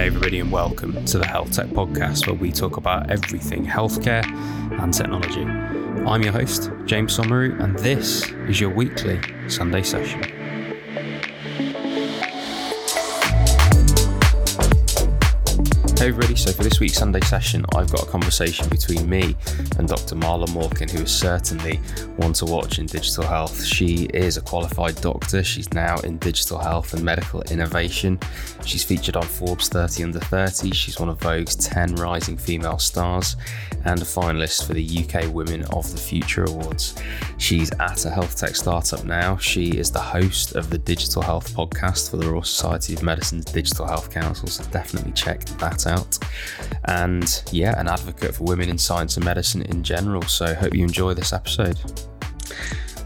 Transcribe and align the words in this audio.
Hey, 0.00 0.06
everybody, 0.06 0.40
and 0.40 0.50
welcome 0.50 1.04
to 1.04 1.18
the 1.18 1.26
Health 1.26 1.52
Tech 1.52 1.66
Podcast, 1.66 2.26
where 2.26 2.34
we 2.34 2.50
talk 2.50 2.78
about 2.78 3.10
everything 3.10 3.66
healthcare 3.66 4.24
and 4.80 4.94
technology. 4.94 5.42
I'm 5.42 6.22
your 6.22 6.32
host, 6.32 6.70
James 6.86 7.14
Somauroo, 7.14 7.62
and 7.62 7.78
this 7.78 8.26
is 8.48 8.58
your 8.58 8.70
weekly 8.70 9.20
Sunday 9.46 9.82
session. 9.82 10.39
Hey 16.00 16.08
everybody, 16.08 16.34
so 16.34 16.50
for 16.50 16.62
this 16.62 16.80
week's 16.80 16.96
Sunday 16.96 17.20
session, 17.20 17.62
I've 17.76 17.92
got 17.92 18.04
a 18.04 18.06
conversation 18.06 18.66
between 18.70 19.06
me 19.06 19.36
and 19.76 19.86
Dr. 19.86 20.14
Mala 20.14 20.46
Mawkin, 20.46 20.90
who 20.90 21.02
is 21.02 21.14
certainly 21.14 21.76
one 22.16 22.32
to 22.32 22.46
watch 22.46 22.78
in 22.78 22.86
digital 22.86 23.24
health. 23.24 23.62
She 23.62 24.04
is 24.14 24.38
a 24.38 24.40
qualified 24.40 24.98
doctor. 25.02 25.44
She's 25.44 25.70
now 25.74 25.98
in 25.98 26.16
digital 26.16 26.56
health 26.56 26.94
and 26.94 27.04
medical 27.04 27.42
innovation. 27.50 28.18
She's 28.64 28.82
featured 28.82 29.14
on 29.14 29.24
Forbes 29.24 29.68
30 29.68 30.04
Under 30.04 30.20
30. 30.20 30.70
She's 30.70 30.98
one 30.98 31.10
of 31.10 31.18
Vogue's 31.18 31.54
10 31.56 31.96
rising 31.96 32.38
female 32.38 32.78
stars 32.78 33.36
and 33.84 34.00
a 34.00 34.06
finalist 34.06 34.66
for 34.66 34.72
the 34.72 35.04
UK 35.04 35.30
Women 35.34 35.64
of 35.64 35.90
the 35.92 35.98
Future 35.98 36.44
Awards. 36.44 36.94
She's 37.36 37.70
at 37.72 38.06
a 38.06 38.10
health 38.10 38.36
tech 38.38 38.56
startup 38.56 39.04
now. 39.04 39.36
She 39.36 39.76
is 39.76 39.90
the 39.90 40.00
host 40.00 40.56
of 40.56 40.70
the 40.70 40.78
Digital 40.78 41.20
Health 41.20 41.54
podcast 41.54 42.10
for 42.10 42.16
the 42.16 42.26
Royal 42.26 42.42
Society 42.42 42.94
of 42.94 43.02
Medicine's 43.02 43.44
Digital 43.44 43.86
Health 43.86 44.10
Council, 44.10 44.48
so 44.48 44.64
definitely 44.70 45.12
check 45.12 45.44
that 45.58 45.86
out. 45.86 45.89
And 46.84 47.42
yeah, 47.52 47.78
an 47.80 47.88
advocate 47.88 48.34
for 48.34 48.44
women 48.44 48.68
in 48.68 48.78
science 48.78 49.16
and 49.16 49.24
medicine 49.24 49.62
in 49.62 49.82
general. 49.82 50.22
So 50.22 50.54
hope 50.54 50.74
you 50.74 50.84
enjoy 50.84 51.14
this 51.14 51.32
episode. 51.32 51.78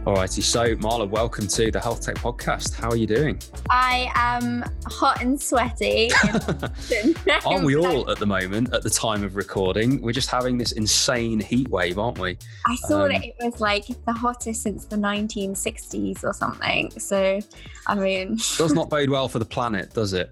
Alrighty, 0.05 0.43
so 0.43 0.77
Mala, 0.81 1.07
welcome 1.07 1.49
to 1.49 1.71
the 1.71 1.81
Health 1.81 2.05
Tech 2.05 2.17
Podcast. 2.17 2.75
How 2.75 2.91
are 2.91 2.97
you 2.97 3.07
doing? 3.07 3.41
I 3.71 4.13
am 4.15 4.63
hot 4.85 5.23
and 5.23 5.41
sweaty. 5.41 6.11
aren't 7.47 7.65
we 7.65 7.75
all 7.75 8.11
at 8.11 8.19
the 8.19 8.27
moment 8.27 8.75
at 8.75 8.83
the 8.83 8.91
time 8.91 9.25
of 9.25 9.35
recording? 9.35 10.03
We're 10.03 10.13
just 10.13 10.29
having 10.29 10.59
this 10.59 10.73
insane 10.73 11.41
heat 11.41 11.69
wave, 11.69 11.99
aren't 11.99 12.19
we? 12.19 12.37
I 12.67 12.77
saw 12.87 13.05
um, 13.05 13.13
that 13.13 13.25
it 13.25 13.35
was 13.41 13.63
like 13.63 13.87
the 14.05 14.13
hottest 14.13 14.63
since 14.63 14.85
the 14.85 14.97
1960s 14.97 16.23
or 16.23 16.35
something. 16.35 16.91
So, 16.99 17.41
I 17.87 17.95
mean, 17.95 18.37
does 18.59 18.75
not 18.75 18.91
bode 18.91 19.09
well 19.09 19.29
for 19.31 19.39
the 19.39 19.47
planet, 19.47 19.95
does 19.95 20.13
it? 20.13 20.31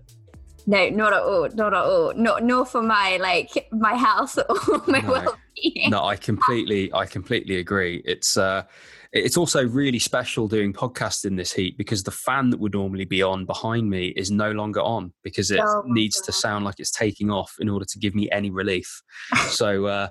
No, 0.67 0.89
not 0.89 1.13
at 1.13 1.23
all. 1.23 1.49
Not 1.55 1.75
at 1.75 1.83
all. 1.83 2.15
Not 2.15 2.43
nor 2.43 2.65
for 2.65 2.83
my 2.83 3.17
like 3.17 3.69
my 3.73 3.95
health 3.95 4.39
or 4.49 4.83
my 4.87 5.01
no. 5.01 5.11
well-being. 5.11 5.91
No, 5.91 6.05
I 6.05 6.17
completely, 6.17 6.93
I 6.93 7.07
completely 7.07 7.57
agree. 7.57 8.03
It's 8.05 8.37
uh, 8.37 8.65
it's 9.13 9.37
also 9.37 9.67
really 9.67 9.99
special 9.99 10.49
doing 10.49 10.73
podcasts 10.73 11.27
in 11.27 11.37
this 11.37 11.53
heat 11.53 11.77
because 11.77 12.03
the 12.03 12.11
fan 12.11 12.51
that 12.51 12.61
would 12.61 12.73
normally 12.73 13.05
be 13.05 13.23
on 13.23 13.45
behind 13.45 13.91
me 13.91 14.09
is 14.09 14.31
no 14.31 14.53
longer 14.53 14.81
on 14.81 15.13
because 15.23 15.51
it 15.51 15.61
oh 15.63 15.83
needs 15.87 16.19
God. 16.21 16.27
to 16.27 16.33
sound 16.33 16.65
like 16.65 16.77
it's 16.79 16.91
taking 16.91 17.31
off 17.31 17.55
in 17.59 17.69
order 17.69 17.85
to 17.85 17.99
give 17.99 18.15
me 18.15 18.31
any 18.31 18.51
relief. 18.51 19.03
so 19.49 19.87
uh, 19.87 20.09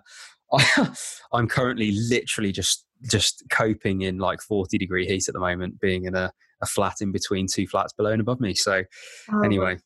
I, 0.54 0.94
I'm 1.34 1.48
currently 1.48 1.92
literally 1.92 2.52
just 2.52 2.86
just 3.10 3.44
coping 3.50 4.02
in 4.02 4.20
like 4.20 4.42
40 4.42 4.78
degree 4.78 5.08
heat 5.08 5.28
at 5.28 5.34
the 5.34 5.40
moment, 5.40 5.80
being 5.80 6.06
in 6.06 6.16
a, 6.16 6.32
a 6.62 6.66
flat 6.66 6.98
in 7.02 7.12
between 7.12 7.48
two 7.48 7.68
flats 7.68 7.94
below 7.94 8.12
and 8.12 8.22
above 8.22 8.40
me. 8.40 8.54
So, 8.54 8.84
oh 9.32 9.42
anyway, 9.42 9.78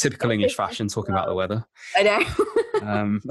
typical 0.00 0.30
English 0.30 0.54
fashion 0.54 0.88
talking 0.88 1.14
about 1.14 1.26
the 1.28 1.34
weather. 1.34 1.64
I 1.96 2.02
know. 2.02 2.86
um, 2.86 3.20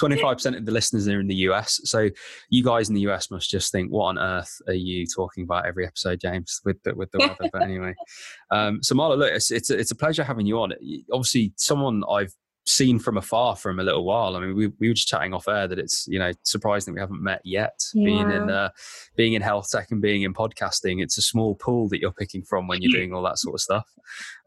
25% 0.00 0.56
of 0.56 0.66
the 0.66 0.72
listeners 0.72 1.08
are 1.08 1.20
in 1.20 1.28
the 1.28 1.34
US. 1.36 1.80
So, 1.84 2.10
you 2.50 2.64
guys 2.64 2.88
in 2.88 2.94
the 2.94 3.02
US 3.02 3.30
must 3.30 3.50
just 3.50 3.72
think, 3.72 3.90
what 3.90 4.06
on 4.06 4.18
earth 4.18 4.60
are 4.66 4.74
you 4.74 5.06
talking 5.06 5.44
about 5.44 5.66
every 5.66 5.86
episode, 5.86 6.20
James, 6.20 6.60
with 6.64 6.82
the, 6.82 6.94
with 6.94 7.10
the 7.12 7.18
weather? 7.18 7.50
but 7.52 7.62
anyway, 7.62 7.94
um, 8.50 8.82
so 8.82 8.94
Mala, 8.94 9.14
look, 9.14 9.32
it's, 9.32 9.50
it's, 9.50 9.70
a, 9.70 9.78
it's 9.78 9.90
a 9.90 9.96
pleasure 9.96 10.24
having 10.24 10.46
you 10.46 10.58
on. 10.60 10.72
Obviously, 11.12 11.52
someone 11.56 12.02
I've 12.10 12.34
seen 12.64 12.98
from 12.98 13.16
afar 13.16 13.56
from 13.56 13.80
a 13.80 13.82
little 13.82 14.04
while. 14.04 14.36
I 14.36 14.40
mean, 14.40 14.54
we, 14.54 14.68
we 14.78 14.88
were 14.88 14.94
just 14.94 15.08
chatting 15.08 15.34
off 15.34 15.48
air 15.48 15.66
that 15.66 15.78
it's 15.78 16.06
you 16.08 16.18
know 16.18 16.32
surprising 16.42 16.92
that 16.92 16.98
we 16.98 17.00
haven't 17.00 17.22
met 17.22 17.40
yet. 17.44 17.80
Yeah. 17.94 18.04
Being 18.04 18.30
in 18.30 18.50
uh, 18.50 18.70
being 19.16 19.32
in 19.34 19.42
health 19.42 19.68
tech 19.70 19.90
and 19.90 20.00
being 20.00 20.22
in 20.22 20.34
podcasting, 20.34 21.02
it's 21.02 21.18
a 21.18 21.22
small 21.22 21.54
pool 21.54 21.88
that 21.88 22.00
you're 22.00 22.12
picking 22.12 22.42
from 22.42 22.68
when 22.68 22.82
you're 22.82 22.92
doing 22.98 23.12
all 23.12 23.22
that 23.22 23.38
sort 23.38 23.54
of 23.54 23.60
stuff. 23.60 23.88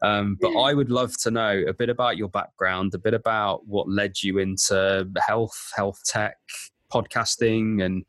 Um, 0.02 0.36
but 0.40 0.56
I 0.58 0.74
would 0.74 0.90
love 0.90 1.16
to 1.22 1.30
know 1.30 1.62
a 1.66 1.74
bit 1.74 1.90
about 1.90 2.16
your 2.16 2.28
background, 2.28 2.94
a 2.94 2.98
bit 2.98 3.14
about 3.14 3.66
what 3.66 3.88
led 3.88 4.22
you 4.22 4.38
into 4.38 5.08
health, 5.18 5.72
health 5.74 6.00
tech, 6.06 6.36
podcasting, 6.92 7.84
and 7.84 8.04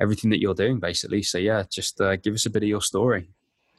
everything 0.00 0.30
that 0.30 0.40
you're 0.40 0.54
doing, 0.54 0.78
basically. 0.80 1.22
So 1.22 1.38
yeah, 1.38 1.64
just 1.70 2.00
uh, 2.00 2.16
give 2.16 2.34
us 2.34 2.46
a 2.46 2.50
bit 2.50 2.62
of 2.62 2.68
your 2.68 2.82
story. 2.82 3.30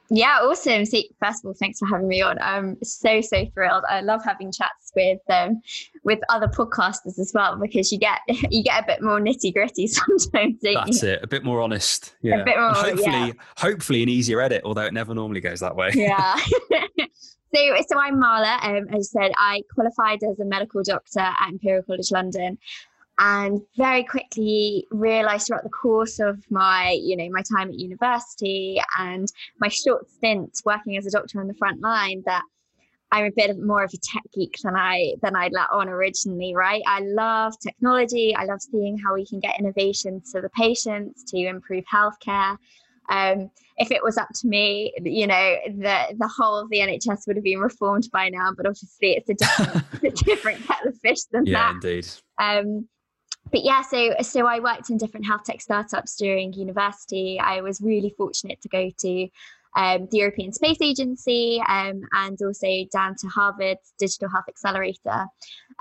Yeah, 0.09 0.39
awesome. 0.41 0.85
See, 0.85 1.09
first 1.21 1.43
of 1.43 1.49
all, 1.49 1.53
thanks 1.53 1.79
for 1.79 1.87
having 1.87 2.07
me 2.07 2.21
on. 2.21 2.37
I'm 2.39 2.77
so 2.83 3.21
so 3.21 3.45
thrilled. 3.53 3.83
I 3.89 4.01
love 4.01 4.23
having 4.23 4.51
chats 4.51 4.91
with 4.95 5.19
um 5.29 5.61
with 6.03 6.19
other 6.29 6.47
podcasters 6.47 7.19
as 7.19 7.31
well 7.33 7.57
because 7.57 7.91
you 7.91 7.97
get 7.97 8.19
you 8.27 8.63
get 8.63 8.83
a 8.83 8.85
bit 8.85 9.01
more 9.01 9.19
nitty 9.19 9.53
gritty 9.53 9.87
sometimes. 9.87 10.55
That's 10.61 11.03
you? 11.03 11.09
it. 11.09 11.23
A 11.23 11.27
bit 11.27 11.43
more 11.43 11.61
honest. 11.61 12.15
Yeah. 12.21 12.37
A 12.37 12.45
bit 12.45 12.57
more. 12.57 12.71
hopefully, 12.71 13.05
yeah. 13.05 13.31
hopefully 13.57 14.03
an 14.03 14.09
easier 14.09 14.39
edit, 14.41 14.61
although 14.63 14.85
it 14.85 14.93
never 14.93 15.13
normally 15.13 15.41
goes 15.41 15.59
that 15.59 15.75
way. 15.75 15.91
Yeah. 15.93 16.35
so 17.53 17.75
so 17.87 17.99
I'm 17.99 18.19
Mala. 18.19 18.59
Um, 18.61 18.87
as 18.89 19.13
I 19.15 19.21
said, 19.21 19.31
I 19.37 19.61
qualified 19.73 20.23
as 20.23 20.39
a 20.39 20.45
medical 20.45 20.83
doctor 20.83 21.19
at 21.19 21.49
Imperial 21.49 21.83
College 21.83 22.11
London 22.11 22.57
and 23.19 23.61
very 23.75 24.03
quickly 24.03 24.85
realized 24.91 25.47
throughout 25.47 25.63
the 25.63 25.69
course 25.69 26.19
of 26.19 26.43
my 26.51 26.97
you 27.01 27.15
know 27.15 27.27
my 27.31 27.41
time 27.41 27.69
at 27.69 27.79
university 27.79 28.79
and 28.99 29.31
my 29.59 29.67
short 29.67 30.09
stint 30.09 30.61
working 30.65 30.97
as 30.97 31.05
a 31.05 31.11
doctor 31.11 31.39
on 31.39 31.47
the 31.47 31.53
front 31.55 31.81
line 31.81 32.21
that 32.25 32.43
I'm 33.11 33.25
a 33.25 33.31
bit 33.31 33.57
more 33.59 33.83
of 33.83 33.91
a 33.93 33.97
tech 33.97 34.23
geek 34.33 34.57
than 34.63 34.75
I 34.75 35.13
than 35.21 35.35
I 35.35 35.49
let 35.51 35.71
on 35.71 35.87
originally, 35.87 36.53
right? 36.53 36.81
I 36.85 36.99
love 36.99 37.53
technology. 37.59 38.35
I 38.35 38.43
love 38.45 38.61
seeing 38.61 38.97
how 38.97 39.13
we 39.13 39.25
can 39.25 39.39
get 39.39 39.57
innovations 39.59 40.31
to 40.33 40.41
the 40.41 40.49
patients 40.49 41.23
to 41.31 41.37
improve 41.37 41.85
healthcare. 41.85 42.57
Um, 43.09 43.49
if 43.77 43.91
it 43.91 44.03
was 44.03 44.17
up 44.17 44.27
to 44.41 44.47
me, 44.47 44.93
you 45.01 45.25
know, 45.25 45.55
the 45.67 46.15
the 46.17 46.27
whole 46.27 46.57
of 46.57 46.69
the 46.69 46.79
NHS 46.79 47.27
would 47.27 47.37
have 47.37 47.45
been 47.45 47.59
reformed 47.59 48.09
by 48.11 48.27
now. 48.27 48.51
But 48.55 48.65
obviously, 48.65 49.11
it's 49.13 49.29
a 49.29 49.35
different, 49.35 49.85
a 50.03 50.25
different 50.25 50.67
kettle 50.67 50.89
of 50.89 50.97
fish 50.99 51.23
than 51.31 51.45
yeah, 51.45 51.73
that. 51.73 51.87
Yeah, 51.87 51.91
indeed. 51.91 52.07
Um, 52.39 52.89
but 53.51 53.63
yeah, 53.63 53.81
so 53.81 54.15
so 54.21 54.45
I 54.45 54.59
worked 54.59 54.89
in 54.89 54.97
different 54.97 55.25
health 55.25 55.43
tech 55.45 55.61
startups 55.61 56.15
during 56.15 56.53
university. 56.53 57.39
I 57.39 57.61
was 57.61 57.81
really 57.81 58.13
fortunate 58.17 58.61
to 58.61 58.69
go 58.69 58.91
to 58.99 59.27
um, 59.75 60.07
the 60.11 60.17
European 60.17 60.51
Space 60.51 60.81
Agency 60.81 61.61
um, 61.67 62.01
and 62.13 62.37
also 62.41 62.67
down 62.91 63.15
to 63.19 63.27
Harvard's 63.27 63.93
Digital 63.99 64.29
Health 64.29 64.45
Accelerator, 64.49 65.27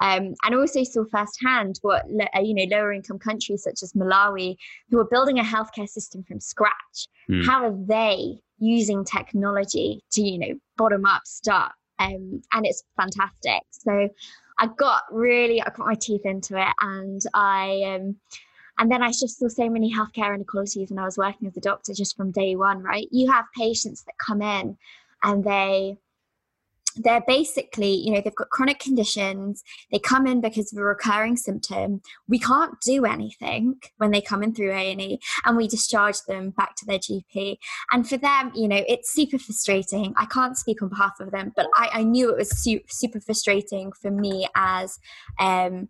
um, 0.01 0.35
and 0.45 0.55
also 0.55 0.85
saw 0.85 1.05
firsthand 1.11 1.79
what 1.83 2.05
uh, 2.35 2.41
you 2.41 2.55
know 2.55 2.77
lower 2.77 2.93
income 2.93 3.19
countries 3.19 3.63
such 3.63 3.83
as 3.83 3.93
Malawi, 3.95 4.57
who 4.91 4.99
are 4.99 5.09
building 5.09 5.39
a 5.39 5.43
healthcare 5.43 5.89
system 5.89 6.23
from 6.25 6.41
scratch, 6.41 7.09
mm. 7.31 7.45
how 7.45 7.65
are 7.65 7.77
they 7.87 8.39
using 8.59 9.05
technology 9.05 10.03
to 10.13 10.23
you 10.23 10.39
know 10.39 10.55
bottom 10.77 11.07
up 11.07 11.23
start, 11.25 11.73
um, 11.99 12.43
and 12.53 12.67
it's 12.67 12.83
fantastic. 12.97 13.63
So 13.71 14.11
I 14.59 14.69
got 14.69 15.03
really, 15.11 15.61
I 15.61 15.67
got 15.71 15.87
my 15.87 15.95
teeth 15.95 16.25
into 16.25 16.61
it, 16.61 16.75
and 16.81 17.21
I, 17.35 17.83
um, 17.87 18.17
and 18.79 18.91
then 18.91 19.03
I 19.03 19.09
just 19.09 19.39
saw 19.39 19.49
so 19.49 19.69
many 19.69 19.93
healthcare 19.93 20.35
inequalities 20.35 20.91
when 20.91 20.99
I 20.99 21.05
was 21.05 21.19
working 21.19 21.49
as 21.49 21.57
a 21.57 21.61
doctor 21.61 21.93
just 21.95 22.17
from 22.17 22.31
day 22.31 22.57
one. 22.57 22.83
Right, 22.83 23.09
you 23.11 23.31
have 23.31 23.45
patients 23.57 24.03
that 24.05 24.19
come 24.19 24.43
in, 24.43 24.77
and 25.23 25.45
they 25.45 25.99
they're 26.97 27.25
basically, 27.27 27.95
you 27.95 28.13
know, 28.13 28.21
they've 28.21 28.35
got 28.35 28.51
chronic 28.51 28.79
conditions. 28.79 29.63
They 29.93 29.99
come 29.99 30.27
in 30.27 30.41
because 30.41 30.73
of 30.73 30.79
a 30.79 30.83
recurring 30.85 31.37
symptom. 31.37 32.01
We 32.29 32.39
can't 32.39 32.75
do 32.85 33.05
anything 33.05 33.77
when 33.99 34.11
they 34.11 34.21
come 34.21 34.43
in 34.43 34.55
through 34.55 34.73
A&E 34.73 35.19
and 35.45 35.57
we 35.57 35.69
discharge 35.69 36.17
them 36.27 36.51
back 36.51 36.77
to 36.77 36.87
their 36.87 36.99
GP. 36.99 37.59
And 37.93 38.09
for 38.09 38.17
them, 38.17 38.53
you 38.55 38.69
know, 38.69 38.83
it's 38.89 39.13
super 39.13 39.39
frustrating. 39.39 40.15
I 40.17 40.27
can't 40.27 40.57
speak 40.57 40.83
on 40.83 40.89
behalf 40.89 41.15
of 41.21 41.31
them, 41.31 41.53
but 41.55 41.67
I, 41.75 41.91
I 41.93 42.03
knew 42.03 42.31
it 42.31 42.37
was 42.37 42.63
su- 42.63 42.81
super 42.89 43.21
frustrating 43.21 43.93
for 43.93 44.11
me 44.11 44.49
as 44.55 44.99
um, 45.39 45.89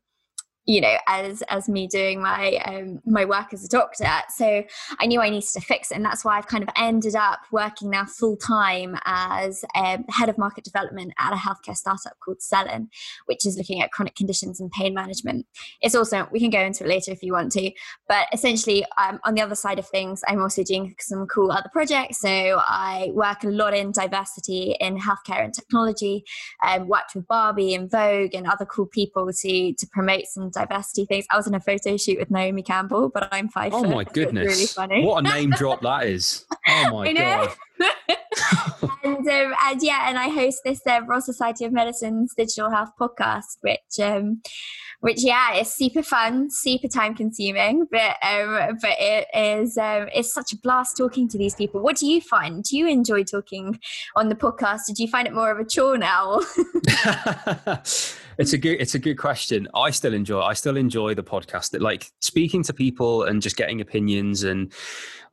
you 0.66 0.80
know 0.80 0.96
as 1.08 1.42
as 1.42 1.68
me 1.68 1.86
doing 1.86 2.20
my 2.20 2.56
um, 2.66 3.00
my 3.06 3.24
work 3.24 3.52
as 3.52 3.64
a 3.64 3.68
doctor. 3.68 4.06
So 4.28 4.64
i 5.00 5.06
knew 5.06 5.20
i 5.20 5.30
needed 5.30 5.48
to 5.48 5.60
fix 5.60 5.90
it 5.90 5.94
and 5.94 6.04
that's 6.04 6.24
why 6.24 6.36
i've 6.36 6.46
kind 6.46 6.62
of 6.62 6.68
ended 6.76 7.14
up 7.14 7.40
working 7.50 7.90
now 7.90 8.04
full 8.04 8.36
time 8.36 8.96
as 9.04 9.64
um, 9.74 10.04
head 10.08 10.28
of 10.28 10.38
market 10.38 10.64
development 10.64 11.12
at 11.18 11.32
a 11.32 11.36
healthcare 11.36 11.76
startup 11.76 12.14
called 12.24 12.38
Cellen, 12.40 12.88
which 13.26 13.46
is 13.46 13.56
looking 13.56 13.80
at 13.80 13.92
chronic 13.92 14.14
conditions 14.14 14.60
and 14.60 14.70
pain 14.72 14.94
management. 14.94 15.46
It's 15.80 15.94
also 15.94 16.28
we 16.32 16.40
can 16.40 16.50
go 16.50 16.60
into 16.60 16.84
it 16.84 16.88
later 16.88 17.12
if 17.12 17.22
you 17.22 17.32
want 17.32 17.52
to 17.52 17.70
but 18.08 18.26
essentially 18.32 18.84
um, 18.98 19.20
on 19.24 19.34
the 19.34 19.42
other 19.42 19.54
side 19.54 19.78
of 19.78 19.86
things 19.86 20.22
i'm 20.28 20.40
also 20.40 20.62
doing 20.62 20.94
some 21.00 21.26
cool 21.26 21.50
other 21.50 21.70
projects. 21.72 22.20
So 22.20 22.28
i 22.28 23.10
work 23.12 23.44
a 23.44 23.48
lot 23.48 23.74
in 23.74 23.92
diversity 23.92 24.76
in 24.80 24.98
healthcare 24.98 25.44
and 25.44 25.54
technology. 25.54 26.24
Um, 26.66 26.88
worked 26.88 27.14
with 27.14 27.26
barbie 27.26 27.74
and 27.74 27.90
vogue 27.90 28.34
and 28.34 28.46
other 28.46 28.64
cool 28.64 28.86
people 28.86 29.30
to 29.32 29.72
to 29.72 29.86
promote 29.92 30.26
some 30.26 30.50
diversity 30.56 31.06
things. 31.06 31.26
I 31.30 31.36
was 31.36 31.46
in 31.46 31.54
a 31.54 31.60
photo 31.60 31.96
shoot 31.96 32.18
with 32.18 32.30
Naomi 32.30 32.62
Campbell, 32.62 33.10
but 33.12 33.28
I'm 33.32 33.48
five. 33.48 33.72
Oh 33.74 33.84
my 33.84 34.04
goodness! 34.12 34.46
really 34.46 34.66
funny. 34.66 35.04
What 35.04 35.24
a 35.24 35.28
name 35.28 35.50
drop 35.56 35.82
that 35.82 36.06
is! 36.06 36.44
Oh 36.68 36.90
my 36.92 37.12
god! 37.12 37.52
and, 39.04 39.28
um, 39.28 39.54
and 39.64 39.82
yeah, 39.82 40.08
and 40.08 40.18
I 40.18 40.28
host 40.28 40.60
this 40.64 40.80
uh, 40.86 41.00
Royal 41.06 41.20
Society 41.20 41.64
of 41.64 41.72
Medicine's 41.72 42.34
digital 42.34 42.70
health 42.70 42.90
podcast, 42.98 43.58
which 43.60 44.00
um, 44.00 44.40
which 45.00 45.22
yeah, 45.22 45.54
is 45.54 45.72
super 45.72 46.02
fun, 46.02 46.50
super 46.50 46.88
time 46.88 47.14
consuming, 47.14 47.86
but 47.90 48.16
um, 48.22 48.78
but 48.80 48.96
it 48.98 49.26
is 49.34 49.76
um, 49.76 50.08
it's 50.14 50.32
such 50.32 50.52
a 50.52 50.58
blast 50.58 50.96
talking 50.96 51.28
to 51.28 51.38
these 51.38 51.54
people. 51.54 51.80
What 51.80 51.96
do 51.96 52.06
you 52.06 52.20
find? 52.20 52.64
Do 52.64 52.76
you 52.76 52.88
enjoy 52.88 53.24
talking 53.24 53.78
on 54.14 54.28
the 54.28 54.34
podcast? 54.34 54.86
Did 54.86 54.98
you 54.98 55.08
find 55.08 55.26
it 55.26 55.34
more 55.34 55.50
of 55.50 55.58
a 55.58 55.64
chore 55.64 55.98
now? 55.98 56.40
It's 58.38 58.52
a 58.52 58.58
good 58.58 58.80
it's 58.80 58.94
a 58.94 58.98
good 58.98 59.16
question. 59.16 59.68
I 59.74 59.90
still 59.90 60.14
enjoy 60.14 60.40
I 60.40 60.52
still 60.54 60.76
enjoy 60.76 61.14
the 61.14 61.22
podcast. 61.22 61.78
Like 61.80 62.10
speaking 62.20 62.62
to 62.64 62.72
people 62.72 63.24
and 63.24 63.40
just 63.40 63.56
getting 63.56 63.80
opinions 63.80 64.44
and 64.44 64.72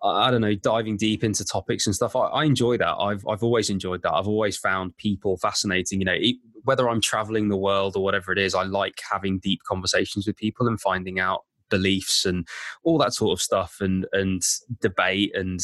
I 0.01 0.31
don't 0.31 0.41
know, 0.41 0.55
diving 0.55 0.97
deep 0.97 1.23
into 1.23 1.45
topics 1.45 1.85
and 1.85 1.95
stuff. 1.95 2.15
I, 2.15 2.25
I, 2.25 2.43
enjoy 2.43 2.77
that. 2.77 2.95
I've 2.95 3.25
I've 3.27 3.43
always 3.43 3.69
enjoyed 3.69 4.01
that. 4.03 4.13
I've 4.13 4.27
always 4.27 4.57
found 4.57 4.97
people 4.97 5.37
fascinating. 5.37 5.99
You 5.99 6.05
know, 6.05 6.17
whether 6.63 6.89
I'm 6.89 7.01
traveling 7.01 7.47
the 7.47 7.57
world 7.57 7.95
or 7.95 8.03
whatever 8.03 8.31
it 8.31 8.37
is, 8.37 8.53
I 8.53 8.63
like 8.63 8.99
having 9.09 9.39
deep 9.39 9.61
conversations 9.65 10.27
with 10.27 10.35
people 10.35 10.67
and 10.67 10.79
finding 10.79 11.19
out 11.19 11.43
beliefs 11.69 12.25
and 12.25 12.47
all 12.83 12.97
that 12.99 13.13
sort 13.13 13.37
of 13.37 13.41
stuff 13.41 13.77
and 13.79 14.05
and 14.11 14.41
debate 14.81 15.35
and 15.35 15.59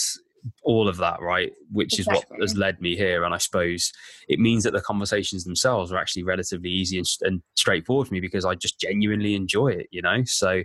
all 0.63 0.87
of 0.87 0.97
that 0.97 1.21
right 1.21 1.51
which 1.71 1.99
exactly. 1.99 2.17
is 2.17 2.29
what 2.29 2.41
has 2.41 2.57
led 2.57 2.79
me 2.81 2.95
here 2.95 3.23
and 3.23 3.33
i 3.33 3.37
suppose 3.37 3.91
it 4.27 4.39
means 4.39 4.63
that 4.63 4.73
the 4.73 4.81
conversations 4.81 5.43
themselves 5.43 5.91
are 5.91 5.97
actually 5.97 6.23
relatively 6.23 6.69
easy 6.69 6.97
and, 6.97 7.07
and 7.21 7.41
straightforward 7.55 8.07
for 8.07 8.13
me 8.13 8.19
because 8.19 8.45
i 8.45 8.55
just 8.55 8.79
genuinely 8.79 9.35
enjoy 9.35 9.67
it 9.67 9.87
you 9.91 10.01
know 10.01 10.23
so 10.25 10.63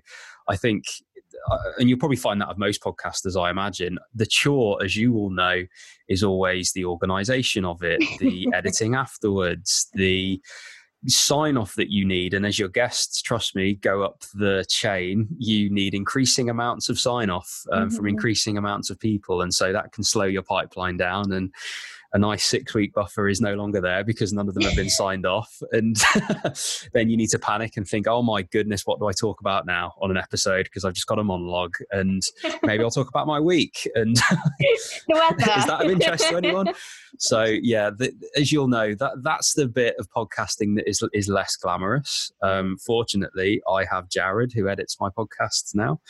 i 0.49 0.57
think 0.57 0.85
uh, 1.51 1.59
and 1.79 1.89
you'll 1.89 1.99
probably 1.99 2.17
find 2.17 2.41
that 2.41 2.49
of 2.49 2.59
most 2.59 2.83
podcasters, 2.83 3.39
I 3.41 3.51
imagine, 3.51 3.99
the 4.15 4.27
chore, 4.27 4.83
as 4.83 4.97
you 4.97 5.15
all 5.17 5.31
know, 5.31 5.65
is 6.09 6.23
always 6.23 6.73
the 6.73 6.85
organization 6.85 7.65
of 7.65 7.83
it, 7.83 8.03
the 8.19 8.49
editing 8.55 8.95
afterwards, 8.95 9.89
the 9.95 10.41
sign 11.07 11.57
off 11.57 11.75
that 11.75 11.91
you 11.91 12.05
need. 12.05 12.35
And 12.35 12.47
as 12.47 12.59
your 12.59 12.69
guests, 12.69 13.23
trust 13.23 13.55
me, 13.55 13.75
go 13.75 14.03
up 14.03 14.25
the 14.35 14.65
chain, 14.69 15.29
you 15.39 15.71
need 15.71 15.95
increasing 15.95 16.51
amounts 16.51 16.89
of 16.89 16.99
sign 16.99 17.31
off 17.31 17.65
um, 17.73 17.89
mm-hmm. 17.89 17.97
from 17.97 18.07
increasing 18.07 18.57
amounts 18.57 18.91
of 18.91 18.99
people. 18.99 19.43
And 19.43 19.53
so 19.53 19.73
that 19.73 19.93
can 19.93 20.05
slow 20.05 20.25
your 20.25 20.43
pipeline 20.43 20.97
down. 20.97 21.33
And 21.33 21.53
a 22.15 22.19
nice 22.19 22.45
six 22.45 22.73
week 22.75 22.95
buffer 22.95 23.29
is 23.29 23.41
no 23.41 23.55
longer 23.55 23.81
there 23.81 24.05
because 24.05 24.33
none 24.33 24.49
of 24.49 24.55
them 24.55 24.63
have 24.63 24.77
been 24.77 24.89
signed 25.03 25.27
off. 25.27 25.61
And 25.73 25.97
then 26.93 27.11
you 27.11 27.17
need 27.17 27.29
to 27.31 27.39
panic 27.41 27.77
and 27.77 27.87
think, 27.87 28.07
oh 28.07 28.23
my 28.23 28.43
goodness, 28.43 28.83
what 28.87 29.01
do 29.01 29.07
I 29.07 29.13
talk 29.13 29.41
about 29.41 29.67
now 29.67 29.95
on 30.01 30.13
an 30.13 30.17
episode? 30.17 30.65
Because 30.65 30.85
I've 30.85 30.95
just 30.95 31.09
got 31.09 31.19
a 31.19 31.25
monologue 31.25 31.75
and 31.91 32.23
maybe 32.63 32.85
I'll 32.85 32.91
talk 32.91 33.09
about 33.09 33.27
my 33.27 33.41
week. 33.41 33.89
And 33.97 34.17
is 34.61 35.03
that 35.09 35.81
of 35.85 35.91
interest 35.91 36.29
to 36.29 36.37
anyone? 36.37 36.73
So 37.19 37.45
yeah, 37.45 37.91
the, 37.91 38.13
as 38.37 38.53
you'll 38.53 38.69
know, 38.69 38.95
that 38.95 39.23
that's 39.23 39.55
the 39.55 39.67
bit 39.67 39.97
of 39.99 40.09
podcasting 40.11 40.77
that 40.77 40.89
is 40.89 41.03
is 41.13 41.29
less 41.29 41.57
glamorous. 41.57 42.33
Um, 42.43 42.77
fortunately, 42.85 43.61
I 43.69 43.85
have 43.85 44.09
Jared 44.09 44.53
who 44.53 44.69
edits 44.69 44.97
my 45.01 45.11
podcasts 45.11 45.75
now, 45.75 46.01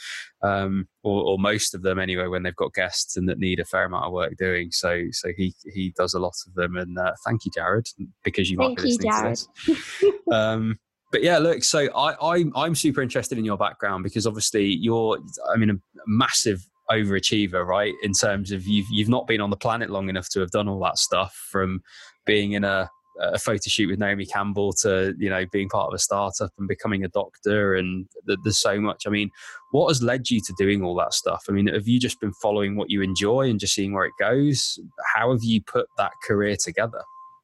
um, 0.41 0.87
or, 1.03 1.23
or, 1.23 1.39
most 1.39 1.73
of 1.73 1.81
them 1.81 1.97
anyway, 1.97 2.27
when 2.27 2.43
they've 2.43 2.55
got 2.55 2.73
guests 2.73 3.17
and 3.17 3.27
that 3.29 3.39
need 3.39 3.59
a 3.59 3.65
fair 3.65 3.85
amount 3.85 4.05
of 4.05 4.13
work 4.13 4.35
doing. 4.37 4.69
So 4.71 5.05
so 5.11 5.29
he 5.35 5.55
he 5.73 5.93
does 5.97 6.13
a 6.13 6.19
lot 6.19 6.33
of 6.45 6.53
them, 6.53 6.75
and 6.75 6.97
uh, 6.97 7.13
thank 7.25 7.45
you, 7.45 7.51
Jared, 7.53 7.87
because 8.23 8.49
you 8.49 8.57
thank 8.57 8.77
might 8.77 8.83
be 8.83 8.89
listening 8.91 9.11
you, 9.11 9.23
to 9.23 9.29
this. 9.29 10.13
um, 10.31 10.79
but 11.11 11.23
yeah, 11.23 11.37
look, 11.37 11.63
so 11.63 11.87
I, 11.95 12.15
I 12.21 12.45
I'm 12.55 12.75
super 12.75 13.01
interested 13.01 13.37
in 13.37 13.45
your 13.45 13.57
background 13.57 14.03
because 14.03 14.27
obviously 14.27 14.65
you're, 14.65 15.17
I 15.53 15.57
mean, 15.57 15.69
a 15.69 15.75
massive 16.07 16.61
overachiever, 16.91 17.65
right? 17.65 17.93
In 18.03 18.11
terms 18.11 18.51
of 18.51 18.67
you've 18.67 18.87
you've 18.91 19.09
not 19.09 19.27
been 19.27 19.41
on 19.41 19.49
the 19.49 19.57
planet 19.57 19.89
long 19.89 20.09
enough 20.09 20.29
to 20.29 20.39
have 20.41 20.51
done 20.51 20.67
all 20.67 20.79
that 20.81 20.97
stuff 20.97 21.33
from 21.49 21.81
being 22.25 22.51
in 22.51 22.63
a 22.63 22.89
a 23.19 23.39
photo 23.39 23.67
shoot 23.67 23.89
with 23.89 23.99
Naomi 23.99 24.25
Campbell 24.25 24.73
to 24.73 25.15
you 25.17 25.29
know 25.29 25.45
being 25.51 25.69
part 25.69 25.87
of 25.87 25.93
a 25.93 25.99
startup 25.99 26.51
and 26.57 26.67
becoming 26.67 27.03
a 27.03 27.07
doctor 27.09 27.75
and 27.75 28.07
there's 28.43 28.59
so 28.59 28.79
much. 28.79 29.03
I 29.07 29.09
mean, 29.09 29.29
what 29.71 29.87
has 29.89 30.01
led 30.01 30.29
you 30.29 30.41
to 30.41 30.53
doing 30.57 30.83
all 30.83 30.95
that 30.95 31.13
stuff? 31.13 31.45
I 31.49 31.51
mean, 31.51 31.67
have 31.67 31.87
you 31.87 31.99
just 31.99 32.19
been 32.19 32.33
following 32.33 32.75
what 32.75 32.89
you 32.89 33.01
enjoy 33.01 33.49
and 33.49 33.59
just 33.59 33.73
seeing 33.73 33.93
where 33.93 34.05
it 34.05 34.13
goes? 34.19 34.79
How 35.13 35.31
have 35.31 35.43
you 35.43 35.61
put 35.61 35.87
that 35.97 36.11
career 36.27 36.55
together? 36.55 37.01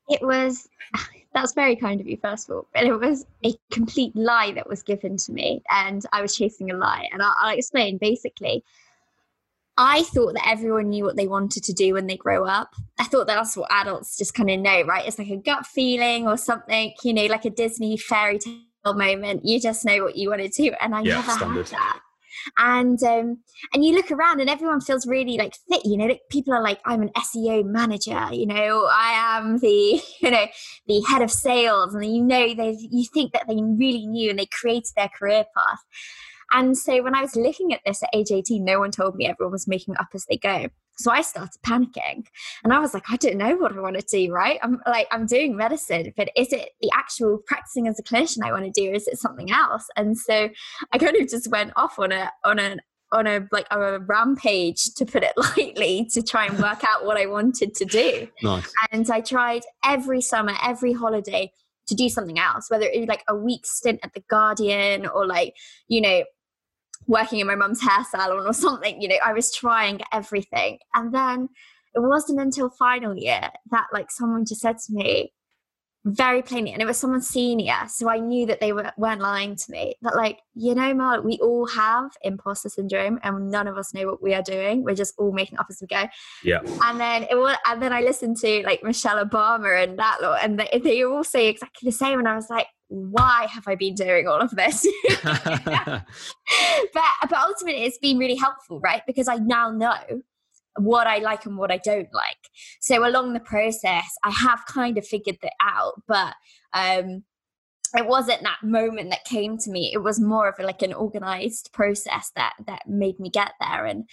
It 0.09 0.21
was 0.21 0.67
that's 1.33 1.53
very 1.53 1.75
kind 1.75 2.01
of 2.01 2.07
you, 2.07 2.17
first 2.21 2.49
of 2.49 2.55
all. 2.55 2.67
But 2.73 2.83
it 2.83 2.93
was 2.93 3.25
a 3.45 3.53
complete 3.71 4.15
lie 4.15 4.51
that 4.53 4.67
was 4.67 4.83
given 4.83 5.17
to 5.17 5.31
me, 5.31 5.63
and 5.69 6.03
I 6.11 6.21
was 6.21 6.35
chasing 6.35 6.71
a 6.71 6.75
lie. 6.75 7.07
And 7.11 7.21
I'll, 7.21 7.35
I'll 7.39 7.57
explain. 7.57 7.97
Basically, 7.97 8.63
I 9.77 10.03
thought 10.03 10.33
that 10.33 10.47
everyone 10.47 10.89
knew 10.89 11.03
what 11.03 11.15
they 11.15 11.27
wanted 11.27 11.63
to 11.63 11.73
do 11.73 11.93
when 11.93 12.07
they 12.07 12.17
grow 12.17 12.45
up. 12.45 12.73
I 12.99 13.05
thought 13.05 13.27
that's 13.27 13.55
what 13.55 13.71
adults 13.71 14.17
just 14.17 14.33
kind 14.33 14.49
of 14.49 14.59
know, 14.59 14.83
right? 14.83 15.07
It's 15.07 15.17
like 15.17 15.29
a 15.29 15.37
gut 15.37 15.65
feeling 15.65 16.27
or 16.27 16.37
something, 16.37 16.93
you 17.03 17.13
know, 17.13 17.25
like 17.25 17.45
a 17.45 17.49
Disney 17.49 17.97
fairy 17.97 18.39
tale 18.39 18.59
moment. 18.85 19.41
You 19.45 19.59
just 19.59 19.85
know 19.85 20.03
what 20.03 20.17
you 20.17 20.29
want 20.29 20.41
to 20.41 20.49
do. 20.49 20.73
And 20.81 20.93
I 20.93 21.01
yeah, 21.01 21.15
never 21.15 21.31
standard. 21.31 21.69
had 21.69 21.77
that. 21.77 21.99
And 22.57 23.01
um, 23.03 23.37
and 23.73 23.85
you 23.85 23.93
look 23.93 24.11
around 24.11 24.41
and 24.41 24.49
everyone 24.49 24.81
feels 24.81 25.05
really 25.05 25.37
like 25.37 25.53
fit, 25.69 25.85
you 25.85 25.97
know. 25.97 26.05
Like 26.05 26.21
people 26.29 26.53
are 26.53 26.63
like, 26.63 26.79
I'm 26.85 27.01
an 27.01 27.09
SEO 27.09 27.63
manager, 27.65 28.27
you 28.31 28.47
know, 28.47 28.87
I 28.91 29.37
am 29.37 29.59
the, 29.59 30.01
you 30.21 30.31
know, 30.31 30.45
the 30.87 31.01
head 31.07 31.21
of 31.21 31.31
sales, 31.31 31.93
and 31.93 32.05
you 32.05 32.23
know 32.23 32.53
they 32.53 32.77
you 32.79 33.05
think 33.13 33.33
that 33.33 33.47
they 33.47 33.55
really 33.55 34.07
knew 34.07 34.29
and 34.29 34.39
they 34.39 34.47
created 34.47 34.91
their 34.95 35.09
career 35.09 35.45
path. 35.55 35.79
And 36.51 36.77
so 36.77 37.01
when 37.03 37.15
I 37.15 37.21
was 37.21 37.35
looking 37.35 37.73
at 37.73 37.81
this 37.85 38.03
at 38.03 38.09
age 38.13 38.31
18, 38.31 38.63
no 38.63 38.79
one 38.79 38.91
told 38.91 39.15
me 39.15 39.27
everyone 39.27 39.51
was 39.51 39.67
making 39.67 39.97
up 39.97 40.09
as 40.13 40.25
they 40.25 40.37
go. 40.37 40.67
So 40.97 41.11
I 41.11 41.21
started 41.21 41.59
panicking 41.65 42.25
and 42.63 42.73
I 42.73 42.79
was 42.79 42.93
like, 42.93 43.05
I 43.09 43.15
don't 43.15 43.37
know 43.37 43.55
what 43.55 43.75
I 43.75 43.79
want 43.79 43.97
to 43.99 44.05
do, 44.05 44.31
right? 44.31 44.59
I'm 44.61 44.79
like, 44.85 45.07
I'm 45.11 45.25
doing 45.25 45.55
medicine, 45.55 46.13
but 46.15 46.29
is 46.35 46.53
it 46.53 46.71
the 46.81 46.91
actual 46.93 47.39
practicing 47.47 47.87
as 47.87 47.97
a 47.99 48.03
clinician 48.03 48.43
I 48.43 48.51
want 48.51 48.65
to 48.65 48.71
do? 48.71 48.91
Or 48.91 48.93
is 48.93 49.07
it 49.07 49.17
something 49.17 49.51
else? 49.51 49.87
And 49.95 50.17
so 50.17 50.49
I 50.91 50.97
kind 50.97 51.15
of 51.15 51.27
just 51.27 51.49
went 51.49 51.71
off 51.75 51.97
on 51.97 52.11
a, 52.11 52.31
on 52.43 52.59
a, 52.59 52.77
on 53.13 53.27
a 53.27 53.45
like 53.51 53.67
a 53.71 53.99
rampage 53.99 54.93
to 54.95 55.05
put 55.05 55.23
it 55.23 55.33
lightly 55.57 56.07
to 56.13 56.21
try 56.21 56.45
and 56.45 56.57
work 56.59 56.83
out 56.85 57.05
what 57.05 57.17
I 57.17 57.25
wanted 57.25 57.73
to 57.75 57.85
do. 57.85 58.27
Nice. 58.43 58.71
And 58.91 59.09
I 59.09 59.21
tried 59.21 59.63
every 59.83 60.21
summer, 60.21 60.53
every 60.63 60.93
holiday 60.93 61.51
to 61.87 61.95
do 61.95 62.09
something 62.09 62.39
else, 62.39 62.69
whether 62.69 62.85
it 62.85 62.99
was 62.99 63.09
like 63.09 63.23
a 63.27 63.35
week 63.35 63.65
stint 63.65 63.99
at 64.03 64.13
the 64.13 64.23
Guardian 64.29 65.05
or 65.07 65.25
like, 65.25 65.55
you 65.87 65.99
know, 65.99 66.23
working 67.07 67.39
in 67.39 67.47
my 67.47 67.55
mum's 67.55 67.81
hair 67.81 68.03
salon 68.09 68.45
or 68.45 68.53
something. 68.53 69.01
You 69.01 69.09
know, 69.09 69.17
I 69.25 69.33
was 69.33 69.53
trying 69.53 70.01
everything. 70.11 70.79
And 70.93 71.13
then 71.13 71.49
it 71.93 71.99
wasn't 71.99 72.39
until 72.39 72.69
final 72.69 73.17
year 73.17 73.49
that 73.71 73.87
like 73.91 74.11
someone 74.11 74.45
just 74.45 74.61
said 74.61 74.77
to 74.77 74.93
me 74.93 75.33
very 76.03 76.41
plainly, 76.41 76.73
and 76.73 76.81
it 76.81 76.85
was 76.85 76.97
someone 76.97 77.21
senior, 77.21 77.75
so 77.87 78.09
I 78.09 78.17
knew 78.17 78.47
that 78.47 78.59
they 78.59 78.73
were, 78.73 78.91
weren't 78.97 79.21
lying 79.21 79.55
to 79.55 79.71
me. 79.71 79.93
That 80.01 80.15
like, 80.15 80.39
you 80.55 80.73
know, 80.73 80.95
Mark, 80.95 81.23
we 81.23 81.37
all 81.43 81.67
have 81.67 82.09
imposter 82.23 82.69
syndrome, 82.69 83.19
and 83.21 83.51
none 83.51 83.67
of 83.67 83.77
us 83.77 83.93
know 83.93 84.07
what 84.07 84.23
we 84.23 84.33
are 84.33 84.41
doing. 84.41 84.83
We're 84.83 84.95
just 84.95 85.13
all 85.19 85.31
making 85.31 85.59
up 85.59 85.67
as 85.69 85.77
we 85.79 85.85
go. 85.85 86.05
Yeah. 86.43 86.61
And 86.83 86.99
then 86.99 87.27
it 87.29 87.35
was, 87.35 87.55
and 87.67 87.79
then 87.79 87.93
I 87.93 88.01
listened 88.01 88.37
to 88.37 88.63
like 88.65 88.81
Michelle 88.81 89.23
Obama 89.23 89.83
and 89.83 89.99
that 89.99 90.23
lot, 90.23 90.39
and 90.41 90.59
they, 90.59 90.81
they 90.83 91.03
all 91.03 91.23
say 91.23 91.47
exactly 91.49 91.87
the 91.87 91.95
same. 91.95 92.17
And 92.17 92.27
I 92.27 92.33
was 92.33 92.49
like, 92.49 92.65
why 92.91 93.47
have 93.49 93.69
I 93.69 93.75
been 93.75 93.95
doing 93.95 94.27
all 94.27 94.41
of 94.41 94.51
this? 94.51 94.85
but 95.23 96.03
but 96.93 97.39
ultimately 97.39 97.83
it's 97.83 97.97
been 97.97 98.17
really 98.17 98.35
helpful, 98.35 98.81
right? 98.81 99.01
Because 99.07 99.29
I 99.29 99.35
now 99.35 99.71
know 99.71 100.21
what 100.77 101.07
I 101.07 101.19
like 101.19 101.45
and 101.45 101.57
what 101.57 101.71
I 101.71 101.77
don't 101.77 102.13
like. 102.13 102.49
So 102.81 103.07
along 103.07 103.31
the 103.31 103.39
process, 103.39 104.13
I 104.25 104.31
have 104.31 104.65
kind 104.67 104.97
of 104.97 105.07
figured 105.07 105.37
that 105.41 105.53
out, 105.61 106.01
but 106.05 106.35
um 106.73 107.23
it 107.97 108.07
wasn't 108.07 108.41
that 108.43 108.63
moment 108.63 109.09
that 109.09 109.25
came 109.25 109.57
to 109.57 109.69
me 109.69 109.91
it 109.93 109.99
was 109.99 110.19
more 110.19 110.47
of 110.47 110.63
like 110.63 110.81
an 110.81 110.93
organized 110.93 111.69
process 111.73 112.31
that 112.35 112.53
that 112.67 112.87
made 112.87 113.19
me 113.19 113.29
get 113.29 113.51
there 113.59 113.85
and 113.85 114.07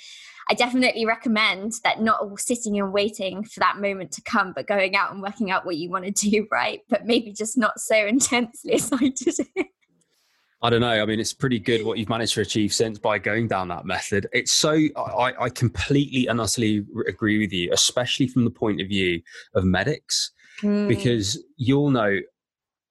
i 0.49 0.55
definitely 0.55 1.05
recommend 1.05 1.73
that 1.85 2.01
not 2.01 2.39
sitting 2.41 2.79
and 2.79 2.93
waiting 2.93 3.45
for 3.45 3.61
that 3.61 3.79
moment 3.79 4.13
to 4.13 4.23
come 4.23 4.53
but 4.55 4.67
going 4.67 4.97
out 4.97 5.13
and 5.13 5.23
working 5.23 5.51
out 5.51 5.65
what 5.65 5.77
you 5.77 5.91
want 5.91 6.05
to 6.05 6.11
do 6.31 6.47
right 6.53 6.81
but 6.89 7.07
maybe 7.07 7.33
just 7.33 7.57
not 7.57 7.79
so 7.79 7.97
intensely 8.07 8.75
as 8.75 8.93
i 8.93 9.09
did 9.09 9.47
I 10.61 10.71
don't 10.71 10.81
know. 10.81 10.89
I 10.89 11.07
mean, 11.07 11.21
it's 11.21 11.33
pretty 11.33 11.61
good 11.61 11.85
what 11.85 11.99
you've 11.99 12.09
managed 12.09 12.35
to 12.35 12.41
achieve 12.41 12.73
since 12.73 12.99
by 12.99 13.19
going 13.19 13.47
down 13.47 13.69
that 13.69 13.85
method. 13.85 14.27
It's 14.33 14.53
so, 14.53 14.73
I, 14.97 15.33
I 15.39 15.51
completely 15.51 16.27
and 16.27 16.41
utterly 16.41 16.85
agree 17.07 17.39
with 17.39 17.53
you, 17.53 17.71
especially 17.73 18.27
from 18.27 18.45
the 18.45 18.51
point 18.51 18.81
of 18.81 18.89
view 18.89 19.23
of 19.55 19.63
medics, 19.65 20.33
mm. 20.61 20.89
because 20.89 21.41
you'll 21.59 21.91
know 21.91 22.19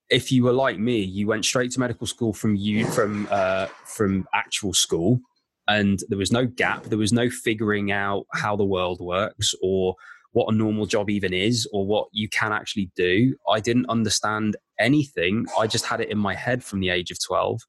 if 0.09 0.31
you 0.31 0.43
were 0.43 0.53
like 0.53 0.79
me, 0.79 0.99
you 1.01 1.27
went 1.27 1.45
straight 1.45 1.71
to 1.71 1.79
medical 1.79 2.07
school 2.07 2.33
from 2.33 2.55
you 2.55 2.85
from 2.87 3.27
uh, 3.29 3.67
from 3.85 4.27
actual 4.33 4.73
school, 4.73 5.19
and 5.67 5.99
there 6.09 6.17
was 6.17 6.31
no 6.31 6.45
gap. 6.45 6.83
There 6.83 6.97
was 6.97 7.13
no 7.13 7.29
figuring 7.29 7.91
out 7.91 8.25
how 8.33 8.55
the 8.55 8.65
world 8.65 8.99
works 9.01 9.53
or 9.61 9.95
what 10.31 10.53
a 10.53 10.55
normal 10.55 10.85
job 10.85 11.09
even 11.09 11.33
is 11.33 11.67
or 11.73 11.85
what 11.85 12.07
you 12.11 12.29
can 12.29 12.51
actually 12.51 12.91
do. 12.95 13.35
I 13.49 13.59
didn't 13.59 13.87
understand 13.89 14.55
anything. 14.79 15.45
I 15.57 15.67
just 15.67 15.85
had 15.85 15.99
it 15.99 16.09
in 16.09 16.17
my 16.17 16.35
head 16.35 16.63
from 16.63 16.79
the 16.79 16.89
age 16.89 17.11
of 17.11 17.23
twelve 17.23 17.61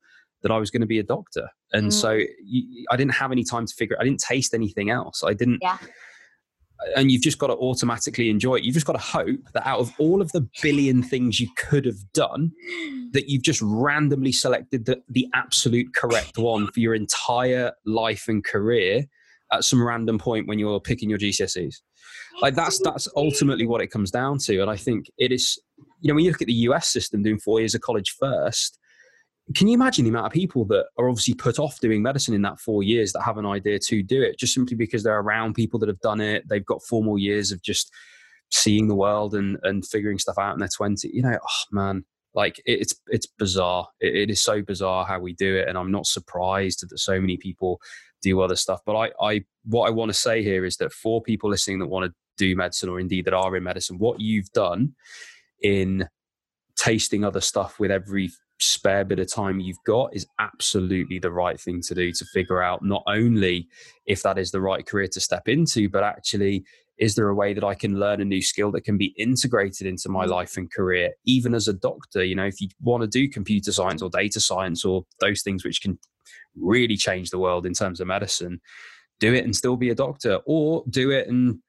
that 0.42 0.52
I 0.52 0.58
was 0.58 0.70
going 0.70 0.82
to 0.82 0.86
be 0.86 1.00
a 1.00 1.02
doctor. 1.04 1.48
And 1.72 1.88
mm. 1.88 1.92
so 1.92 2.20
you, 2.44 2.86
I 2.90 2.96
didn't 2.96 3.14
have 3.14 3.32
any 3.32 3.42
time 3.42 3.66
to 3.66 3.74
figure. 3.74 3.96
I 4.00 4.04
didn't 4.04 4.20
taste 4.20 4.54
anything 4.54 4.90
else. 4.90 5.24
I 5.24 5.34
didn't. 5.34 5.58
Yeah. 5.60 5.78
And 6.96 7.10
you've 7.10 7.22
just 7.22 7.38
got 7.38 7.48
to 7.48 7.54
automatically 7.54 8.30
enjoy 8.30 8.56
it. 8.56 8.64
You've 8.64 8.74
just 8.74 8.86
got 8.86 8.92
to 8.92 8.98
hope 8.98 9.40
that 9.52 9.66
out 9.66 9.80
of 9.80 9.92
all 9.98 10.22
of 10.22 10.30
the 10.32 10.48
billion 10.62 11.02
things 11.02 11.40
you 11.40 11.48
could 11.56 11.84
have 11.84 12.12
done, 12.12 12.52
that 13.12 13.28
you've 13.28 13.42
just 13.42 13.60
randomly 13.62 14.32
selected 14.32 14.86
the, 14.86 15.02
the 15.08 15.26
absolute 15.34 15.94
correct 15.94 16.38
one 16.38 16.68
for 16.68 16.80
your 16.80 16.94
entire 16.94 17.72
life 17.84 18.26
and 18.28 18.44
career 18.44 19.04
at 19.52 19.64
some 19.64 19.84
random 19.84 20.18
point 20.18 20.46
when 20.46 20.58
you're 20.58 20.80
picking 20.80 21.10
your 21.10 21.18
GCSEs. 21.18 21.76
Like 22.40 22.54
that's 22.54 22.80
that's 22.80 23.08
ultimately 23.16 23.66
what 23.66 23.80
it 23.80 23.88
comes 23.88 24.10
down 24.10 24.38
to. 24.44 24.60
And 24.60 24.70
I 24.70 24.76
think 24.76 25.06
it 25.18 25.32
is, 25.32 25.58
you 26.00 26.08
know, 26.08 26.14
when 26.14 26.24
you 26.24 26.30
look 26.30 26.42
at 26.42 26.46
the 26.46 26.52
US 26.52 26.88
system 26.88 27.22
doing 27.22 27.38
four 27.38 27.60
years 27.60 27.74
of 27.74 27.80
college 27.80 28.14
first, 28.18 28.78
can 29.54 29.66
you 29.66 29.74
imagine 29.74 30.04
the 30.04 30.10
amount 30.10 30.26
of 30.26 30.32
people 30.32 30.64
that 30.66 30.86
are 30.98 31.08
obviously 31.08 31.34
put 31.34 31.58
off 31.58 31.80
doing 31.80 32.02
medicine 32.02 32.34
in 32.34 32.42
that 32.42 32.60
four 32.60 32.82
years 32.82 33.12
that 33.12 33.22
have 33.22 33.38
an 33.38 33.46
idea 33.46 33.78
to 33.78 34.02
do 34.02 34.22
it 34.22 34.38
just 34.38 34.54
simply 34.54 34.76
because 34.76 35.02
they're 35.02 35.20
around 35.20 35.54
people 35.54 35.78
that 35.80 35.88
have 35.88 36.00
done 36.00 36.20
it? 36.20 36.48
They've 36.48 36.64
got 36.64 36.82
four 36.82 37.02
more 37.02 37.18
years 37.18 37.50
of 37.50 37.62
just 37.62 37.92
seeing 38.50 38.88
the 38.88 38.94
world 38.94 39.34
and 39.34 39.58
and 39.62 39.86
figuring 39.86 40.18
stuff 40.18 40.38
out 40.38 40.54
in 40.54 40.58
their 40.58 40.68
20 40.74 41.10
you 41.12 41.22
know 41.22 41.38
oh 41.42 41.64
man 41.70 42.04
like 42.34 42.60
it's 42.64 42.94
it's 43.08 43.26
bizarre 43.26 43.86
it, 44.00 44.14
it 44.14 44.30
is 44.30 44.40
so 44.40 44.62
bizarre 44.62 45.04
how 45.04 45.18
we 45.18 45.34
do 45.34 45.56
it 45.56 45.68
and 45.68 45.76
i'm 45.76 45.90
not 45.90 46.06
surprised 46.06 46.88
that 46.88 46.98
so 46.98 47.20
many 47.20 47.36
people 47.36 47.78
do 48.22 48.40
other 48.40 48.56
stuff 48.56 48.80
but 48.86 48.96
i 48.96 49.10
i 49.20 49.44
what 49.64 49.86
i 49.86 49.90
want 49.90 50.08
to 50.08 50.14
say 50.14 50.42
here 50.42 50.64
is 50.64 50.76
that 50.76 50.92
for 50.92 51.20
people 51.20 51.50
listening 51.50 51.78
that 51.78 51.86
want 51.86 52.06
to 52.06 52.14
do 52.38 52.56
medicine 52.56 52.88
or 52.88 53.00
indeed 53.00 53.24
that 53.24 53.34
are 53.34 53.54
in 53.56 53.62
medicine 53.62 53.98
what 53.98 54.20
you've 54.20 54.50
done 54.52 54.94
in 55.62 56.08
tasting 56.76 57.24
other 57.24 57.40
stuff 57.40 57.78
with 57.78 57.90
every 57.90 58.30
spare 58.60 59.04
bit 59.04 59.18
of 59.18 59.32
time 59.32 59.60
you've 59.60 59.82
got 59.86 60.14
is 60.14 60.26
absolutely 60.38 61.18
the 61.18 61.30
right 61.30 61.60
thing 61.60 61.80
to 61.82 61.94
do 61.94 62.12
to 62.12 62.24
figure 62.26 62.62
out 62.62 62.84
not 62.84 63.02
only 63.06 63.68
if 64.06 64.22
that 64.22 64.38
is 64.38 64.50
the 64.50 64.60
right 64.60 64.86
career 64.86 65.08
to 65.08 65.20
step 65.20 65.48
into, 65.48 65.88
but 65.88 66.02
actually, 66.02 66.64
is 66.98 67.14
there 67.14 67.28
a 67.28 67.34
way 67.34 67.54
that 67.54 67.62
I 67.62 67.74
can 67.74 67.98
learn 67.98 68.20
a 68.20 68.24
new 68.24 68.42
skill 68.42 68.72
that 68.72 68.80
can 68.80 68.98
be 68.98 69.14
integrated 69.16 69.86
into 69.86 70.08
my 70.08 70.26
mm. 70.26 70.30
life 70.30 70.56
and 70.56 70.70
career, 70.72 71.12
even 71.24 71.54
as 71.54 71.68
a 71.68 71.72
doctor? 71.72 72.24
You 72.24 72.34
know, 72.34 72.46
if 72.46 72.60
you 72.60 72.68
want 72.80 73.02
to 73.02 73.08
do 73.08 73.28
computer 73.28 73.70
science 73.72 74.02
or 74.02 74.10
data 74.10 74.40
science 74.40 74.84
or 74.84 75.04
those 75.20 75.42
things 75.42 75.64
which 75.64 75.80
can 75.80 75.98
really 76.56 76.96
change 76.96 77.30
the 77.30 77.38
world 77.38 77.66
in 77.66 77.72
terms 77.72 78.00
of 78.00 78.08
medicine, 78.08 78.60
do 79.20 79.32
it 79.32 79.44
and 79.44 79.54
still 79.54 79.76
be 79.76 79.90
a 79.90 79.94
doctor, 79.94 80.40
or 80.44 80.84
do 80.90 81.10
it 81.10 81.28
and 81.28 81.60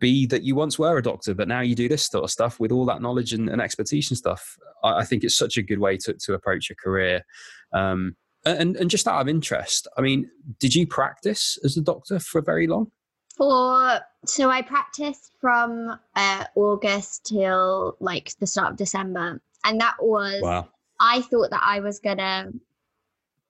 be 0.00 0.26
that 0.26 0.42
you 0.42 0.54
once 0.54 0.78
were 0.78 0.98
a 0.98 1.02
doctor, 1.02 1.34
but 1.34 1.46
now 1.46 1.60
you 1.60 1.74
do 1.74 1.88
this 1.88 2.06
sort 2.06 2.24
of 2.24 2.30
stuff 2.30 2.58
with 2.58 2.72
all 2.72 2.84
that 2.86 3.02
knowledge 3.02 3.32
and, 3.32 3.48
and 3.48 3.60
expertise 3.60 4.10
and 4.10 4.18
stuff. 4.18 4.56
I, 4.82 5.00
I, 5.00 5.04
think 5.04 5.22
it's 5.22 5.36
such 5.36 5.56
a 5.56 5.62
good 5.62 5.78
way 5.78 5.96
to, 5.98 6.14
to 6.14 6.34
approach 6.34 6.70
a 6.70 6.74
career. 6.74 7.24
Um, 7.72 8.16
and, 8.44 8.76
and 8.76 8.90
just 8.90 9.06
out 9.06 9.20
of 9.20 9.28
interest, 9.28 9.86
I 9.96 10.00
mean, 10.00 10.28
did 10.58 10.74
you 10.74 10.86
practice 10.86 11.58
as 11.62 11.76
a 11.76 11.82
doctor 11.82 12.18
for 12.18 12.40
very 12.40 12.66
long? 12.66 12.90
For 13.36 14.00
so 14.26 14.50
I 14.50 14.62
practiced 14.62 15.32
from 15.40 15.98
uh, 16.16 16.44
August 16.56 17.26
till 17.26 17.96
like 18.00 18.32
the 18.38 18.46
start 18.46 18.72
of 18.72 18.76
December, 18.76 19.40
and 19.64 19.80
that 19.80 19.96
was 20.00 20.42
wow. 20.42 20.68
I 21.00 21.22
thought 21.22 21.50
that 21.50 21.62
I 21.64 21.80
was 21.80 22.00
gonna 22.00 22.50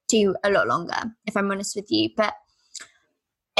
do 0.08 0.34
a 0.44 0.50
lot 0.50 0.68
longer, 0.68 1.14
if 1.26 1.36
I'm 1.36 1.50
honest 1.50 1.74
with 1.74 1.90
you, 1.90 2.10
but 2.16 2.34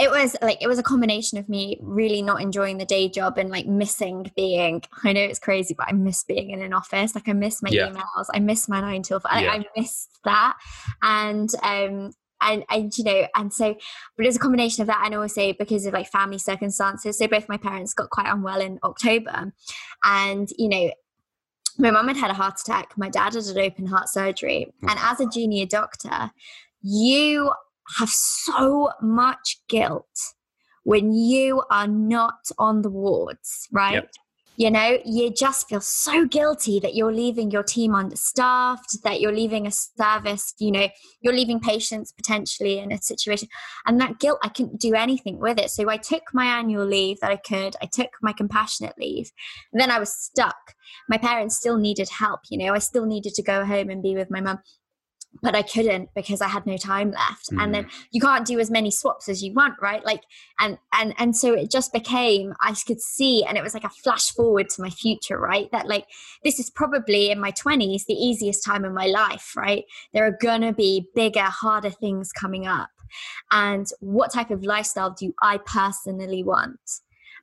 it 0.00 0.11
was 0.11 0.37
like 0.42 0.59
it 0.61 0.66
was 0.66 0.78
a 0.78 0.83
combination 0.83 1.38
of 1.38 1.49
me 1.49 1.78
really 1.80 2.23
not 2.23 2.40
enjoying 2.40 2.78
the 2.78 2.85
day 2.85 3.09
job 3.09 3.37
and 3.38 3.50
like 3.50 3.66
missing 3.66 4.30
being 4.37 4.83
i 5.04 5.12
know 5.12 5.21
it's 5.21 5.38
crazy 5.38 5.75
but 5.75 5.87
i 5.88 5.92
miss 5.92 6.25
being 6.25 6.50
in 6.50 6.62
an 6.62 6.73
office. 6.73 7.14
Like 7.14 7.28
i 7.28 7.33
miss 7.33 7.62
my 7.62 7.71
yeah. 7.71 7.88
emails. 7.88 8.26
I 8.33 8.38
miss 8.40 8.69
my 8.69 8.80
nine 8.80 9.02
till 9.02 9.21
five. 9.21 9.42
Yeah. 9.42 9.52
i 9.52 9.64
missed 9.76 10.19
that. 10.25 10.57
And 11.02 11.50
um 11.62 12.12
and 12.42 12.64
and 12.71 12.97
you 12.97 13.04
know 13.04 13.26
and 13.37 13.52
so 13.52 13.75
but 14.16 14.25
it 14.25 14.28
was 14.28 14.37
a 14.37 14.40
combination 14.40 14.80
of 14.80 14.87
that 14.87 15.02
and 15.04 15.14
also 15.14 15.52
because 15.59 15.85
of 15.87 15.92
like 15.92 16.11
family 16.11 16.38
circumstances. 16.38 17.19
So 17.19 17.26
both 17.26 17.49
my 17.49 17.59
parents 17.59 17.95
got 17.95 18.11
quite 18.11 18.33
unwell 18.33 18.61
in 18.61 18.78
october. 18.83 19.52
And 20.04 20.49
you 20.57 20.69
know 20.69 20.90
my 21.78 21.90
mum 21.90 22.09
had 22.09 22.16
had 22.16 22.30
a 22.30 22.35
heart 22.35 22.61
attack. 22.61 22.97
My 22.97 23.09
dad 23.09 23.35
had 23.35 23.45
an 23.45 23.59
open 23.59 23.87
heart 23.87 24.09
surgery. 24.09 24.73
And 24.83 24.99
as 24.99 25.21
a 25.21 25.26
junior 25.26 25.66
doctor 25.66 26.30
you 26.83 27.52
have 27.99 28.11
so 28.11 28.91
much 29.01 29.61
guilt 29.69 30.07
when 30.85 31.13
you 31.13 31.63
are 31.71 31.89
not 31.89 32.41
on 32.59 32.83
the 32.83 32.91
wards, 32.91 33.69
right? 33.73 33.95
Yep. 33.95 34.11
You 34.57 34.71
know, 34.71 34.99
you 35.07 35.31
just 35.31 35.71
feel 35.71 35.81
so 35.81 36.27
guilty 36.27 36.81
that 36.81 36.95
you're 36.95 37.15
leaving 37.15 37.51
your 37.51 37.63
team 37.63 37.95
understaffed, 37.95 39.03
that 39.05 39.19
you're 39.19 39.33
leaving 39.33 39.67
a 39.67 39.71
service, 39.71 40.53
you 40.59 40.71
know, 40.71 40.87
you're 41.23 41.33
leaving 41.33 41.61
patients 41.61 42.13
potentially 42.13 42.79
in 42.79 42.93
a 42.93 43.01
situation. 43.01 43.49
And 43.87 43.99
that 44.03 44.19
guilt, 44.19 44.39
I 44.43 44.49
couldn't 44.49 44.79
do 44.79 44.95
anything 44.95 45.39
with 45.39 45.59
it. 45.59 45.71
So 45.71 45.89
I 45.89 45.97
took 45.97 46.25
my 46.35 46.45
annual 46.45 46.85
leave 46.85 47.21
that 47.21 47.31
I 47.31 47.37
could, 47.37 47.75
I 47.81 47.87
took 47.87 48.11
my 48.21 48.35
compassionate 48.35 48.99
leave, 48.99 49.31
and 49.73 49.81
then 49.81 49.91
I 49.91 49.99
was 49.99 50.13
stuck. 50.13 50.75
My 51.09 51.17
parents 51.17 51.57
still 51.57 51.79
needed 51.79 52.11
help, 52.11 52.41
you 52.51 52.59
know, 52.59 52.75
I 52.75 52.81
still 52.81 53.07
needed 53.07 53.33
to 53.35 53.43
go 53.43 53.65
home 53.65 53.89
and 53.89 54.03
be 54.03 54.15
with 54.15 54.31
my 54.31 54.43
mum 54.43 54.59
but 55.43 55.55
I 55.55 55.63
couldn't 55.63 56.11
because 56.15 56.41
I 56.41 56.49
had 56.49 56.67
no 56.67 56.77
time 56.77 57.13
left. 57.13 57.51
Mm. 57.51 57.63
And 57.63 57.75
then 57.75 57.85
mm. 57.85 57.91
you 58.11 58.21
can't 58.21 58.47
do 58.47 58.59
as 58.59 58.71
many 58.71 58.91
swaps 58.91 59.29
as 59.29 59.43
you 59.43 59.53
want, 59.55 59.75
right? 59.81 60.05
Like, 60.05 60.23
and 60.59 60.79
and 60.93 61.15
and 61.19 61.37
so 61.37 61.55
it 61.55 61.71
just 61.71 61.93
became 61.93 62.55
I 62.61 62.75
could 62.87 63.01
see, 63.01 63.45
and 63.45 63.57
it 63.57 63.63
was 63.63 63.75
like 63.75 63.85
a 63.85 63.91
flash 63.91 64.31
forward 64.31 64.69
to 64.71 64.83
my 64.83 64.91
future, 64.91 65.39
right? 65.39 65.71
That 65.73 65.89
like 65.89 66.07
this 66.45 66.59
is 66.59 66.71
probably 66.71 67.31
in 67.31 67.41
my 67.41 67.51
twenties 67.53 68.07
the 68.07 68.15
easiest 68.15 68.65
time 68.65 68.85
in 68.85 68.95
my 68.95 69.07
life, 69.07 69.55
right? 69.57 69.85
There 70.13 70.27
are 70.27 70.37
gonna 70.41 70.73
be 70.73 71.09
bigger, 71.15 71.41
harder 71.41 71.91
things 71.91 72.33
coming 72.33 72.67
up, 72.67 72.91
and 73.51 73.87
what 74.01 74.33
type 74.33 74.51
of 74.51 74.65
lifestyle 74.65 75.11
do 75.11 75.33
I 75.43 75.59
personally 75.59 76.43
want? 76.43 76.81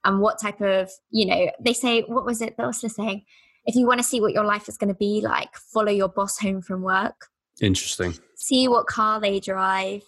And 0.03 0.21
what 0.21 0.39
type 0.39 0.61
of, 0.61 0.91
you 1.09 1.25
know, 1.25 1.49
they 1.59 1.73
say, 1.73 2.01
what 2.01 2.23
was 2.23 2.41
it? 2.41 2.55
That 2.55 2.67
was 2.67 2.79
the 2.79 2.87
saying. 2.87 3.25
If 3.65 3.75
you 3.75 3.85
want 3.85 3.99
to 3.99 4.03
see 4.03 4.21
what 4.21 4.31
your 4.31 4.45
life 4.45 4.69
is 4.69 4.77
going 4.77 4.87
to 4.87 4.95
be 4.95 5.19
like, 5.21 5.53
follow 5.57 5.91
your 5.91 6.07
boss 6.07 6.39
home 6.39 6.61
from 6.61 6.81
work 6.81 7.27
Interesting. 7.61 8.15
See 8.35 8.67
what 8.67 8.87
car 8.87 9.19
they 9.19 9.39
drive, 9.39 10.03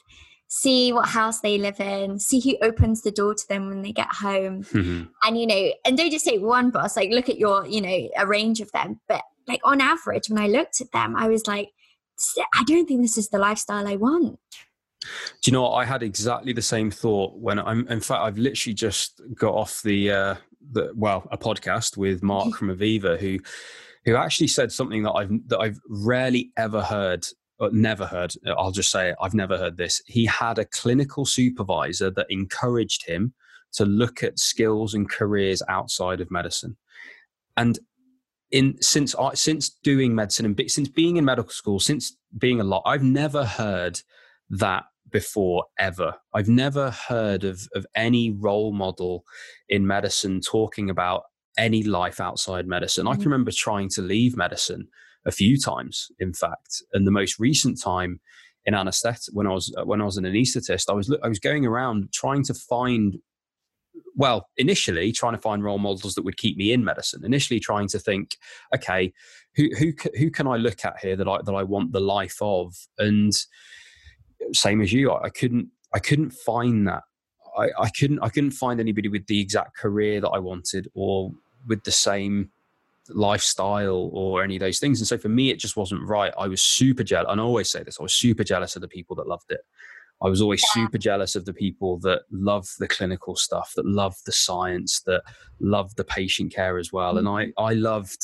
see 0.47 0.93
what 0.93 1.09
house 1.09 1.41
they 1.41 1.57
live 1.57 1.79
in, 1.79 2.19
see 2.19 2.39
who 2.39 2.57
opens 2.65 3.01
the 3.01 3.11
door 3.11 3.33
to 3.33 3.47
them 3.47 3.67
when 3.67 3.81
they 3.81 3.91
get 3.91 4.13
home. 4.13 4.63
Mm-hmm. 4.63 5.03
And, 5.23 5.39
you 5.39 5.47
know, 5.47 5.73
and 5.85 5.97
don't 5.97 6.11
just 6.11 6.25
take 6.25 6.41
one 6.41 6.69
boss, 6.69 6.95
like 6.95 7.09
look 7.11 7.29
at 7.29 7.37
your, 7.37 7.65
you 7.65 7.81
know, 7.81 8.09
a 8.17 8.27
range 8.27 8.61
of 8.61 8.71
them. 8.71 8.99
But 9.07 9.23
like 9.47 9.61
on 9.63 9.81
average, 9.81 10.29
when 10.29 10.39
I 10.39 10.47
looked 10.47 10.79
at 10.81 10.91
them, 10.91 11.15
I 11.15 11.27
was 11.27 11.47
like, 11.47 11.69
I 12.53 12.63
don't 12.65 12.85
think 12.85 13.01
this 13.01 13.17
is 13.17 13.29
the 13.29 13.39
lifestyle 13.39 13.87
I 13.87 13.95
want. 13.95 14.39
Do 15.01 15.07
you 15.45 15.53
know 15.53 15.63
what? 15.63 15.75
I 15.75 15.85
had 15.85 16.03
exactly 16.03 16.51
the 16.53 16.61
same 16.61 16.91
thought 16.91 17.37
when 17.39 17.57
I'm, 17.57 17.87
in 17.87 18.01
fact, 18.01 18.21
I've 18.21 18.37
literally 18.37 18.73
just 18.73 19.21
got 19.33 19.53
off 19.53 19.81
the, 19.81 20.11
uh, 20.11 20.35
the, 20.71 20.91
well, 20.93 21.27
a 21.31 21.37
podcast 21.37 21.95
with 21.95 22.21
Mark 22.21 22.55
from 22.55 22.67
Oviva 22.67 23.17
who, 23.17 23.39
who 24.05 24.15
actually 24.15 24.47
said 24.47 24.71
something 24.71 25.03
that 25.03 25.11
I've 25.11 25.29
that 25.47 25.59
I've 25.59 25.79
rarely 25.87 26.51
ever 26.57 26.81
heard 26.81 27.25
never 27.71 28.05
heard. 28.05 28.33
I'll 28.57 28.71
just 28.71 28.91
say 28.91 29.09
it, 29.09 29.15
I've 29.21 29.33
never 29.33 29.57
heard 29.57 29.77
this. 29.77 30.01
He 30.05 30.25
had 30.25 30.57
a 30.57 30.65
clinical 30.65 31.25
supervisor 31.25 32.09
that 32.11 32.27
encouraged 32.29 33.05
him 33.05 33.33
to 33.73 33.85
look 33.85 34.23
at 34.23 34.39
skills 34.39 34.93
and 34.93 35.09
careers 35.09 35.61
outside 35.67 36.21
of 36.21 36.31
medicine. 36.31 36.77
And 37.57 37.77
in 38.51 38.81
since 38.81 39.13
I, 39.15 39.33
since 39.35 39.69
doing 39.69 40.15
medicine 40.15 40.45
and 40.45 40.71
since 40.71 40.89
being 40.89 41.17
in 41.17 41.25
medical 41.25 41.51
school, 41.51 41.79
since 41.79 42.17
being 42.37 42.59
a 42.59 42.63
lot, 42.63 42.83
I've 42.85 43.03
never 43.03 43.45
heard 43.45 44.01
that 44.49 44.85
before 45.11 45.65
ever. 45.77 46.15
I've 46.33 46.49
never 46.49 46.91
heard 46.91 47.43
of 47.43 47.67
of 47.75 47.85
any 47.95 48.31
role 48.31 48.71
model 48.71 49.23
in 49.67 49.85
medicine 49.85 50.41
talking 50.41 50.89
about 50.89 51.23
any 51.57 51.83
life 51.83 52.19
outside 52.19 52.67
medicine. 52.67 53.07
I 53.07 53.11
can 53.11 53.21
mm-hmm. 53.21 53.29
remember 53.31 53.51
trying 53.51 53.89
to 53.89 54.01
leave 54.01 54.35
medicine 54.35 54.87
a 55.29 55.31
few 55.31 55.57
times, 55.57 56.11
in 56.19 56.33
fact, 56.33 56.83
and 56.91 57.07
the 57.07 57.11
most 57.11 57.39
recent 57.39 57.81
time 57.81 58.19
in 58.65 58.73
anesthetic 58.73 59.33
when 59.33 59.47
I 59.47 59.53
was 59.53 59.73
uh, 59.77 59.85
when 59.85 60.01
I 60.01 60.05
was 60.05 60.17
an 60.17 60.25
anaesthetist, 60.25 60.89
I 60.89 60.93
was 60.93 61.15
I 61.23 61.29
was 61.29 61.39
going 61.39 61.65
around 61.65 62.11
trying 62.11 62.43
to 62.43 62.53
find 62.53 63.19
well, 64.15 64.49
initially 64.57 65.11
trying 65.11 65.33
to 65.33 65.41
find 65.41 65.63
role 65.63 65.77
models 65.77 66.15
that 66.15 66.25
would 66.25 66.37
keep 66.37 66.57
me 66.57 66.73
in 66.73 66.83
medicine. 66.83 67.23
Initially 67.23 67.59
trying 67.59 67.87
to 67.89 67.99
think, 67.99 68.37
okay, 68.75 69.13
who 69.55 69.69
who 69.77 69.93
who 70.17 70.29
can 70.29 70.47
I 70.47 70.57
look 70.57 70.83
at 70.83 70.99
here 71.01 71.15
that 71.15 71.27
I 71.27 71.41
that 71.41 71.53
I 71.53 71.63
want 71.63 71.93
the 71.93 72.01
life 72.01 72.37
of? 72.41 72.75
And 72.97 73.33
same 74.53 74.81
as 74.81 74.91
you, 74.91 75.11
I 75.11 75.29
couldn't 75.29 75.69
I 75.93 75.99
couldn't 75.99 76.31
find 76.31 76.87
that. 76.87 77.03
I, 77.57 77.69
I 77.79 77.89
couldn't 77.89 78.19
I 78.21 78.29
couldn't 78.29 78.51
find 78.51 78.79
anybody 78.79 79.09
with 79.09 79.27
the 79.27 79.39
exact 79.39 79.77
career 79.77 80.21
that 80.21 80.29
I 80.29 80.39
wanted 80.39 80.87
or 80.93 81.31
with 81.67 81.83
the 81.83 81.91
same 81.91 82.51
lifestyle 83.09 84.09
or 84.13 84.43
any 84.43 84.55
of 84.55 84.59
those 84.59 84.79
things. 84.79 84.99
And 84.99 85.07
so 85.07 85.17
for 85.17 85.29
me, 85.29 85.49
it 85.49 85.59
just 85.59 85.77
wasn't 85.77 86.07
right. 86.07 86.33
I 86.37 86.47
was 86.47 86.61
super 86.61 87.03
jealous. 87.03 87.27
And 87.29 87.41
I 87.41 87.43
always 87.43 87.71
say 87.71 87.83
this 87.83 87.99
I 87.99 88.03
was 88.03 88.13
super 88.13 88.43
jealous 88.43 88.75
of 88.75 88.81
the 88.81 88.87
people 88.87 89.15
that 89.17 89.27
loved 89.27 89.51
it. 89.51 89.61
I 90.21 90.27
was 90.27 90.41
always 90.41 90.63
yeah. 90.75 90.83
super 90.83 90.97
jealous 90.97 91.35
of 91.35 91.45
the 91.45 91.53
people 91.53 91.97
that 91.99 92.23
love 92.31 92.67
the 92.79 92.87
clinical 92.87 93.35
stuff, 93.35 93.71
that 93.75 93.85
love 93.85 94.15
the 94.25 94.31
science, 94.31 95.01
that 95.05 95.23
love 95.61 95.95
the 95.95 96.03
patient 96.03 96.53
care 96.53 96.77
as 96.77 96.91
well. 96.91 97.15
Mm-hmm. 97.15 97.27
And 97.27 97.53
I, 97.57 97.61
I 97.61 97.73
loved 97.73 98.21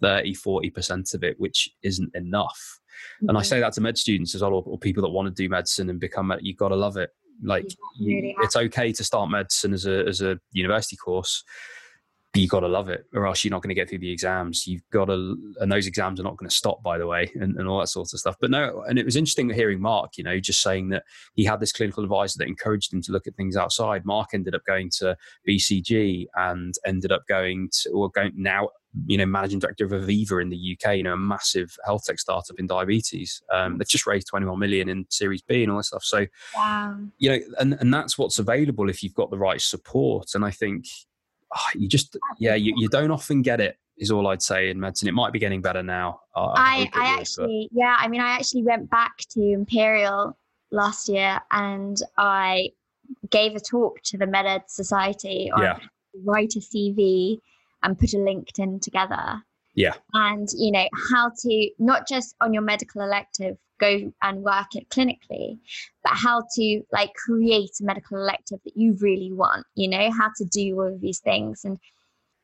30, 0.00 0.34
40% 0.34 1.14
of 1.14 1.22
it, 1.22 1.38
which 1.38 1.68
isn't 1.82 2.14
enough. 2.14 2.80
Mm-hmm. 3.16 3.28
And 3.28 3.38
I 3.38 3.40
mm-hmm. 3.40 3.48
say 3.48 3.60
that 3.60 3.74
to 3.74 3.80
med 3.82 3.98
students 3.98 4.34
as 4.34 4.42
well, 4.42 4.54
or, 4.54 4.62
or 4.66 4.78
people 4.78 5.02
that 5.02 5.10
want 5.10 5.26
to 5.26 5.42
do 5.42 5.48
medicine 5.48 5.90
and 5.90 6.00
become, 6.00 6.32
you've 6.40 6.56
got 6.56 6.68
to 6.68 6.76
love 6.76 6.96
it. 6.96 7.10
Like 7.42 7.66
you, 7.98 8.16
really 8.16 8.36
it's 8.40 8.56
okay 8.56 8.92
to 8.92 9.04
start 9.04 9.28
medicine 9.28 9.74
as 9.74 9.86
a, 9.86 10.06
as 10.06 10.22
a 10.22 10.38
university 10.52 10.96
course, 10.96 11.42
you 12.34 12.48
got 12.48 12.60
to 12.60 12.68
love 12.68 12.88
it 12.88 13.06
or 13.14 13.26
else 13.26 13.44
you're 13.44 13.50
not 13.50 13.62
going 13.62 13.68
to 13.68 13.74
get 13.74 13.88
through 13.88 13.98
the 13.98 14.10
exams. 14.10 14.66
You've 14.66 14.88
got 14.90 15.06
to 15.06 15.36
and 15.60 15.70
those 15.70 15.86
exams 15.86 16.18
are 16.18 16.24
not 16.24 16.36
going 16.36 16.48
to 16.48 16.54
stop 16.54 16.82
by 16.82 16.98
the 16.98 17.06
way 17.06 17.30
and, 17.34 17.56
and 17.56 17.68
all 17.68 17.78
that 17.80 17.88
sort 17.88 18.12
of 18.12 18.18
stuff. 18.18 18.36
But 18.40 18.50
no 18.50 18.82
and 18.88 18.98
it 18.98 19.04
was 19.04 19.16
interesting 19.16 19.50
hearing 19.50 19.80
mark 19.80 20.16
you 20.16 20.24
know 20.24 20.38
just 20.40 20.60
saying 20.60 20.88
that 20.90 21.04
he 21.34 21.44
had 21.44 21.60
this 21.60 21.72
clinical 21.72 22.02
advisor 22.02 22.38
that 22.38 22.48
encouraged 22.48 22.92
him 22.92 23.02
to 23.02 23.12
look 23.12 23.26
at 23.26 23.36
things 23.36 23.56
outside. 23.56 24.04
Mark 24.04 24.30
ended 24.34 24.54
up 24.54 24.62
going 24.66 24.90
to 24.98 25.16
bcg 25.48 26.26
and 26.34 26.74
ended 26.84 27.12
up 27.12 27.26
going 27.28 27.68
to 27.72 27.90
or 27.90 28.10
going 28.10 28.32
now 28.36 28.68
you 29.06 29.18
know 29.18 29.26
managing 29.26 29.58
director 29.58 29.84
of 29.84 29.92
oviva 29.92 30.40
in 30.40 30.48
the 30.50 30.76
uk 30.76 30.96
you 30.96 31.02
know 31.02 31.14
a 31.14 31.16
massive 31.16 31.76
health 31.84 32.04
tech 32.04 32.18
startup 32.18 32.58
in 32.58 32.66
diabetes. 32.66 33.42
Um, 33.52 33.78
they've 33.78 33.88
just 33.88 34.06
raised 34.06 34.26
21 34.28 34.58
million 34.58 34.88
in 34.88 35.06
series 35.08 35.42
b 35.42 35.62
and 35.62 35.70
all 35.70 35.78
that 35.78 35.84
stuff. 35.84 36.02
So 36.02 36.26
wow. 36.56 36.96
you 37.18 37.30
know 37.30 37.38
and, 37.58 37.74
and 37.74 37.94
that's 37.94 38.18
what's 38.18 38.40
available 38.40 38.90
if 38.90 39.02
you've 39.04 39.14
got 39.14 39.30
the 39.30 39.38
right 39.38 39.60
support. 39.60 40.34
And 40.34 40.44
i 40.44 40.50
think 40.50 40.86
you 41.74 41.88
just 41.88 42.16
yeah 42.38 42.54
you, 42.54 42.74
you 42.76 42.88
don't 42.88 43.10
often 43.10 43.42
get 43.42 43.60
it 43.60 43.78
is 43.96 44.10
all 44.10 44.26
I'd 44.26 44.42
say 44.42 44.70
in 44.70 44.80
medicine. 44.80 45.08
It 45.08 45.14
might 45.14 45.32
be 45.32 45.38
getting 45.38 45.62
better 45.62 45.82
now. 45.82 46.20
Uh, 46.34 46.52
I, 46.56 46.90
I, 46.92 47.00
I 47.00 47.20
actually, 47.20 47.68
but... 47.72 47.78
yeah, 47.78 47.96
I 47.98 48.08
mean, 48.08 48.20
I 48.20 48.30
actually 48.30 48.64
went 48.64 48.90
back 48.90 49.18
to 49.30 49.40
Imperial 49.40 50.36
last 50.70 51.08
year 51.08 51.40
and 51.50 51.96
I 52.18 52.70
gave 53.30 53.54
a 53.54 53.60
talk 53.60 54.00
to 54.04 54.18
the 54.18 54.26
MedEd 54.26 54.62
Society 54.68 55.50
on 55.54 55.62
yeah. 55.62 55.78
write 56.24 56.54
a 56.56 56.60
CV 56.60 57.38
and 57.82 57.98
put 57.98 58.14
a 58.14 58.16
LinkedIn 58.16 58.80
together. 58.80 59.42
Yeah. 59.74 59.94
And, 60.12 60.48
you 60.56 60.72
know, 60.72 60.88
how 61.12 61.30
to 61.42 61.70
not 61.78 62.08
just 62.08 62.34
on 62.40 62.52
your 62.52 62.62
medical 62.62 63.02
elective 63.02 63.56
go 63.84 64.12
and 64.22 64.42
work 64.42 64.74
it 64.74 64.88
clinically, 64.88 65.58
but 66.02 66.12
how 66.12 66.42
to 66.56 66.82
like 66.92 67.12
create 67.14 67.70
a 67.80 67.84
medical 67.84 68.18
elective 68.18 68.60
that 68.64 68.76
you 68.76 68.96
really 69.00 69.32
want, 69.32 69.66
you 69.74 69.88
know, 69.88 70.10
how 70.10 70.30
to 70.36 70.44
do 70.44 70.80
all 70.80 70.94
of 70.94 71.00
these 71.00 71.20
things. 71.20 71.64
And 71.64 71.78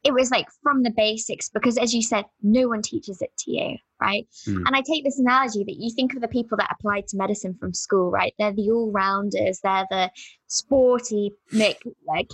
it 0.03 0.15
was 0.15 0.31
like 0.31 0.47
from 0.63 0.83
the 0.83 0.91
basics 0.91 1.49
because 1.51 1.77
as 1.77 1.93
you 1.93 2.03
said 2.03 2.25
no 2.43 2.69
one 2.69 2.83
teaches 2.83 3.21
it 3.21 3.31
to 3.37 3.51
you 3.51 3.77
right 4.01 4.27
mm. 4.47 4.57
and 4.67 4.75
i 4.75 4.81
take 4.81 5.05
this 5.05 5.19
analogy 5.19 5.63
that 5.65 5.77
you 5.79 5.91
think 5.95 6.15
of 6.15 6.21
the 6.21 6.29
people 6.29 6.57
that 6.57 6.71
applied 6.71 7.07
to 7.07 7.17
medicine 7.17 7.55
from 7.61 7.75
school 7.75 8.11
right 8.11 8.33
they're 8.39 8.55
the 8.55 8.71
all-rounders 8.71 9.61
they're 9.63 9.87
the 9.91 10.11
sporty 10.47 11.31
like 11.53 11.83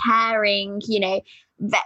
caring 0.07 0.81
you 0.87 1.01
know 1.01 1.21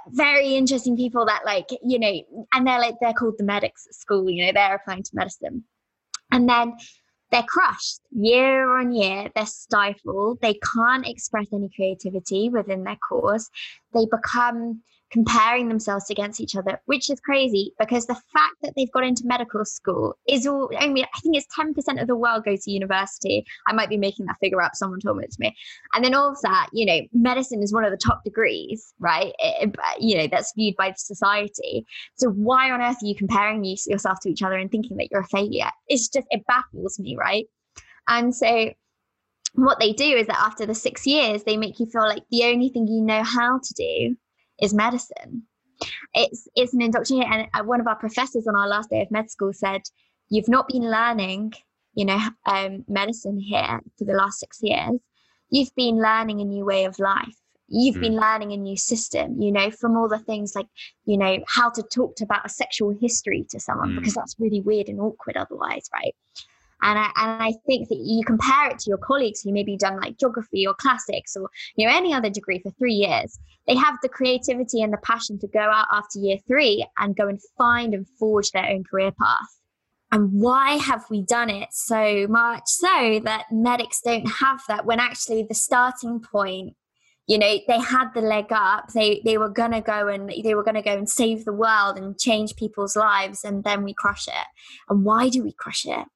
very 0.09 0.55
interesting 0.55 0.97
people 0.97 1.25
that 1.25 1.45
like 1.45 1.69
you 1.83 1.99
know 1.99 2.45
and 2.53 2.67
they're 2.67 2.81
like 2.81 2.97
they're 3.01 3.13
called 3.15 3.35
the 3.39 3.45
medics 3.45 3.87
at 3.89 3.95
school 3.95 4.29
you 4.29 4.45
know 4.45 4.53
they're 4.53 4.77
applying 4.77 5.03
to 5.03 5.11
medicine 5.15 5.65
and 6.33 6.49
then 6.49 6.75
they're 7.31 7.45
crushed 7.45 8.01
year 8.13 8.79
on 8.79 8.93
year. 8.93 9.31
They're 9.35 9.47
stifled. 9.47 10.41
They 10.41 10.55
can't 10.75 11.07
express 11.07 11.47
any 11.53 11.69
creativity 11.75 12.49
within 12.49 12.85
their 12.85 12.97
course 12.97 13.49
they 13.95 14.07
become 14.07 14.83
comparing 15.11 15.69
themselves 15.69 16.09
against 16.11 16.41
each 16.41 16.55
other, 16.55 16.81
which 16.87 17.11
is 17.11 17.21
crazy 17.21 17.73
because 17.79 18.07
the 18.07 18.21
fact 18.33 18.55
that 18.63 18.73
they've 18.77 18.93
got 18.93 19.05
into 19.05 19.23
medical 19.27 19.65
school 19.65 20.17
is 20.29 20.47
all, 20.47 20.71
I 20.79 20.89
mean, 20.89 21.05
I 21.15 21.21
think 21.21 21.37
it's 21.37 21.47
10% 21.57 22.01
of 22.01 22.07
the 22.07 22.17
world 22.17 22.45
go 22.45 22.57
to 22.57 22.71
university. 22.71 23.45
I 23.67 23.73
might 23.73 23.89
be 23.89 23.97
making 23.97 24.27
that 24.27 24.37
figure 24.41 24.63
up. 24.63 24.73
Someone 24.75 25.01
told 25.01 25.23
it 25.23 25.31
to 25.33 25.37
me. 25.41 25.57
And 25.95 26.05
then 26.05 26.15
all 26.15 26.31
of 26.31 26.41
that, 26.43 26.69
you 26.73 26.87
know, 26.87 27.01
medicine 27.13 27.63
is 27.63 27.73
one 27.73 27.85
of 27.85 27.91
the 27.91 27.97
top 27.97 28.23
degrees, 28.25 28.93
right? 29.01 29.33
Eh, 29.41 29.53
eh, 29.61 29.67
it, 29.67 29.77
you 29.99 30.17
know, 30.17 30.29
that's 30.31 30.53
viewed 30.57 30.77
by 30.77 30.93
society. 30.97 31.85
So 32.17 32.31
why 32.31 32.71
on 32.71 32.81
earth 32.81 32.99
are 33.03 33.07
you 33.07 33.15
comparing 33.15 33.65
yourself 33.65 34.19
to 34.23 34.31
each 34.31 34.43
other 34.43 34.57
and 34.57 34.71
thinking 34.71 34.97
that 34.99 35.09
you're 35.11 35.23
a 35.23 35.27
failure? 35.27 35.71
It's 35.89 36.09
just, 36.09 36.27
it 36.31 36.47
baffles 36.47 36.99
me, 36.99 37.17
right? 37.19 37.47
And 38.09 38.35
so 38.35 38.73
what 39.55 39.81
they 39.81 39.93
do 39.93 40.05
is 40.05 40.27
that 40.29 40.41
after 40.41 40.67
the 40.67 40.75
six 40.75 41.07
years, 41.07 41.43
they 41.43 41.57
make 41.57 41.81
you 41.81 41.87
feel 41.87 42.03
like 42.03 42.23
the 42.31 42.45
only 42.45 42.69
thing 42.69 42.87
you 42.87 43.03
know 43.03 43.23
how 43.25 43.59
to 43.59 43.75
do 43.75 44.17
is 44.61 44.75
medicine. 44.75 45.43
It's 46.15 46.49
it's 46.55 46.75
an 46.75 46.83
indoctrination. 46.83 47.33
And 47.33 47.49
uh, 47.55 47.65
one 47.65 47.81
of 47.81 47.87
our 47.87 47.97
professors 47.97 48.47
on 48.47 48.57
our 48.57 48.69
last 48.69 48.91
day 48.91 49.03
of 49.03 49.11
med 49.11 49.31
school 49.31 49.53
said, 49.53 49.83
"You've 50.29 50.49
not 50.49 50.69
been 50.69 50.91
learning, 50.91 51.55
you 51.95 52.05
know, 52.05 52.21
um, 52.47 52.85
medicine 52.89 53.39
here 53.39 53.81
for 53.99 54.05
the 54.05 54.13
last 54.13 54.41
six 54.41 54.59
years. 54.63 55.01
You've 55.51 55.75
been 55.75 55.97
learning 55.97 56.41
a 56.41 56.45
new 56.45 56.65
way 56.65 56.85
of 56.85 56.99
life. 56.99 57.35
You've 57.69 57.97
mm. 57.97 58.03
been 58.03 58.17
learning 58.17 58.53
a 58.53 58.57
new 58.57 58.77
system. 58.77 59.41
You 59.41 59.53
know, 59.53 59.71
from 59.71 59.97
all 59.97 60.09
the 60.09 60.19
things 60.19 60.55
like, 60.55 60.67
you 61.07 61.17
know, 61.17 61.39
how 61.49 61.71
to 61.71 61.83
talk 61.83 62.21
about 62.21 62.45
a 62.45 62.49
sexual 62.49 62.97
history 63.01 63.47
to 63.51 63.61
someone 63.61 63.91
mm. 63.91 63.99
because 63.99 64.15
that's 64.15 64.37
really 64.39 64.61
weird 64.61 64.89
and 64.89 65.01
awkward 65.01 65.37
otherwise, 65.37 65.89
right? 65.93 66.15
And 66.83 66.99
I, 66.99 67.11
and 67.17 67.43
I 67.43 67.53
think 67.67 67.89
that 67.89 67.99
you 67.99 68.25
compare 68.25 68.71
it 68.71 68.79
to 68.81 68.91
your 68.91 68.99
colleagues 68.99 69.41
who 69.41 69.53
maybe 69.53 69.77
done 69.77 70.01
like 70.01 70.19
geography 70.19 70.67
or 70.67 70.75
classics 70.75 71.37
or 71.37 71.51
you 71.77 71.87
know 71.87 71.95
any 71.95 72.15
other 72.15 72.31
degree 72.31 72.61
for 72.61 72.71
three 72.73 72.95
years. 72.95 73.39
They 73.67 73.77
have 73.77 73.97
the 74.03 74.09
creativity 74.09 74.83
and 74.83 74.93
the 74.93 74.99
passion 74.99 75.39
to 75.41 75.49
go 75.49 75.61
out 75.61 75.87
after 75.93 76.19
year 76.19 76.39
three 76.47 76.87
and 76.99 77.17
go 77.17 77.29
and 77.29 77.41
find 77.59 77.95
and 77.95 78.07
forge 78.19 78.51
their 78.51 78.67
own 78.67 78.85
career 78.85 79.13
path. 79.13 79.49
And 80.13 80.33
why 80.33 80.73
have 80.73 81.05
we 81.09 81.23
done 81.23 81.51
it 81.51 81.69
so 81.71 82.27
much 82.29 82.63
so 82.67 83.21
that 83.25 83.47
medics 83.53 84.01
don't 84.05 84.27
have 84.27 84.61
that 84.67 84.85
when 84.85 84.99
actually 84.99 85.45
the 85.45 85.55
starting 85.55 86.21
point 86.21 86.75
you 87.31 87.39
know 87.39 87.59
they 87.69 87.79
had 87.79 88.09
the 88.13 88.21
leg 88.21 88.47
up 88.51 88.89
they 88.93 89.23
they 89.25 89.39
were 89.39 89.49
going 89.49 89.71
to 89.71 89.81
go 89.81 90.09
and 90.09 90.33
they 90.43 90.55
were 90.55 90.65
going 90.65 90.75
to 90.75 90.83
go 90.83 90.97
and 90.97 91.09
save 91.09 91.45
the 91.45 91.53
world 91.53 91.97
and 91.97 92.19
change 92.19 92.57
people's 92.57 92.97
lives 92.97 93.45
and 93.45 93.63
then 93.63 93.85
we 93.85 93.95
crush 93.95 94.27
it 94.27 94.47
and 94.89 95.05
why 95.05 95.29
do 95.29 95.43
we 95.45 95.53
crush 95.53 95.87
it 95.87 96.07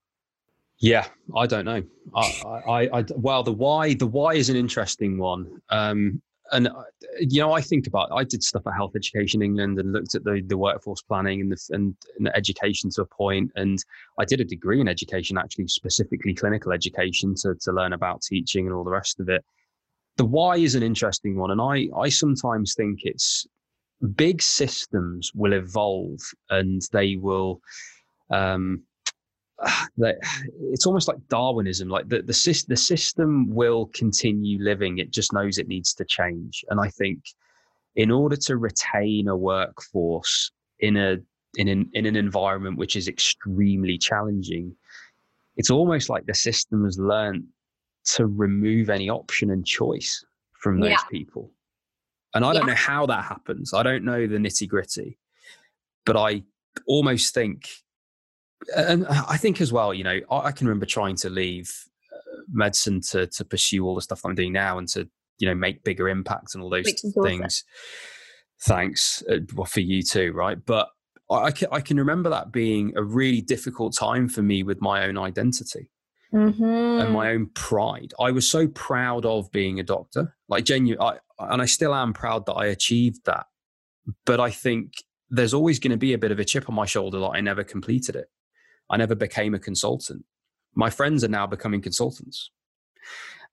yeah, 0.84 1.06
I 1.34 1.46
don't 1.46 1.64
know. 1.64 1.82
I, 2.14 2.42
I, 2.44 2.98
I, 2.98 3.04
well, 3.16 3.42
the 3.42 3.52
why, 3.52 3.94
the 3.94 4.06
why 4.06 4.34
is 4.34 4.50
an 4.50 4.56
interesting 4.56 5.16
one. 5.16 5.62
Um, 5.70 6.20
and 6.52 6.68
uh, 6.68 6.82
you 7.18 7.40
know, 7.40 7.52
I 7.52 7.62
think 7.62 7.86
about. 7.86 8.10
I 8.12 8.22
did 8.22 8.42
stuff 8.42 8.66
at 8.66 8.74
Health 8.74 8.92
Education 8.94 9.40
England 9.40 9.78
and 9.78 9.92
looked 9.92 10.14
at 10.14 10.24
the 10.24 10.42
the 10.46 10.58
workforce 10.58 11.00
planning 11.00 11.40
and 11.40 11.50
the 11.50 11.56
and, 11.70 11.96
and 12.18 12.26
the 12.26 12.36
education 12.36 12.90
to 12.90 13.02
a 13.02 13.06
point. 13.06 13.50
And 13.56 13.78
I 14.18 14.26
did 14.26 14.42
a 14.42 14.44
degree 14.44 14.78
in 14.78 14.86
education, 14.86 15.38
actually 15.38 15.68
specifically 15.68 16.34
clinical 16.34 16.70
education, 16.70 17.34
to 17.36 17.54
to 17.62 17.72
learn 17.72 17.94
about 17.94 18.20
teaching 18.20 18.66
and 18.66 18.74
all 18.74 18.84
the 18.84 18.90
rest 18.90 19.20
of 19.20 19.30
it. 19.30 19.42
The 20.18 20.26
why 20.26 20.58
is 20.58 20.74
an 20.74 20.82
interesting 20.82 21.38
one, 21.38 21.50
and 21.50 21.62
I 21.62 21.88
I 21.98 22.10
sometimes 22.10 22.74
think 22.74 23.00
it's 23.04 23.46
big 24.14 24.42
systems 24.42 25.32
will 25.34 25.54
evolve 25.54 26.20
and 26.50 26.82
they 26.92 27.16
will. 27.16 27.60
Um, 28.30 28.82
that 29.98 30.16
it's 30.60 30.86
almost 30.86 31.08
like 31.08 31.18
Darwinism. 31.28 31.88
Like 31.88 32.08
the 32.08 32.22
the, 32.22 32.64
the 32.68 32.76
system 32.76 33.54
will 33.54 33.86
continue 33.94 34.62
living. 34.62 34.98
It 34.98 35.10
just 35.10 35.32
knows 35.32 35.58
it 35.58 35.68
needs 35.68 35.94
to 35.94 36.04
change. 36.04 36.64
And 36.70 36.80
I 36.80 36.88
think 36.88 37.22
in 37.96 38.10
order 38.10 38.36
to 38.36 38.56
retain 38.56 39.28
a 39.28 39.36
workforce 39.36 40.50
in 40.80 40.96
a 40.96 41.18
in 41.56 41.68
an 41.68 41.88
in 41.92 42.06
an 42.06 42.16
environment 42.16 42.78
which 42.78 42.96
is 42.96 43.08
extremely 43.08 43.98
challenging, 43.98 44.74
it's 45.56 45.70
almost 45.70 46.08
like 46.08 46.26
the 46.26 46.34
system 46.34 46.84
has 46.84 46.98
learned 46.98 47.44
to 48.04 48.26
remove 48.26 48.90
any 48.90 49.08
option 49.08 49.50
and 49.50 49.64
choice 49.64 50.24
from 50.60 50.80
those 50.80 50.90
yeah. 50.90 51.04
people. 51.10 51.50
And 52.34 52.44
I 52.44 52.52
yeah. 52.52 52.58
don't 52.58 52.66
know 52.66 52.74
how 52.74 53.06
that 53.06 53.24
happens. 53.24 53.72
I 53.72 53.82
don't 53.82 54.04
know 54.04 54.26
the 54.26 54.36
nitty 54.38 54.68
gritty, 54.68 55.16
but 56.04 56.16
I 56.16 56.42
almost 56.86 57.32
think 57.32 57.68
and 58.76 59.06
I 59.06 59.36
think 59.36 59.60
as 59.60 59.72
well, 59.72 59.92
you 59.92 60.04
know, 60.04 60.20
I, 60.30 60.52
can 60.52 60.66
remember 60.66 60.86
trying 60.86 61.16
to 61.16 61.30
leave 61.30 61.72
uh, 62.12 62.42
medicine 62.50 63.00
to 63.10 63.26
to 63.26 63.44
pursue 63.44 63.84
all 63.86 63.94
the 63.94 64.02
stuff 64.02 64.22
that 64.22 64.28
I'm 64.28 64.34
doing 64.34 64.52
now 64.52 64.78
and 64.78 64.88
to 64.88 65.08
you 65.38 65.48
know 65.48 65.54
make 65.54 65.84
bigger 65.84 66.08
impacts 66.08 66.54
and 66.54 66.62
all 66.62 66.70
those 66.70 66.92
things. 67.22 67.64
Thanks, 68.62 69.22
uh, 69.30 69.38
well 69.54 69.66
for 69.66 69.80
you 69.80 70.02
too, 70.02 70.32
right? 70.32 70.58
But 70.64 70.88
I 71.30 71.50
can, 71.50 71.68
I 71.72 71.80
can 71.80 71.96
remember 71.96 72.30
that 72.30 72.52
being 72.52 72.92
a 72.96 73.02
really 73.02 73.40
difficult 73.40 73.96
time 73.96 74.28
for 74.28 74.42
me 74.42 74.62
with 74.62 74.80
my 74.80 75.04
own 75.04 75.18
identity 75.18 75.90
mm-hmm. 76.32 76.62
and 76.62 77.12
my 77.12 77.30
own 77.30 77.50
pride. 77.54 78.12
I 78.20 78.30
was 78.30 78.48
so 78.48 78.68
proud 78.68 79.24
of 79.24 79.50
being 79.50 79.80
a 79.80 79.82
doctor, 79.82 80.36
like 80.48 80.64
genuine, 80.64 81.18
and 81.38 81.62
I 81.62 81.66
still 81.66 81.94
am 81.94 82.12
proud 82.12 82.46
that 82.46 82.54
I 82.54 82.66
achieved 82.66 83.24
that. 83.24 83.46
But 84.26 84.40
I 84.40 84.50
think 84.50 84.92
there's 85.30 85.54
always 85.54 85.78
going 85.78 85.92
to 85.92 85.96
be 85.96 86.12
a 86.12 86.18
bit 86.18 86.30
of 86.30 86.38
a 86.38 86.44
chip 86.44 86.68
on 86.68 86.74
my 86.74 86.86
shoulder 86.86 87.18
that 87.20 87.30
I 87.30 87.40
never 87.40 87.64
completed 87.64 88.16
it. 88.16 88.26
I 88.94 88.96
never 88.96 89.16
became 89.16 89.54
a 89.54 89.58
consultant. 89.58 90.24
My 90.76 90.88
friends 90.88 91.24
are 91.24 91.28
now 91.28 91.48
becoming 91.48 91.82
consultants. 91.82 92.52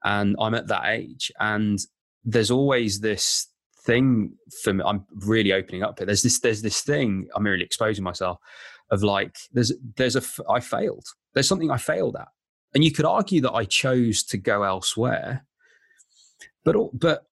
And 0.03 0.35
I'm 0.39 0.53
at 0.53 0.67
that 0.67 0.85
age. 0.85 1.31
And 1.39 1.79
there's 2.23 2.51
always 2.51 2.99
this 2.99 3.47
thing 3.83 4.33
for 4.61 4.71
me. 4.71 4.83
I'm 4.85 5.03
really 5.09 5.51
opening 5.51 5.81
up 5.81 5.97
here. 5.97 6.05
There's 6.05 6.21
this, 6.21 6.39
there's 6.41 6.61
this 6.61 6.81
thing, 6.81 7.27
I'm 7.35 7.43
really 7.43 7.63
exposing 7.63 8.03
myself 8.03 8.37
of 8.91 9.01
like, 9.01 9.35
there's, 9.51 9.73
there's 9.97 10.15
a, 10.15 10.21
I 10.47 10.59
failed. 10.59 11.07
There's 11.33 11.47
something 11.47 11.71
I 11.71 11.77
failed 11.77 12.17
at. 12.17 12.27
And 12.75 12.83
you 12.83 12.91
could 12.91 13.05
argue 13.05 13.41
that 13.41 13.53
I 13.53 13.65
chose 13.65 14.21
to 14.25 14.37
go 14.37 14.61
elsewhere. 14.61 15.47
But, 16.63 16.75
but 16.93 17.23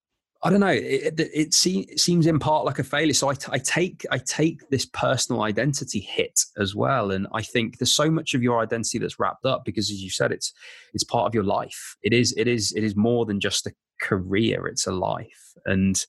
I 0.42 0.50
don't 0.50 0.62
know. 0.62 0.68
It, 0.68 1.20
it, 1.20 1.30
it, 1.34 1.54
seems 1.54 2.26
in 2.26 2.40
part 2.40 2.64
like 2.64 2.80
a 2.80 2.84
failure. 2.84 3.14
So 3.14 3.28
I, 3.28 3.34
t- 3.34 3.52
I 3.52 3.58
take 3.58 4.06
I 4.10 4.20
take 4.20 4.70
this 4.70 4.86
personal 4.86 5.42
identity 5.42 6.00
hit 6.00 6.40
as 6.58 6.74
well, 6.74 7.12
and 7.12 7.28
I 7.34 7.42
think 7.42 7.78
there's 7.78 7.92
so 7.92 8.10
much 8.10 8.34
of 8.34 8.42
your 8.42 8.62
identity 8.62 9.00
that's 9.00 9.20
wrapped 9.20 9.46
up 9.46 9.66
because, 9.66 9.92
as 9.92 10.02
you 10.02 10.10
said, 10.10 10.32
it's 10.32 10.54
it's 10.94 11.04
part 11.04 11.28
of 11.28 11.36
your 11.36 11.44
life. 11.44 11.98
It 12.04 12.14
is 12.14 12.34
it 12.38 12.48
is 12.48 12.72
it 12.72 12.86
is 12.86 12.96
more 12.96 13.26
than 13.26 13.42
just 13.42 13.68
a 13.68 13.74
career. 14.02 14.66
It's 14.68 14.88
a 14.88 14.94
life, 14.94 15.54
and 15.66 16.02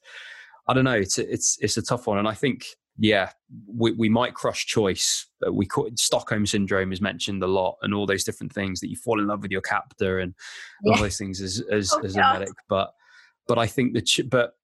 I 0.69 0.75
don't 0.75 0.85
know. 0.85 0.93
It's 0.93 1.19
a, 1.19 1.29
it's 1.29 1.59
it's 1.61 1.77
a 1.77 1.83
tough 1.83 2.07
one, 2.07 2.19
and 2.19 2.29
I 2.29 2.35
think 2.35 2.67
yeah, 2.99 3.31
we, 3.67 3.93
we 3.93 4.09
might 4.09 4.35
crush 4.35 4.67
choice. 4.67 5.27
we 5.51 5.65
call 5.65 5.87
it, 5.87 5.99
Stockholm 5.99 6.45
syndrome 6.45 6.93
is 6.93 7.01
mentioned 7.01 7.43
a 7.43 7.49
lot, 7.49 7.79
and 7.83 7.95
all 7.95 8.07
those 8.07 8.23
different 8.23 8.53
things 8.53 8.79
that 8.79 8.91
you 8.91 8.97
fall 8.97 9.19
in 9.19 9.27
love 9.27 9.43
with 9.43 9.51
your 9.51 9.63
captor 9.63 10.21
and, 10.21 10.35
yeah. 10.85 10.93
all 10.93 11.01
those 11.01 11.19
things 11.19 11.41
as 11.41 11.65
as, 11.73 11.93
oh, 11.97 12.05
as 12.05 12.15
a 12.15 12.21
medic, 12.21 12.55
but 12.69 12.93
but 13.47 13.59
I 13.59 13.67
think 13.67 13.95
that, 13.95 14.29
but 14.31 14.55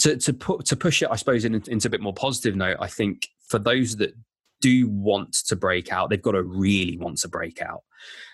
to, 0.00 0.16
to 0.16 0.32
put, 0.32 0.66
to 0.66 0.76
push 0.76 1.02
it, 1.02 1.08
I 1.10 1.16
suppose, 1.16 1.44
in, 1.44 1.54
into 1.54 1.88
a 1.88 1.90
bit 1.90 2.00
more 2.00 2.14
positive 2.14 2.56
note, 2.56 2.76
I 2.80 2.86
think 2.86 3.28
for 3.46 3.58
those 3.58 3.96
that 3.96 4.14
do 4.60 4.88
want 4.88 5.32
to 5.46 5.56
break 5.56 5.92
out, 5.92 6.10
they've 6.10 6.22
got 6.22 6.32
to 6.32 6.42
really 6.42 6.98
want 6.98 7.18
to 7.18 7.28
break 7.28 7.62
out 7.62 7.82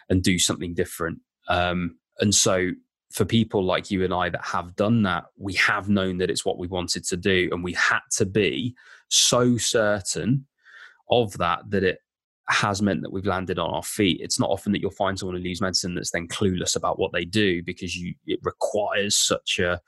and 0.08 0.22
do 0.22 0.38
something 0.38 0.74
different. 0.74 1.18
Um, 1.48 1.98
and 2.20 2.34
so 2.34 2.70
for 3.12 3.24
people 3.24 3.62
like 3.62 3.90
you 3.90 4.04
and 4.04 4.12
I 4.12 4.28
that 4.28 4.44
have 4.44 4.74
done 4.76 5.02
that, 5.02 5.24
we 5.36 5.54
have 5.54 5.88
known 5.88 6.18
that 6.18 6.30
it's 6.30 6.44
what 6.44 6.58
we 6.58 6.66
wanted 6.66 7.04
to 7.04 7.16
do, 7.16 7.48
and 7.52 7.62
we 7.62 7.72
had 7.74 8.00
to 8.16 8.26
be 8.26 8.74
so 9.08 9.56
certain 9.56 10.46
of 11.10 11.36
that 11.38 11.60
that 11.70 11.84
it 11.84 11.98
has 12.48 12.82
meant 12.82 13.02
that 13.02 13.12
we've 13.12 13.26
landed 13.26 13.58
on 13.58 13.70
our 13.70 13.82
feet. 13.82 14.20
It's 14.20 14.38
not 14.38 14.50
often 14.50 14.72
that 14.72 14.80
you'll 14.80 14.90
find 14.90 15.18
someone 15.18 15.36
who 15.36 15.42
leaves 15.42 15.60
medicine 15.60 15.94
that's 15.94 16.10
then 16.10 16.28
clueless 16.28 16.76
about 16.76 16.98
what 16.98 17.12
they 17.12 17.24
do 17.24 17.62
because 17.62 17.96
you 17.96 18.14
it 18.26 18.40
requires 18.42 19.16
such 19.16 19.58
a 19.58 19.80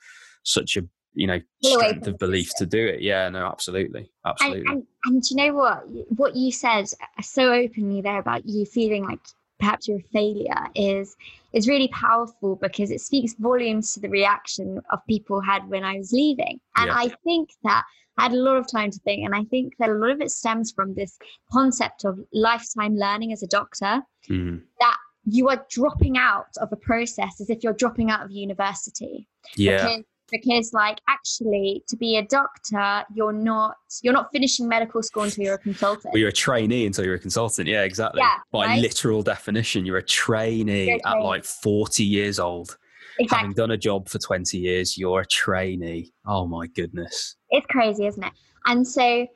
such 0.43 0.77
a 0.77 0.81
you 1.13 1.27
know 1.27 1.39
strength 1.63 2.07
of 2.07 2.17
belief 2.17 2.51
to 2.57 2.65
do 2.65 2.85
it. 2.85 3.01
Yeah, 3.01 3.29
no, 3.29 3.45
absolutely, 3.45 4.11
absolutely. 4.25 4.61
And, 4.61 4.67
and, 4.67 4.87
and 5.05 5.29
you 5.29 5.37
know 5.37 5.53
what? 5.53 5.83
What 6.15 6.35
you 6.35 6.51
said 6.51 6.85
uh, 7.01 7.21
so 7.21 7.53
openly 7.53 8.01
there 8.01 8.19
about 8.19 8.45
you 8.45 8.65
feeling 8.65 9.05
like 9.05 9.19
perhaps 9.59 9.87
you're 9.87 9.99
a 9.99 10.13
failure 10.13 10.67
is 10.75 11.15
is 11.53 11.67
really 11.67 11.87
powerful 11.89 12.55
because 12.55 12.91
it 12.91 13.01
speaks 13.01 13.33
volumes 13.39 13.93
to 13.93 13.99
the 13.99 14.09
reaction 14.09 14.81
of 14.91 14.99
people 15.07 15.41
had 15.41 15.67
when 15.69 15.83
I 15.83 15.97
was 15.97 16.11
leaving. 16.11 16.59
And 16.75 16.87
yeah. 16.87 16.97
I 16.97 17.09
think 17.23 17.49
that 17.63 17.83
I 18.17 18.23
had 18.23 18.33
a 18.33 18.37
lot 18.37 18.57
of 18.57 18.69
time 18.69 18.91
to 18.91 18.99
think. 18.99 19.25
And 19.25 19.35
I 19.35 19.43
think 19.45 19.73
that 19.79 19.89
a 19.89 19.93
lot 19.93 20.11
of 20.11 20.21
it 20.21 20.31
stems 20.31 20.71
from 20.71 20.95
this 20.95 21.17
concept 21.51 22.05
of 22.05 22.19
lifetime 22.33 22.95
learning 22.95 23.31
as 23.33 23.43
a 23.43 23.47
doctor 23.47 24.01
mm. 24.29 24.61
that 24.79 24.97
you 25.25 25.49
are 25.49 25.65
dropping 25.69 26.17
out 26.17 26.47
of 26.61 26.69
a 26.71 26.77
process 26.77 27.39
as 27.41 27.49
if 27.49 27.63
you're 27.63 27.73
dropping 27.73 28.09
out 28.09 28.23
of 28.23 28.31
university. 28.31 29.27
Yeah. 29.55 29.83
Because, 29.83 30.03
because 30.31 30.73
like 30.73 30.99
actually 31.07 31.83
to 31.87 31.95
be 31.95 32.17
a 32.17 32.23
doctor 32.25 33.05
you're 33.13 33.31
not 33.31 33.75
you're 34.01 34.13
not 34.13 34.29
finishing 34.31 34.67
medical 34.67 35.01
school 35.01 35.23
until 35.23 35.45
you're 35.45 35.55
a 35.55 35.59
consultant 35.59 36.13
well, 36.13 36.19
you're 36.19 36.29
a 36.29 36.33
trainee 36.33 36.85
until 36.85 37.05
you're 37.05 37.15
a 37.15 37.19
consultant 37.19 37.67
yeah 37.67 37.83
exactly 37.83 38.19
yeah, 38.19 38.37
by 38.51 38.65
right? 38.65 38.81
literal 38.81 39.23
definition 39.23 39.85
you're 39.85 39.97
a 39.97 40.03
trainee 40.03 40.87
you're 40.87 40.99
at 41.05 41.21
like 41.21 41.45
40 41.45 42.03
years 42.03 42.39
old 42.39 42.77
exactly. 43.19 43.37
having 43.37 43.53
done 43.53 43.71
a 43.71 43.77
job 43.77 44.07
for 44.07 44.19
20 44.19 44.57
years 44.57 44.97
you're 44.97 45.21
a 45.21 45.25
trainee 45.25 46.11
oh 46.25 46.45
my 46.45 46.67
goodness 46.67 47.37
it's 47.49 47.65
crazy, 47.67 48.05
isn't 48.05 48.23
it? 48.23 48.33
And 48.65 48.87
so 48.87 49.27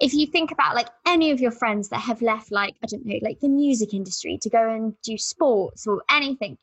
if 0.00 0.14
you 0.14 0.26
think 0.26 0.50
about 0.50 0.74
like 0.74 0.88
any 1.06 1.30
of 1.30 1.40
your 1.40 1.50
friends 1.50 1.88
that 1.88 2.00
have 2.00 2.22
left 2.22 2.50
like 2.52 2.74
i 2.82 2.86
don't 2.86 3.04
know 3.04 3.18
like 3.22 3.40
the 3.40 3.48
music 3.48 3.92
industry 3.94 4.38
to 4.40 4.50
go 4.50 4.70
and 4.70 4.94
do 5.02 5.16
sports 5.18 5.86
or 5.86 6.02
anything 6.10 6.56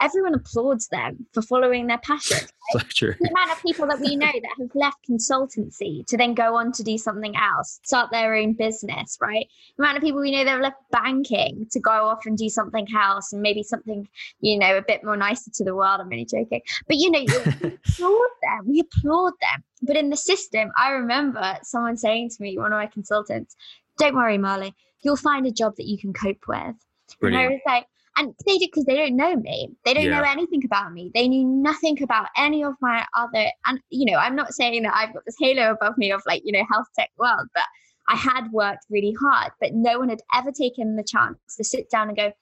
everyone 0.00 0.34
applauds 0.34 0.88
them 0.88 1.26
for 1.32 1.42
following 1.42 1.86
their 1.86 1.98
passion. 1.98 2.38
Right? 2.38 2.50
so 2.72 2.78
true. 2.88 3.14
the 3.20 3.28
amount 3.28 3.52
of 3.52 3.62
people 3.62 3.86
that 3.86 4.00
we 4.00 4.16
know 4.16 4.26
that 4.26 4.54
have 4.58 4.70
left 4.74 4.98
consultancy 5.08 6.06
to 6.06 6.16
then 6.16 6.34
go 6.34 6.56
on 6.56 6.72
to 6.72 6.82
do 6.82 6.96
something 6.98 7.34
else 7.36 7.80
start 7.84 8.10
their 8.10 8.34
own 8.34 8.54
business 8.54 9.18
right? 9.20 9.46
The 9.76 9.84
amount 9.84 9.98
of 9.98 10.02
people 10.02 10.20
we 10.20 10.30
know 10.30 10.44
that 10.44 10.50
have 10.50 10.60
left 10.60 10.76
banking 10.90 11.66
to 11.70 11.80
go 11.80 11.90
off 11.90 12.26
and 12.26 12.36
do 12.36 12.48
something 12.48 12.86
else 12.96 13.32
and 13.32 13.42
maybe 13.42 13.62
something 13.62 14.08
you 14.40 14.58
know 14.58 14.76
a 14.76 14.82
bit 14.82 15.04
more 15.04 15.16
nicer 15.16 15.50
to 15.54 15.64
the 15.64 15.74
world. 15.74 16.00
I'm 16.00 16.08
really 16.08 16.24
joking. 16.24 16.60
But 16.86 16.96
you 16.96 17.10
know 17.10 17.20
we 17.20 17.26
applaud 17.86 18.28
them. 18.42 18.66
We 18.66 18.80
applaud 18.80 19.32
them 19.40 19.64
but 19.82 19.96
in 19.96 20.10
the 20.10 20.16
system, 20.16 20.70
I 20.76 20.90
remember 20.90 21.58
someone 21.62 21.96
saying 21.96 22.30
to 22.30 22.42
me, 22.42 22.58
one 22.58 22.72
of 22.72 22.78
my 22.78 22.86
consultants, 22.86 23.56
don't 23.98 24.14
worry, 24.14 24.38
Marley, 24.38 24.74
you'll 25.02 25.16
find 25.16 25.46
a 25.46 25.52
job 25.52 25.76
that 25.76 25.86
you 25.86 25.98
can 25.98 26.12
cope 26.12 26.46
with. 26.48 26.74
Brilliant. 27.20 27.42
And 27.42 27.52
I 27.52 27.54
was 27.54 27.60
like, 27.66 27.86
and 28.16 28.34
they 28.46 28.58
did 28.58 28.70
because 28.72 28.84
they 28.84 28.96
don't 28.96 29.16
know 29.16 29.36
me. 29.36 29.70
They 29.84 29.94
don't 29.94 30.04
yeah. 30.04 30.20
know 30.20 30.28
anything 30.28 30.64
about 30.64 30.92
me. 30.92 31.10
They 31.14 31.28
knew 31.28 31.46
nothing 31.46 32.02
about 32.02 32.26
any 32.36 32.64
of 32.64 32.74
my 32.80 33.06
other. 33.16 33.46
And 33.66 33.80
you 33.90 34.10
know, 34.10 34.18
I'm 34.18 34.34
not 34.34 34.52
saying 34.52 34.82
that 34.82 34.94
I've 34.94 35.14
got 35.14 35.24
this 35.24 35.36
halo 35.38 35.70
above 35.70 35.96
me 35.96 36.10
of 36.10 36.22
like 36.26 36.42
you 36.44 36.52
know 36.52 36.64
health 36.70 36.88
tech 36.98 37.10
world, 37.16 37.46
but 37.54 37.62
I 38.08 38.16
had 38.16 38.50
worked 38.50 38.86
really 38.90 39.14
hard. 39.20 39.52
But 39.60 39.72
no 39.72 40.00
one 40.00 40.08
had 40.08 40.22
ever 40.34 40.50
taken 40.50 40.96
the 40.96 41.04
chance 41.04 41.38
to 41.56 41.64
sit 41.64 41.90
down 41.90 42.08
and 42.08 42.16
go, 42.16 42.32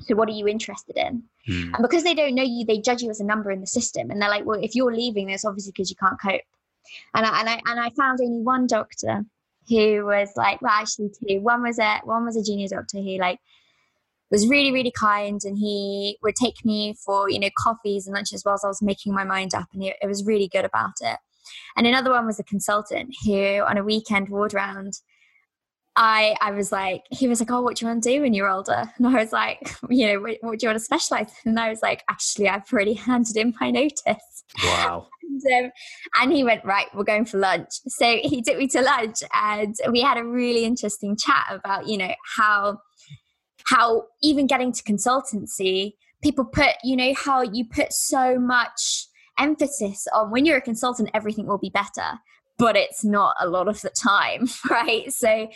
so 0.00 0.14
what 0.14 0.28
are 0.28 0.32
you 0.32 0.46
interested 0.46 0.96
in? 0.96 1.22
Hmm. 1.46 1.74
And 1.74 1.82
because 1.82 2.04
they 2.04 2.14
don't 2.14 2.34
know 2.34 2.42
you, 2.42 2.64
they 2.66 2.78
judge 2.78 3.02
you 3.02 3.10
as 3.10 3.20
a 3.20 3.24
number 3.24 3.50
in 3.50 3.60
the 3.60 3.66
system, 3.66 4.10
and 4.10 4.20
they're 4.20 4.28
like, 4.28 4.44
well, 4.44 4.60
if 4.62 4.74
you're 4.74 4.94
leaving, 4.94 5.28
that's 5.28 5.44
obviously 5.44 5.72
because 5.72 5.90
you 5.90 5.96
can't 5.96 6.20
cope. 6.20 6.42
And 7.14 7.26
I, 7.26 7.40
and 7.40 7.48
I 7.48 7.60
and 7.66 7.80
I 7.80 7.90
found 7.90 8.20
only 8.20 8.42
one 8.42 8.66
doctor 8.66 9.24
who 9.68 10.04
was 10.04 10.30
like, 10.36 10.62
well, 10.62 10.72
actually 10.72 11.10
two. 11.10 11.40
One 11.40 11.62
was 11.62 11.78
a 11.78 12.00
one 12.04 12.24
was 12.24 12.36
a 12.36 12.42
junior 12.42 12.68
doctor 12.68 12.98
who 12.98 13.18
like 13.18 13.38
was 14.30 14.48
really 14.48 14.72
really 14.72 14.92
kind, 14.92 15.40
and 15.44 15.58
he 15.58 16.18
would 16.22 16.36
take 16.36 16.64
me 16.64 16.94
for 17.04 17.30
you 17.30 17.38
know 17.38 17.50
coffees 17.58 18.06
and 18.06 18.14
lunches 18.14 18.44
whilst 18.44 18.64
I 18.64 18.68
was 18.68 18.82
making 18.82 19.14
my 19.14 19.24
mind 19.24 19.54
up, 19.54 19.66
and 19.72 19.82
he, 19.82 19.94
it 20.00 20.06
was 20.06 20.24
really 20.24 20.48
good 20.48 20.64
about 20.64 20.94
it. 21.00 21.18
And 21.76 21.86
another 21.86 22.10
one 22.10 22.26
was 22.26 22.38
a 22.38 22.44
consultant 22.44 23.14
who, 23.24 23.62
on 23.66 23.78
a 23.78 23.84
weekend 23.84 24.28
ward 24.28 24.52
round, 24.52 24.94
I 25.96 26.36
I 26.40 26.52
was 26.52 26.72
like, 26.72 27.02
he 27.10 27.28
was 27.28 27.40
like, 27.40 27.50
oh, 27.50 27.60
what 27.60 27.76
do 27.76 27.84
you 27.84 27.90
want 27.90 28.02
to 28.04 28.10
do 28.10 28.22
when 28.22 28.32
you're 28.32 28.48
older? 28.48 28.90
And 28.98 29.06
I 29.06 29.20
was 29.20 29.32
like, 29.32 29.70
you 29.90 30.06
know, 30.06 30.20
what, 30.20 30.38
what 30.40 30.58
do 30.58 30.66
you 30.66 30.68
want 30.68 30.78
to 30.78 30.84
specialize 30.84 31.28
in? 31.44 31.50
And 31.50 31.60
I 31.60 31.68
was 31.68 31.82
like, 31.82 32.04
actually, 32.08 32.48
I've 32.48 32.72
already 32.72 32.94
handed 33.08 33.36
in 33.36 33.54
my 33.60 33.70
notice. 33.70 34.37
Wow. 34.64 35.08
and, 35.22 35.64
um, 35.64 35.70
and 36.20 36.32
he 36.32 36.44
went, 36.44 36.64
right, 36.64 36.86
we're 36.94 37.04
going 37.04 37.24
for 37.24 37.38
lunch. 37.38 37.70
So 37.86 38.18
he 38.22 38.42
took 38.42 38.58
me 38.58 38.66
to 38.68 38.82
lunch 38.82 39.22
and 39.34 39.74
we 39.90 40.00
had 40.00 40.18
a 40.18 40.24
really 40.24 40.64
interesting 40.64 41.16
chat 41.16 41.46
about, 41.50 41.86
you 41.86 41.98
know, 41.98 42.14
how 42.36 42.78
how 43.66 44.04
even 44.22 44.46
getting 44.46 44.72
to 44.72 44.82
consultancy, 44.82 45.92
people 46.22 46.44
put, 46.44 46.70
you 46.82 46.96
know, 46.96 47.12
how 47.14 47.42
you 47.42 47.64
put 47.66 47.92
so 47.92 48.38
much 48.38 49.06
emphasis 49.38 50.06
on 50.14 50.30
when 50.30 50.46
you're 50.46 50.56
a 50.56 50.62
consultant, 50.62 51.10
everything 51.14 51.46
will 51.46 51.58
be 51.58 51.70
better, 51.70 52.18
but 52.56 52.76
it's 52.76 53.04
not 53.04 53.36
a 53.40 53.46
lot 53.46 53.68
of 53.68 53.80
the 53.82 53.90
time, 53.90 54.48
right? 54.70 55.12
So 55.12 55.48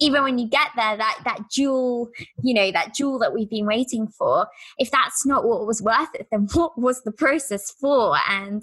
even 0.00 0.22
when 0.22 0.38
you 0.38 0.48
get 0.48 0.68
there 0.76 0.96
that 0.96 1.20
that 1.24 1.50
jewel 1.50 2.10
you 2.42 2.54
know 2.54 2.72
that 2.72 2.94
jewel 2.94 3.18
that 3.18 3.32
we've 3.32 3.50
been 3.50 3.66
waiting 3.66 4.06
for 4.06 4.46
if 4.78 4.90
that's 4.90 5.24
not 5.26 5.44
what 5.44 5.66
was 5.66 5.82
worth 5.82 6.14
it 6.14 6.26
then 6.30 6.48
what 6.54 6.78
was 6.78 7.02
the 7.02 7.12
process 7.12 7.70
for? 7.70 8.16
And 8.28 8.62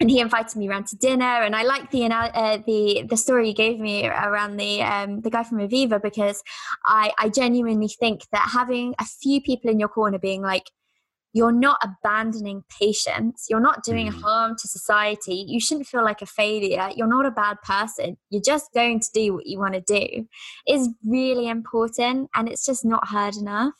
and 0.00 0.10
he 0.10 0.20
invited 0.20 0.56
me 0.56 0.68
around 0.68 0.86
to 0.88 0.96
dinner 0.96 1.24
and 1.24 1.54
i 1.54 1.62
like 1.62 1.90
the 1.90 2.04
uh, 2.06 2.58
the 2.66 3.04
the 3.08 3.16
story 3.16 3.48
you 3.48 3.54
gave 3.54 3.78
me 3.78 4.06
around 4.06 4.56
the 4.56 4.82
um, 4.82 5.20
the 5.20 5.30
guy 5.30 5.44
from 5.44 5.58
oviva 5.58 6.02
because 6.02 6.42
i 6.86 7.12
i 7.18 7.28
genuinely 7.28 7.88
think 7.88 8.22
that 8.32 8.50
having 8.52 8.94
a 8.98 9.04
few 9.04 9.40
people 9.40 9.70
in 9.70 9.78
your 9.78 9.88
corner 9.88 10.18
being 10.18 10.42
like 10.42 10.70
you're 11.32 11.52
not 11.52 11.78
abandoning 11.82 12.64
patients. 12.80 13.46
You're 13.48 13.60
not 13.60 13.82
doing 13.84 14.08
mm. 14.08 14.20
harm 14.20 14.56
to 14.58 14.68
society. 14.68 15.44
You 15.48 15.60
shouldn't 15.60 15.86
feel 15.86 16.04
like 16.04 16.22
a 16.22 16.26
failure. 16.26 16.90
You're 16.94 17.06
not 17.06 17.26
a 17.26 17.30
bad 17.30 17.56
person. 17.62 18.16
You're 18.30 18.42
just 18.44 18.72
going 18.74 19.00
to 19.00 19.08
do 19.14 19.34
what 19.34 19.46
you 19.46 19.58
want 19.58 19.74
to 19.74 19.80
do 19.80 20.26
is 20.68 20.90
really 21.04 21.48
important. 21.48 22.28
And 22.34 22.48
it's 22.48 22.66
just 22.66 22.84
not 22.84 23.08
heard 23.08 23.36
enough. 23.36 23.74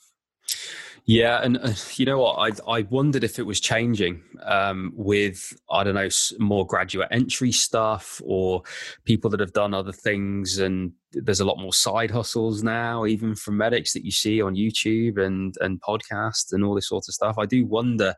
Yeah, 1.04 1.40
and 1.42 1.58
uh, 1.58 1.72
you 1.96 2.06
know 2.06 2.18
what? 2.20 2.34
I 2.66 2.72
I 2.78 2.82
wondered 2.82 3.24
if 3.24 3.38
it 3.38 3.46
was 3.46 3.58
changing 3.58 4.22
um, 4.44 4.92
with 4.94 5.52
I 5.68 5.82
don't 5.82 5.94
know 5.94 6.08
more 6.38 6.64
graduate 6.64 7.08
entry 7.10 7.50
stuff 7.50 8.20
or 8.24 8.62
people 9.04 9.28
that 9.30 9.40
have 9.40 9.52
done 9.52 9.74
other 9.74 9.92
things, 9.92 10.58
and 10.58 10.92
there's 11.12 11.40
a 11.40 11.44
lot 11.44 11.58
more 11.58 11.72
side 11.72 12.12
hustles 12.12 12.62
now, 12.62 13.04
even 13.04 13.34
from 13.34 13.56
medics 13.56 13.92
that 13.94 14.04
you 14.04 14.12
see 14.12 14.40
on 14.40 14.54
YouTube 14.54 15.18
and 15.18 15.56
and 15.60 15.80
podcasts 15.82 16.52
and 16.52 16.64
all 16.64 16.74
this 16.74 16.88
sort 16.88 17.08
of 17.08 17.14
stuff. 17.14 17.36
I 17.36 17.46
do 17.46 17.66
wonder 17.66 18.14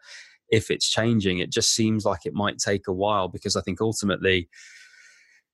if 0.51 0.71
it's 0.71 0.91
changing. 0.91 1.39
It 1.39 1.51
just 1.51 1.71
seems 1.75 2.05
like 2.05 2.27
it 2.27 2.35
might 2.35 2.59
take 2.59 2.87
a 2.87 2.93
while 2.93 3.29
because 3.29 3.57
I 3.57 3.63
think 3.63 3.81
ultimately 3.81 4.49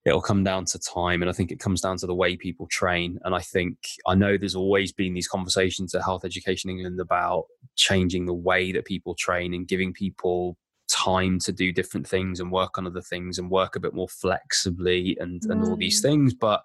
it'll 0.05 0.21
come 0.21 0.43
down 0.43 0.65
to 0.65 0.79
time 0.79 1.23
and 1.23 1.31
i 1.31 1.33
think 1.33 1.51
it 1.51 1.61
comes 1.61 1.81
down 1.81 1.97
to 1.97 2.07
the 2.07 2.15
way 2.15 2.37
people 2.37 2.67
train 2.69 3.19
and 3.25 3.35
i 3.35 3.41
think 3.41 3.77
i 4.07 4.15
know 4.15 4.37
there's 4.37 4.55
always 4.55 4.93
been 4.93 5.15
these 5.15 5.29
conversations 5.29 5.95
at 5.95 6.03
health 6.03 6.25
education 6.25 6.71
england 6.71 7.01
about 7.01 7.45
changing 7.77 8.27
the 8.27 8.35
way 8.35 8.73
that 8.73 8.85
people 8.85 9.15
train 9.15 9.55
and 9.55 9.69
giving 9.69 9.93
people 9.93 10.57
time 10.91 11.39
to 11.39 11.53
do 11.53 11.73
different 11.73 12.07
things 12.07 12.41
and 12.41 12.51
work 12.51 12.77
on 12.77 12.87
other 12.87 13.01
things 13.01 13.39
and 13.39 13.51
work 13.51 13.77
a 13.77 13.81
bit 13.81 13.95
more 13.95 14.09
flexibly 14.09 15.17
and 15.21 15.43
mm. 15.43 15.51
and 15.51 15.65
all 15.65 15.77
these 15.77 16.01
mm. 16.01 16.03
things 16.03 16.35
but 16.35 16.63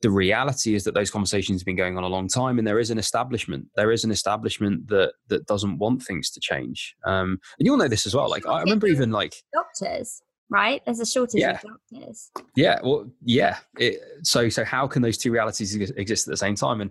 the 0.00 0.10
reality 0.10 0.76
is 0.76 0.84
that 0.84 0.94
those 0.94 1.10
conversations 1.10 1.60
have 1.60 1.66
been 1.66 1.76
going 1.76 1.98
on 1.98 2.04
a 2.04 2.08
long 2.08 2.28
time 2.28 2.58
and 2.58 2.66
there 2.66 2.78
is 2.78 2.90
an 2.90 2.98
establishment 2.98 3.66
there 3.76 3.90
is 3.90 4.04
an 4.04 4.10
establishment 4.10 4.86
that 4.88 5.12
that 5.26 5.46
doesn't 5.46 5.78
want 5.78 6.02
things 6.02 6.30
to 6.30 6.40
change 6.40 6.94
um 7.04 7.38
and 7.58 7.66
you'll 7.66 7.76
know 7.76 7.88
this 7.88 8.06
as 8.06 8.14
well 8.14 8.30
like 8.30 8.46
i 8.46 8.60
remember 8.60 8.86
even 8.86 9.10
like 9.10 9.34
doctors 9.52 10.22
right? 10.50 10.82
There's 10.84 11.00
a 11.00 11.06
shortage 11.06 11.40
yeah. 11.40 11.52
of 11.52 11.62
doctors 11.62 12.30
yeah 12.54 12.78
well 12.82 13.08
yeah 13.24 13.58
it, 13.78 14.00
so 14.22 14.48
so 14.48 14.64
how 14.64 14.86
can 14.86 15.02
those 15.02 15.18
two 15.18 15.30
realities 15.30 15.74
exist 15.74 16.26
at 16.26 16.30
the 16.30 16.36
same 16.36 16.54
time? 16.54 16.80
And 16.80 16.90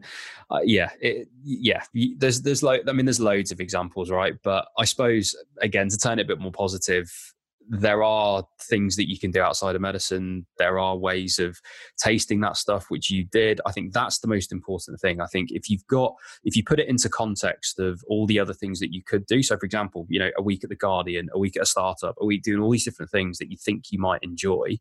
uh, 0.49 0.59
yeah 0.63 0.89
it, 1.01 1.27
yeah 1.43 1.83
there's 2.17 2.41
there's 2.41 2.63
like 2.63 2.83
i 2.87 2.91
mean 2.91 3.05
there's 3.05 3.19
loads 3.19 3.51
of 3.51 3.59
examples 3.59 4.09
right? 4.09 4.35
But 4.43 4.67
i 4.77 4.85
suppose 4.85 5.35
again 5.61 5.89
to 5.89 5.97
turn 5.97 6.19
it 6.19 6.23
a 6.23 6.27
bit 6.27 6.39
more 6.39 6.51
positive 6.51 7.11
there 7.69 8.03
are 8.03 8.43
things 8.61 8.95
that 8.95 9.09
you 9.09 9.19
can 9.19 9.31
do 9.31 9.41
outside 9.41 9.75
of 9.75 9.81
medicine. 9.81 10.45
There 10.57 10.79
are 10.79 10.95
ways 10.95 11.37
of 11.39 11.59
tasting 11.97 12.39
that 12.41 12.57
stuff, 12.57 12.85
which 12.89 13.09
you 13.09 13.25
did. 13.25 13.59
I 13.65 13.71
think 13.71 13.93
that's 13.93 14.19
the 14.19 14.27
most 14.27 14.51
important 14.51 14.99
thing. 14.99 15.19
I 15.19 15.25
think 15.25 15.51
if 15.51 15.69
you've 15.69 15.85
got, 15.87 16.15
if 16.43 16.55
you 16.55 16.63
put 16.63 16.79
it 16.79 16.87
into 16.87 17.09
context 17.09 17.79
of 17.79 18.01
all 18.07 18.25
the 18.25 18.39
other 18.39 18.53
things 18.53 18.79
that 18.79 18.93
you 18.93 19.03
could 19.03 19.25
do. 19.25 19.43
So, 19.43 19.57
for 19.57 19.65
example, 19.65 20.05
you 20.09 20.19
know, 20.19 20.31
a 20.37 20.41
week 20.41 20.63
at 20.63 20.69
the 20.69 20.75
Guardian, 20.75 21.29
a 21.33 21.39
week 21.39 21.57
at 21.57 21.63
a 21.63 21.65
startup, 21.65 22.15
a 22.19 22.25
week 22.25 22.43
doing 22.43 22.61
all 22.61 22.71
these 22.71 22.85
different 22.85 23.11
things 23.11 23.37
that 23.39 23.51
you 23.51 23.57
think 23.57 23.85
you 23.91 23.99
might 23.99 24.23
enjoy, 24.23 24.77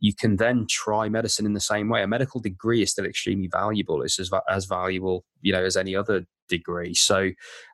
you 0.00 0.14
can 0.14 0.36
then 0.36 0.66
try 0.68 1.08
medicine 1.08 1.46
in 1.46 1.54
the 1.54 1.60
same 1.60 1.88
way. 1.88 2.02
A 2.02 2.06
medical 2.06 2.40
degree 2.40 2.82
is 2.82 2.90
still 2.90 3.06
extremely 3.06 3.48
valuable. 3.48 4.02
It's 4.02 4.18
as, 4.18 4.30
as 4.48 4.64
valuable, 4.66 5.24
you 5.40 5.52
know, 5.52 5.64
as 5.64 5.76
any 5.76 5.94
other 5.94 6.26
degree. 6.48 6.94
So, 6.94 7.30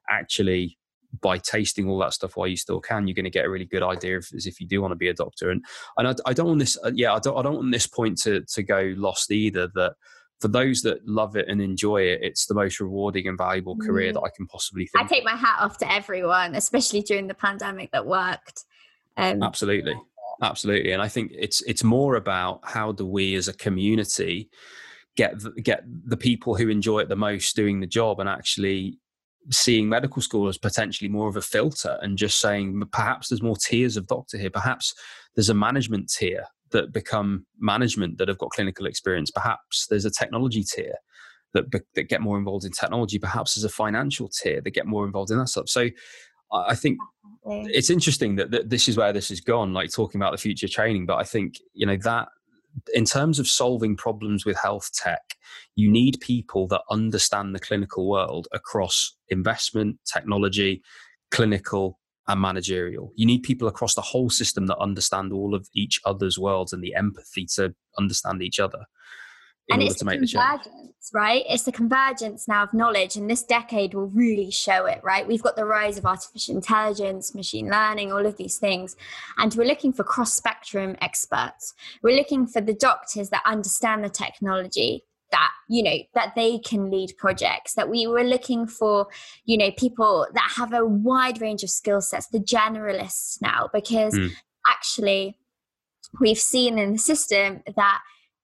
actually, 0.08 0.78
by 1.20 1.38
tasting 1.38 1.88
all 1.88 1.98
that 1.98 2.12
stuff 2.12 2.36
while 2.36 2.46
you 2.46 2.56
still 2.56 2.80
can, 2.80 3.06
you're 3.06 3.14
going 3.14 3.24
to 3.24 3.30
get 3.30 3.44
a 3.44 3.50
really 3.50 3.64
good 3.64 3.82
idea 3.82 4.16
of 4.18 4.28
as 4.34 4.46
if 4.46 4.60
you 4.60 4.66
do 4.66 4.80
want 4.80 4.92
to 4.92 4.96
be 4.96 5.08
a 5.08 5.14
doctor. 5.14 5.50
And 5.50 5.64
and 5.96 6.08
I, 6.08 6.14
I 6.26 6.32
don't 6.32 6.46
want 6.46 6.60
this, 6.60 6.78
uh, 6.84 6.92
yeah, 6.94 7.14
I 7.14 7.18
don't 7.18 7.36
I 7.36 7.42
don't 7.42 7.56
want 7.56 7.72
this 7.72 7.86
point 7.86 8.18
to 8.22 8.42
to 8.42 8.62
go 8.62 8.94
lost 8.96 9.30
either. 9.30 9.68
That 9.74 9.94
for 10.40 10.48
those 10.48 10.82
that 10.82 11.06
love 11.06 11.36
it 11.36 11.46
and 11.48 11.60
enjoy 11.60 12.02
it, 12.02 12.20
it's 12.22 12.46
the 12.46 12.54
most 12.54 12.80
rewarding 12.80 13.28
and 13.28 13.36
valuable 13.36 13.76
career 13.76 14.12
that 14.12 14.20
mm. 14.20 14.26
I 14.26 14.30
can 14.34 14.46
possibly 14.46 14.86
think. 14.86 15.04
I 15.04 15.08
take 15.08 15.24
my 15.24 15.36
hat 15.36 15.58
off 15.60 15.78
to 15.78 15.92
everyone, 15.92 16.54
especially 16.54 17.02
during 17.02 17.26
the 17.26 17.34
pandemic, 17.34 17.90
that 17.92 18.06
worked. 18.06 18.64
Um, 19.16 19.42
absolutely, 19.42 19.94
absolutely, 20.42 20.92
and 20.92 21.02
I 21.02 21.08
think 21.08 21.32
it's 21.34 21.60
it's 21.62 21.84
more 21.84 22.14
about 22.14 22.60
how 22.62 22.92
do 22.92 23.06
we 23.06 23.34
as 23.34 23.48
a 23.48 23.52
community 23.52 24.48
get 25.16 25.34
get 25.62 25.82
the 25.86 26.16
people 26.16 26.54
who 26.54 26.68
enjoy 26.68 27.00
it 27.00 27.08
the 27.08 27.16
most 27.16 27.56
doing 27.56 27.80
the 27.80 27.86
job 27.86 28.20
and 28.20 28.28
actually 28.28 28.99
seeing 29.50 29.88
medical 29.88 30.20
school 30.22 30.48
as 30.48 30.58
potentially 30.58 31.08
more 31.08 31.28
of 31.28 31.36
a 31.36 31.42
filter 31.42 31.98
and 32.02 32.18
just 32.18 32.40
saying 32.40 32.82
perhaps 32.92 33.28
there's 33.28 33.42
more 33.42 33.56
tiers 33.56 33.96
of 33.96 34.06
doctor 34.06 34.38
here. 34.38 34.50
Perhaps 34.50 34.94
there's 35.34 35.48
a 35.48 35.54
management 35.54 36.10
tier 36.10 36.44
that 36.72 36.92
become 36.92 37.46
management 37.58 38.18
that 38.18 38.28
have 38.28 38.38
got 38.38 38.50
clinical 38.50 38.86
experience. 38.86 39.30
Perhaps 39.30 39.86
there's 39.88 40.04
a 40.04 40.10
technology 40.10 40.62
tier 40.62 40.94
that, 41.54 41.64
that 41.94 42.04
get 42.04 42.20
more 42.20 42.38
involved 42.38 42.64
in 42.64 42.70
technology. 42.72 43.18
Perhaps 43.18 43.54
there's 43.54 43.64
a 43.64 43.68
financial 43.68 44.28
tier 44.28 44.60
that 44.60 44.70
get 44.70 44.86
more 44.86 45.04
involved 45.04 45.30
in 45.30 45.38
that 45.38 45.48
stuff. 45.48 45.68
So 45.68 45.88
i 46.52 46.74
think 46.74 46.98
it's 47.46 47.90
interesting 47.90 48.36
that, 48.36 48.50
that 48.50 48.68
this 48.68 48.88
is 48.88 48.96
where 48.96 49.12
this 49.12 49.28
has 49.28 49.40
gone 49.40 49.72
like 49.72 49.90
talking 49.90 50.20
about 50.20 50.32
the 50.32 50.38
future 50.38 50.68
training 50.68 51.06
but 51.06 51.16
i 51.16 51.24
think 51.24 51.54
you 51.74 51.86
know 51.86 51.96
that 51.96 52.28
in 52.94 53.04
terms 53.04 53.38
of 53.38 53.48
solving 53.48 53.96
problems 53.96 54.44
with 54.44 54.56
health 54.56 54.90
tech, 54.92 55.36
you 55.76 55.90
need 55.90 56.20
people 56.20 56.66
that 56.68 56.82
understand 56.90 57.54
the 57.54 57.60
clinical 57.60 58.08
world 58.08 58.48
across 58.52 59.16
investment, 59.28 59.98
technology, 60.04 60.82
clinical, 61.30 61.98
and 62.28 62.40
managerial. 62.40 63.12
You 63.16 63.26
need 63.26 63.42
people 63.42 63.66
across 63.66 63.94
the 63.94 64.00
whole 64.00 64.30
system 64.30 64.66
that 64.66 64.78
understand 64.78 65.32
all 65.32 65.54
of 65.54 65.68
each 65.74 66.00
other's 66.04 66.38
worlds 66.38 66.72
and 66.72 66.82
the 66.82 66.94
empathy 66.94 67.46
to 67.54 67.74
understand 67.98 68.42
each 68.42 68.60
other 68.60 68.86
and 69.70 69.82
it's 69.82 69.96
to 69.96 70.04
make 70.04 70.20
the 70.20 70.26
convergence, 70.26 71.10
right? 71.12 71.44
It's 71.48 71.64
the 71.64 71.72
convergence 71.72 72.48
now 72.48 72.62
of 72.62 72.74
knowledge, 72.74 73.16
and 73.16 73.28
this 73.28 73.42
decade 73.42 73.94
will 73.94 74.08
really 74.08 74.50
show 74.50 74.86
it, 74.86 75.00
right? 75.02 75.26
We've 75.26 75.42
got 75.42 75.56
the 75.56 75.64
rise 75.64 75.98
of 75.98 76.06
artificial 76.06 76.56
intelligence, 76.56 77.34
machine 77.34 77.70
learning, 77.70 78.12
all 78.12 78.26
of 78.26 78.36
these 78.36 78.58
things, 78.58 78.96
and 79.38 79.54
we're 79.54 79.66
looking 79.66 79.92
for 79.92 80.04
cross 80.04 80.34
spectrum 80.34 80.96
experts. 81.00 81.74
We're 82.02 82.16
looking 82.16 82.46
for 82.46 82.60
the 82.60 82.74
doctors 82.74 83.30
that 83.30 83.42
understand 83.44 84.04
the 84.04 84.10
technology, 84.10 85.04
that 85.30 85.50
you 85.68 85.82
know 85.82 85.96
that 86.14 86.34
they 86.34 86.58
can 86.58 86.90
lead 86.90 87.12
projects 87.16 87.74
that 87.74 87.88
we 87.88 88.06
were 88.06 88.24
looking 88.24 88.66
for 88.66 89.06
you 89.44 89.56
know 89.56 89.70
people 89.72 90.26
that 90.34 90.52
have 90.56 90.72
a 90.72 90.84
wide 90.84 91.40
range 91.40 91.62
of 91.62 91.70
skill 91.70 92.00
sets 92.00 92.26
the 92.28 92.38
generalists 92.38 93.40
now 93.40 93.68
because 93.72 94.14
mm. 94.14 94.30
actually 94.68 95.36
we've 96.20 96.38
seen 96.38 96.78
in 96.78 96.92
the 96.92 96.98
system 96.98 97.62
that 97.76 98.00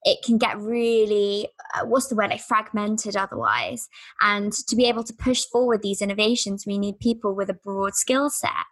it 0.07 0.23
can 0.25 0.39
get 0.39 0.59
really 0.59 1.49
uh, 1.75 1.85
what's 1.85 2.07
the 2.07 2.15
word 2.15 2.31
like 2.31 2.41
fragmented 2.41 3.17
otherwise 3.17 3.89
and 4.23 4.53
to 4.53 4.75
be 4.77 4.87
able 4.87 5.05
to 5.05 5.13
push 5.13 5.45
forward 5.45 5.83
these 5.83 6.01
innovations 6.01 6.65
we 6.67 6.79
need 6.79 6.99
people 6.99 7.35
with 7.35 7.51
a 7.51 7.55
broad 7.55 7.95
skill 7.95 8.31
set 8.31 8.67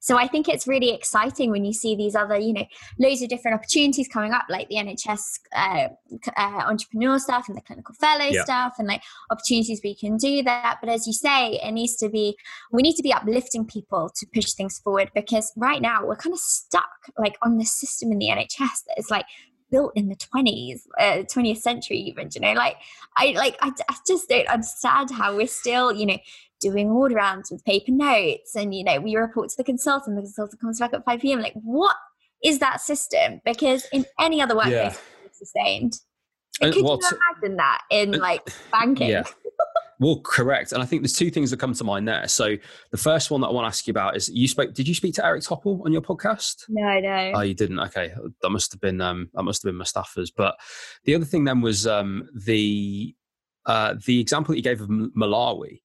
so 0.00 0.16
I 0.16 0.26
think 0.26 0.48
it's 0.48 0.66
really 0.66 0.90
exciting 0.90 1.50
when 1.50 1.64
you 1.64 1.72
see 1.72 1.96
these 1.96 2.14
other, 2.14 2.38
you 2.38 2.52
know, 2.52 2.64
loads 2.98 3.22
of 3.22 3.28
different 3.28 3.56
opportunities 3.56 4.08
coming 4.08 4.32
up, 4.32 4.44
like 4.48 4.68
the 4.68 4.76
NHS 4.76 5.40
uh, 5.54 5.88
uh, 6.36 6.62
entrepreneur 6.66 7.18
stuff 7.18 7.46
and 7.48 7.56
the 7.56 7.62
clinical 7.62 7.94
fellow 7.94 8.24
yeah. 8.24 8.44
stuff, 8.44 8.74
and 8.78 8.88
like 8.88 9.02
opportunities 9.30 9.80
we 9.82 9.94
can 9.94 10.16
do 10.16 10.42
that. 10.42 10.78
But 10.80 10.90
as 10.90 11.06
you 11.06 11.12
say, 11.12 11.60
it 11.62 11.72
needs 11.72 11.96
to 11.96 12.08
be, 12.08 12.36
we 12.72 12.82
need 12.82 12.96
to 12.96 13.02
be 13.02 13.12
uplifting 13.12 13.66
people 13.66 14.10
to 14.14 14.26
push 14.34 14.52
things 14.52 14.78
forward 14.78 15.10
because 15.14 15.52
right 15.56 15.82
now 15.82 16.04
we're 16.04 16.16
kind 16.16 16.32
of 16.32 16.40
stuck 16.40 16.88
like 17.18 17.36
on 17.42 17.58
the 17.58 17.64
system 17.64 18.12
in 18.12 18.18
the 18.18 18.28
NHS 18.28 18.84
that 18.86 18.98
is 18.98 19.10
like 19.10 19.26
built 19.74 19.92
in 19.94 20.08
the 20.08 20.16
20s 20.16 20.82
uh, 21.00 21.24
20th 21.34 21.58
century 21.58 21.98
even 21.98 22.28
you 22.34 22.40
know? 22.40 22.52
Like 22.52 22.76
i 23.16 23.26
like 23.36 23.56
I, 23.60 23.72
I 23.88 23.96
just 24.06 24.28
don't 24.28 24.48
understand 24.48 25.10
how 25.10 25.36
we're 25.36 25.54
still 25.62 25.92
you 25.92 26.06
know 26.06 26.18
doing 26.60 26.94
ward 26.94 27.12
rounds 27.12 27.50
with 27.50 27.64
paper 27.64 27.92
notes 27.92 28.54
and 28.54 28.74
you 28.74 28.84
know 28.84 29.00
we 29.00 29.16
report 29.16 29.50
to 29.50 29.56
the 29.56 29.64
consultant 29.64 30.16
the 30.16 30.22
consultant 30.22 30.60
comes 30.60 30.80
back 30.80 30.94
at 30.94 31.04
5 31.04 31.20
p.m 31.20 31.40
like 31.40 31.54
what 31.54 31.96
is 32.44 32.58
that 32.58 32.80
system? 32.80 33.40
Because 33.44 33.86
in 33.90 34.04
any 34.20 34.40
other 34.42 34.54
workplace 34.54 34.74
yeah. 34.74 35.24
it's 35.24 35.38
sustained 35.38 35.94
and 36.60 36.72
could 36.72 36.84
you 36.84 37.00
imagine 37.32 37.56
that 37.56 37.82
in 37.90 38.12
like 38.12 38.48
banking? 38.70 39.08
yeah 39.08 39.24
well, 40.00 40.20
correct. 40.20 40.72
And 40.72 40.82
I 40.82 40.86
think 40.86 41.02
there's 41.02 41.12
two 41.12 41.30
things 41.30 41.50
that 41.50 41.60
come 41.60 41.74
to 41.74 41.84
mind 41.84 42.08
there. 42.08 42.26
So 42.28 42.56
the 42.90 42.96
first 42.96 43.30
one 43.30 43.40
that 43.40 43.48
I 43.48 43.52
want 43.52 43.64
to 43.64 43.68
ask 43.68 43.86
you 43.86 43.92
about 43.92 44.16
is 44.16 44.28
you 44.28 44.48
spoke. 44.48 44.74
Did 44.74 44.88
you 44.88 44.94
speak 44.94 45.14
to 45.14 45.24
Eric 45.24 45.42
Topol 45.42 45.84
on 45.84 45.92
your 45.92 46.02
podcast? 46.02 46.64
No, 46.68 47.00
no. 47.00 47.32
Oh, 47.34 47.40
you 47.40 47.54
didn't. 47.54 47.80
Okay, 47.80 48.12
that 48.42 48.50
must 48.50 48.72
have 48.72 48.80
been 48.80 49.00
um, 49.00 49.30
that 49.34 49.42
must 49.42 49.62
have 49.62 49.70
been 49.70 49.78
Mustafa's. 49.78 50.30
But 50.30 50.56
the 51.04 51.14
other 51.14 51.24
thing 51.24 51.44
then 51.44 51.60
was 51.60 51.86
um, 51.86 52.28
the 52.34 53.14
uh, 53.66 53.94
the 54.04 54.20
example 54.20 54.52
that 54.52 54.58
you 54.58 54.62
gave 54.62 54.80
of 54.80 54.88
Malawi, 54.88 55.82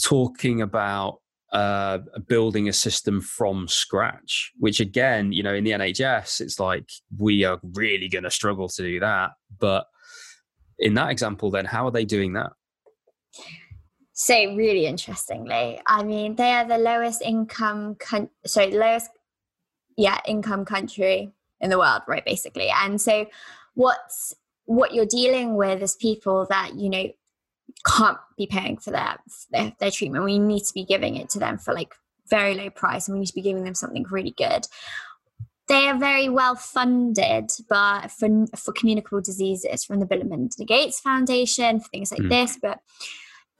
talking 0.00 0.62
about 0.62 1.18
uh, 1.52 1.98
building 2.28 2.68
a 2.68 2.72
system 2.72 3.20
from 3.20 3.68
scratch, 3.68 4.52
which 4.58 4.80
again, 4.80 5.32
you 5.32 5.42
know, 5.42 5.54
in 5.54 5.64
the 5.64 5.72
NHS, 5.72 6.40
it's 6.40 6.58
like 6.58 6.88
we 7.18 7.44
are 7.44 7.60
really 7.74 8.08
going 8.08 8.24
to 8.24 8.30
struggle 8.30 8.68
to 8.68 8.82
do 8.82 9.00
that. 9.00 9.32
But 9.58 9.86
in 10.78 10.94
that 10.94 11.10
example, 11.10 11.50
then 11.50 11.66
how 11.66 11.86
are 11.86 11.90
they 11.90 12.04
doing 12.04 12.32
that? 12.34 12.52
So 14.12 14.34
really 14.54 14.86
interestingly, 14.86 15.80
I 15.86 16.02
mean, 16.02 16.36
they 16.36 16.52
are 16.52 16.66
the 16.66 16.78
lowest 16.78 17.22
income, 17.22 17.96
con- 17.98 18.30
sorry, 18.44 18.72
lowest, 18.72 19.10
yeah, 19.96 20.20
income 20.26 20.64
country 20.64 21.32
in 21.60 21.70
the 21.70 21.78
world, 21.78 22.02
right? 22.06 22.24
Basically, 22.24 22.68
and 22.68 23.00
so 23.00 23.26
what's 23.74 24.34
what 24.66 24.94
you're 24.94 25.06
dealing 25.06 25.56
with 25.56 25.82
is 25.82 25.96
people 25.96 26.46
that 26.50 26.74
you 26.76 26.90
know 26.90 27.08
can't 27.86 28.18
be 28.36 28.46
paying 28.46 28.76
for 28.76 28.90
their, 28.90 29.16
their 29.50 29.72
their 29.80 29.90
treatment. 29.90 30.24
We 30.24 30.38
need 30.38 30.64
to 30.64 30.74
be 30.74 30.84
giving 30.84 31.16
it 31.16 31.30
to 31.30 31.38
them 31.38 31.58
for 31.58 31.72
like 31.72 31.94
very 32.28 32.54
low 32.54 32.70
price, 32.70 33.08
and 33.08 33.14
we 33.14 33.20
need 33.20 33.28
to 33.28 33.34
be 33.34 33.42
giving 33.42 33.64
them 33.64 33.74
something 33.74 34.04
really 34.10 34.34
good 34.36 34.66
they 35.68 35.88
are 35.88 35.98
very 35.98 36.28
well 36.28 36.54
funded 36.54 37.50
but 37.68 38.10
for, 38.10 38.46
for 38.56 38.72
communicable 38.72 39.20
diseases 39.20 39.84
from 39.84 40.00
the 40.00 40.06
Bill 40.06 40.20
and 40.20 40.30
Melinda 40.30 40.64
Gates 40.64 41.00
Foundation 41.00 41.80
for 41.80 41.88
things 41.88 42.10
like 42.10 42.20
mm. 42.20 42.28
this 42.28 42.58
but 42.60 42.80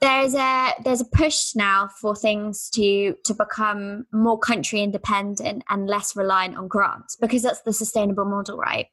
there's 0.03 0.35
a 0.35 0.71
there's 0.83 0.99
a 0.99 1.05
push 1.05 1.55
now 1.55 1.89
for 2.01 2.15
things 2.15 2.69
to 2.71 3.15
to 3.23 3.33
become 3.33 4.05
more 4.11 4.37
country 4.37 4.81
independent 4.81 5.63
and 5.69 5.87
less 5.87 6.15
reliant 6.15 6.57
on 6.57 6.67
grants 6.67 7.15
because 7.15 7.41
that's 7.41 7.61
the 7.61 7.71
sustainable 7.71 8.25
model 8.25 8.57
right 8.57 8.87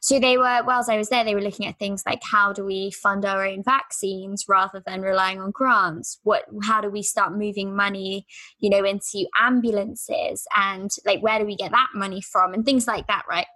so 0.00 0.18
they 0.18 0.36
were 0.36 0.62
whilst 0.66 0.90
i 0.90 0.96
was 0.96 1.08
there 1.08 1.24
they 1.24 1.34
were 1.34 1.40
looking 1.40 1.66
at 1.66 1.78
things 1.78 2.02
like 2.06 2.22
how 2.22 2.52
do 2.52 2.64
we 2.64 2.90
fund 2.90 3.24
our 3.24 3.46
own 3.46 3.62
vaccines 3.62 4.46
rather 4.48 4.82
than 4.86 5.02
relying 5.02 5.40
on 5.40 5.50
grants? 5.50 6.18
What 6.22 6.44
how 6.62 6.80
do 6.80 6.90
we 6.90 7.02
start 7.02 7.32
moving 7.32 7.74
money 7.74 8.26
you 8.58 8.70
know 8.70 8.84
into 8.84 9.26
ambulances 9.38 10.46
and 10.56 10.90
like 11.04 11.22
where 11.22 11.38
do 11.38 11.46
we 11.46 11.56
get 11.56 11.70
that 11.72 11.90
money 11.94 12.20
from 12.20 12.54
and 12.54 12.64
things 12.64 12.86
like 12.86 13.06
that 13.06 13.24
right? 13.28 13.46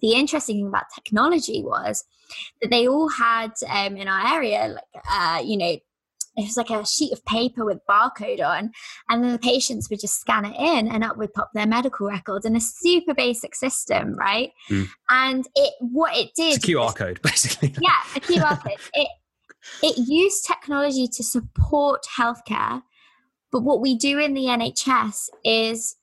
The 0.00 0.12
interesting 0.12 0.56
thing 0.56 0.66
about 0.66 0.86
technology 0.94 1.62
was 1.62 2.04
that 2.60 2.70
they 2.70 2.88
all 2.88 3.08
had 3.08 3.52
um, 3.68 3.96
in 3.96 4.08
our 4.08 4.34
area 4.34 4.68
like 4.68 5.04
uh, 5.10 5.42
you 5.44 5.56
know 5.56 5.76
it 6.36 6.42
was 6.42 6.56
like 6.56 6.70
a 6.70 6.86
sheet 6.86 7.12
of 7.12 7.24
paper 7.24 7.64
with 7.64 7.78
barcode 7.88 8.42
on, 8.44 8.72
and 9.08 9.22
then 9.22 9.32
the 9.32 9.38
patients 9.38 9.90
would 9.90 10.00
just 10.00 10.20
scan 10.20 10.44
it 10.44 10.56
in, 10.58 10.88
and 10.88 11.04
up 11.04 11.16
would 11.16 11.34
pop 11.34 11.50
their 11.54 11.66
medical 11.66 12.06
records 12.06 12.46
in 12.46 12.56
a 12.56 12.60
super 12.60 13.14
basic 13.14 13.54
system, 13.54 14.14
right? 14.14 14.50
Mm. 14.70 14.88
And 15.10 15.48
it 15.54 15.74
what 15.80 16.16
it 16.16 16.30
did 16.34 16.56
it's 16.56 16.64
a 16.64 16.68
QR 16.68 16.94
code, 16.94 17.20
basically. 17.22 17.74
yeah, 17.80 18.02
a 18.16 18.20
QR 18.20 18.62
code. 18.62 18.78
It 18.94 19.08
it 19.82 20.08
used 20.08 20.44
technology 20.44 21.06
to 21.06 21.22
support 21.22 22.04
healthcare, 22.18 22.82
but 23.52 23.62
what 23.62 23.80
we 23.80 23.96
do 23.96 24.18
in 24.18 24.34
the 24.34 24.46
NHS 24.46 25.28
is 25.44 25.96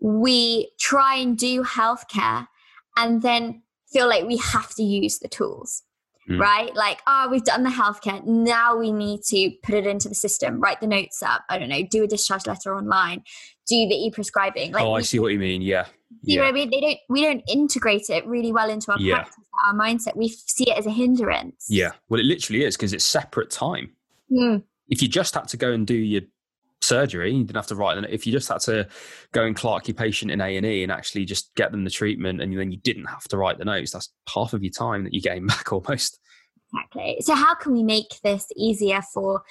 we 0.00 0.72
try 0.78 1.16
and 1.16 1.36
do 1.36 1.62
healthcare 1.62 2.48
and 2.96 3.22
then 3.22 3.62
feel 3.90 4.08
like 4.08 4.26
we 4.26 4.36
have 4.36 4.74
to 4.74 4.82
use 4.82 5.18
the 5.20 5.28
tools. 5.28 5.84
Mm. 6.28 6.38
Right? 6.38 6.74
Like, 6.76 7.00
oh, 7.06 7.28
we've 7.30 7.44
done 7.44 7.62
the 7.62 7.70
healthcare. 7.70 8.24
Now 8.26 8.76
we 8.76 8.92
need 8.92 9.22
to 9.28 9.50
put 9.62 9.74
it 9.74 9.86
into 9.86 10.08
the 10.08 10.14
system, 10.14 10.60
write 10.60 10.80
the 10.80 10.86
notes 10.86 11.22
up. 11.22 11.42
I 11.48 11.58
don't 11.58 11.68
know, 11.70 11.82
do 11.82 12.04
a 12.04 12.06
discharge 12.06 12.46
letter 12.46 12.76
online, 12.76 13.22
do 13.66 13.88
the 13.88 13.94
e-prescribing. 13.94 14.72
Like, 14.72 14.84
oh, 14.84 14.94
I 14.94 15.02
see 15.02 15.18
what 15.18 15.32
you 15.32 15.38
mean. 15.38 15.62
Yeah. 15.62 15.86
You 16.22 16.36
yeah. 16.36 16.42
know, 16.42 16.48
I 16.48 16.52
mean? 16.52 16.70
they 16.70 16.80
don't. 16.80 16.98
We 17.08 17.22
don't 17.22 17.42
integrate 17.48 18.10
it 18.10 18.26
really 18.26 18.52
well 18.52 18.70
into 18.70 18.92
our 18.92 18.98
yeah. 18.98 19.16
practice, 19.16 19.44
our 19.66 19.74
mindset. 19.74 20.16
We 20.16 20.28
see 20.28 20.70
it 20.70 20.76
as 20.78 20.86
a 20.86 20.90
hindrance. 20.90 21.66
Yeah. 21.68 21.92
Well, 22.08 22.20
it 22.20 22.26
literally 22.26 22.64
is 22.64 22.76
because 22.76 22.92
it's 22.92 23.04
separate 23.04 23.50
time. 23.50 23.92
Mm. 24.30 24.62
If 24.88 25.02
you 25.02 25.08
just 25.08 25.34
had 25.34 25.48
to 25.48 25.56
go 25.56 25.72
and 25.72 25.86
do 25.86 25.94
your 25.94 26.22
surgery. 26.80 27.32
You 27.32 27.44
didn't 27.44 27.56
have 27.56 27.66
to 27.68 27.74
write 27.74 27.98
it. 27.98 28.10
If 28.10 28.26
you 28.26 28.32
just 28.32 28.48
had 28.48 28.60
to 28.62 28.88
go 29.32 29.44
and 29.44 29.54
clerk 29.54 29.88
your 29.88 29.94
patient 29.94 30.30
in 30.30 30.40
A 30.40 30.56
and 30.56 30.66
E 30.66 30.82
and 30.82 30.92
actually 30.92 31.24
just 31.24 31.54
get 31.54 31.72
them 31.72 31.84
the 31.84 31.90
treatment, 31.90 32.40
and 32.40 32.56
then 32.56 32.72
you 32.72 32.78
didn't 32.78 33.06
have 33.06 33.24
to 33.28 33.36
write 33.36 33.58
the 33.58 33.64
notes, 33.64 33.92
that's 33.92 34.12
half 34.32 34.52
of 34.52 34.62
your 34.62 34.72
time 34.72 35.04
that 35.04 35.14
you 35.14 35.20
gain 35.20 35.46
back 35.48 35.72
almost. 35.72 36.20
Exactly. 36.72 37.16
So 37.20 37.34
how 37.34 37.54
can 37.54 37.72
we 37.72 37.82
make 37.82 38.20
this 38.22 38.46
easier 38.56 39.00
for 39.14 39.42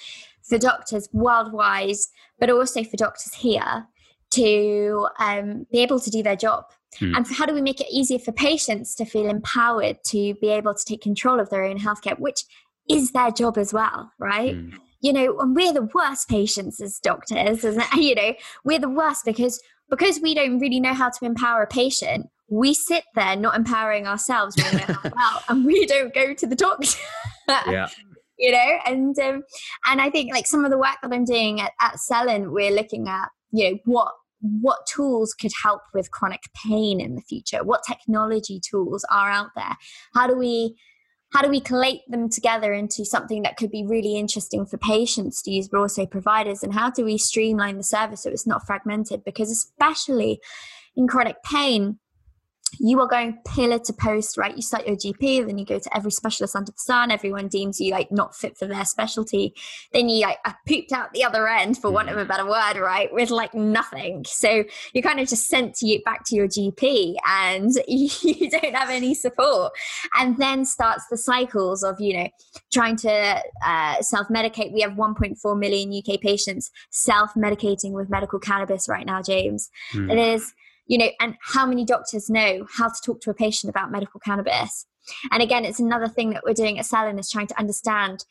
for 0.48 0.58
doctors 0.58 1.10
worldwide, 1.12 1.96
but 2.40 2.50
also 2.50 2.84
for 2.84 2.96
doctors 2.96 3.34
here 3.34 3.88
to 4.30 5.08
um, 5.20 5.66
be 5.72 5.80
able 5.80 6.00
to 6.00 6.10
do 6.10 6.24
their 6.24 6.36
job? 6.36 6.66
Hmm. 7.00 7.16
And 7.16 7.28
how 7.28 7.46
do 7.46 7.54
we 7.54 7.62
make 7.62 7.82
it 7.82 7.88
easier 7.92 8.20
for 8.20 8.32
patients 8.32 8.96
to 8.96 9.06
feel 9.06 9.30
empowered 9.30 9.98
to 10.06 10.36
be 10.36 10.50
able 10.50 10.74
to 10.74 10.86
take 10.86 11.02
control 11.02 11.40
of 11.40 11.50
their 11.50 11.66
own 11.66 11.80
healthcare, 11.80 12.18
which 12.18 12.44
is 12.90 13.12
their 13.12 13.32
job 13.32 13.58
as 13.58 13.74
well, 13.74 14.12
right? 14.20 14.56
Hmm 14.56 14.78
you 15.02 15.14
know, 15.14 15.38
and 15.40 15.56
we're 15.56 15.74
the 15.74 15.90
worst 15.94 16.28
patients 16.28 16.82
as 16.82 17.00
doctors, 17.00 17.64
and 17.64 17.82
you 17.96 18.16
know, 18.16 18.34
we're 18.64 18.80
the 18.80 18.90
worst 18.90 19.26
because 19.26 19.62
because 19.90 20.20
we 20.22 20.34
don't 20.34 20.60
really 20.60 20.80
know 20.80 20.94
how 20.94 21.10
to 21.10 21.26
empower 21.26 21.62
a 21.62 21.68
patient. 21.68 22.28
We 22.50 22.74
sit 22.74 23.04
there 23.16 23.36
not 23.36 23.56
empowering 23.56 24.08
ourselves 24.08 24.56
when 24.58 24.74
we're 24.74 25.12
and 25.50 25.66
we 25.66 25.86
don't 25.86 26.14
go 26.14 26.34
to 26.34 26.48
the 26.48 26.56
doctor. 26.56 26.98
yeah. 27.50 27.90
You 28.38 28.52
know, 28.52 28.78
and 28.86 29.18
um, 29.20 29.44
and 29.86 30.00
I 30.00 30.10
think 30.10 30.34
like 30.34 30.46
some 30.46 30.64
of 30.64 30.72
the 30.72 30.78
work 30.78 30.98
that 31.02 31.12
I'm 31.12 31.26
doing 31.26 31.60
at, 31.60 31.72
at 31.82 31.96
Cellen, 31.96 32.52
we're 32.52 32.72
looking 32.72 33.08
at 33.08 33.30
you 33.52 33.72
know 33.72 33.78
what 33.86 34.14
what 34.42 34.86
tools 34.86 35.34
could 35.34 35.52
help 35.64 35.82
with 35.94 36.12
chronic 36.12 36.42
pain 36.54 37.02
in 37.02 37.16
the 37.16 37.22
future 37.22 37.64
what 37.64 37.82
technology 37.84 38.60
tools 38.60 39.04
are 39.12 39.32
out 39.32 39.50
there 39.56 39.76
how 40.14 40.28
do 40.28 40.38
we 40.38 40.76
how 41.34 41.42
do 41.42 41.50
we 41.50 41.60
collate 41.60 42.02
them 42.08 42.30
together 42.30 42.74
into 42.74 43.04
something 43.04 43.44
that 43.44 43.58
could 43.58 43.70
be 43.70 43.86
really 43.86 44.16
interesting 44.16 44.66
for 44.66 44.78
patients 44.78 45.42
to 45.44 45.52
use 45.52 45.68
but 45.68 45.80
also 45.80 46.06
providers? 46.06 46.64
And 46.64 46.74
how 46.74 46.90
do 46.90 47.04
we 47.04 47.18
streamline 47.18 47.78
the 47.78 47.84
service 47.84 48.24
so 48.24 48.30
it's 48.30 48.48
not 48.48 48.66
fragmented? 48.66 49.24
Because 49.26 49.52
especially 49.52 50.40
in 50.96 51.08
chronic 51.08 51.44
pain 51.44 52.00
you 52.80 53.00
are 53.00 53.08
going 53.08 53.38
pillar 53.46 53.80
to 53.80 53.94
post, 53.94 54.38
right? 54.38 54.56
You 54.56 54.62
start 54.62 54.88
your 54.88 54.96
GP, 54.96 55.46
then 55.46 55.58
you 55.58 55.66
go 55.66 55.80
to 55.80 55.96
every 55.96 56.12
specialist 56.12 56.56
under 56.56 56.72
the 56.72 56.78
sun. 56.78 57.12
Everyone 57.12 57.48
deems 57.48 57.80
you 57.80 57.92
like 57.92 58.12
not 58.12 58.36
fit 58.36 58.58
for 58.58 58.66
their 58.66 58.86
specialty. 58.86 59.54
Then 59.94 60.10
you 60.10 60.26
like 60.26 60.38
are 60.46 60.58
pooped 60.68 60.92
out 60.92 61.14
the 61.14 61.24
other 61.24 61.48
end, 61.48 61.78
for 61.78 61.92
want 61.92 62.10
of 62.10 62.18
a 62.18 62.26
mm. 62.26 62.28
better 62.28 62.46
word, 62.46 62.78
right? 62.78 63.12
With 63.14 63.30
like 63.30 63.54
nothing. 63.54 64.26
So 64.28 64.64
you're 64.94 65.02
kind 65.02 65.20
of 65.20 65.28
just 65.28 65.48
sent 65.48 65.76
to 65.76 65.88
you 65.88 66.02
back 66.04 66.24
to 66.26 66.36
your 66.36 66.48
GP, 66.48 67.16
and 67.26 67.72
you 67.88 68.50
don't 68.50 68.76
have 68.76 68.90
any 68.90 69.14
support. 69.14 69.74
And 70.16 70.38
then 70.38 70.66
starts 70.66 71.06
the 71.10 71.18
cycles 71.18 71.84
of 71.84 72.00
you 72.00 72.18
know 72.18 72.30
trying 72.72 72.98
to 72.98 73.42
uh, 73.66 74.02
self 74.02 74.28
medicate. 74.28 74.74
We 74.74 74.82
have 74.82 74.94
1.4 74.94 75.60
million 75.60 75.94
UK 75.94 76.20
patients 76.20 76.70
self 76.92 77.34
medicating 77.36 77.92
with 77.92 78.10
medical 78.10 78.40
cannabis 78.40 78.88
right 78.90 79.06
now, 79.06 79.22
James. 79.22 79.70
Mm. 79.94 80.12
It 80.12 80.18
is 80.18 80.54
you 80.88 80.98
know, 80.98 81.10
and 81.20 81.36
how 81.42 81.66
many 81.66 81.86
doctors 81.86 82.30
know 82.30 82.66
how 82.78 82.88
to 82.88 83.02
talk 83.06 83.22
to 83.22 83.30
a 83.30 83.34
patient 83.34 83.70
about 83.70 83.92
medical 83.92 84.20
cannabis? 84.20 84.86
And 85.32 85.42
again, 85.42 85.66
it's 85.66 85.80
another 85.80 86.08
thing 86.08 86.32
that 86.32 86.44
we're 86.46 86.54
doing 86.54 86.80
at 86.80 86.86
Cellen 86.86 87.20
is 87.20 87.30
trying 87.30 87.48
to 87.48 87.60
understand, 87.60 88.26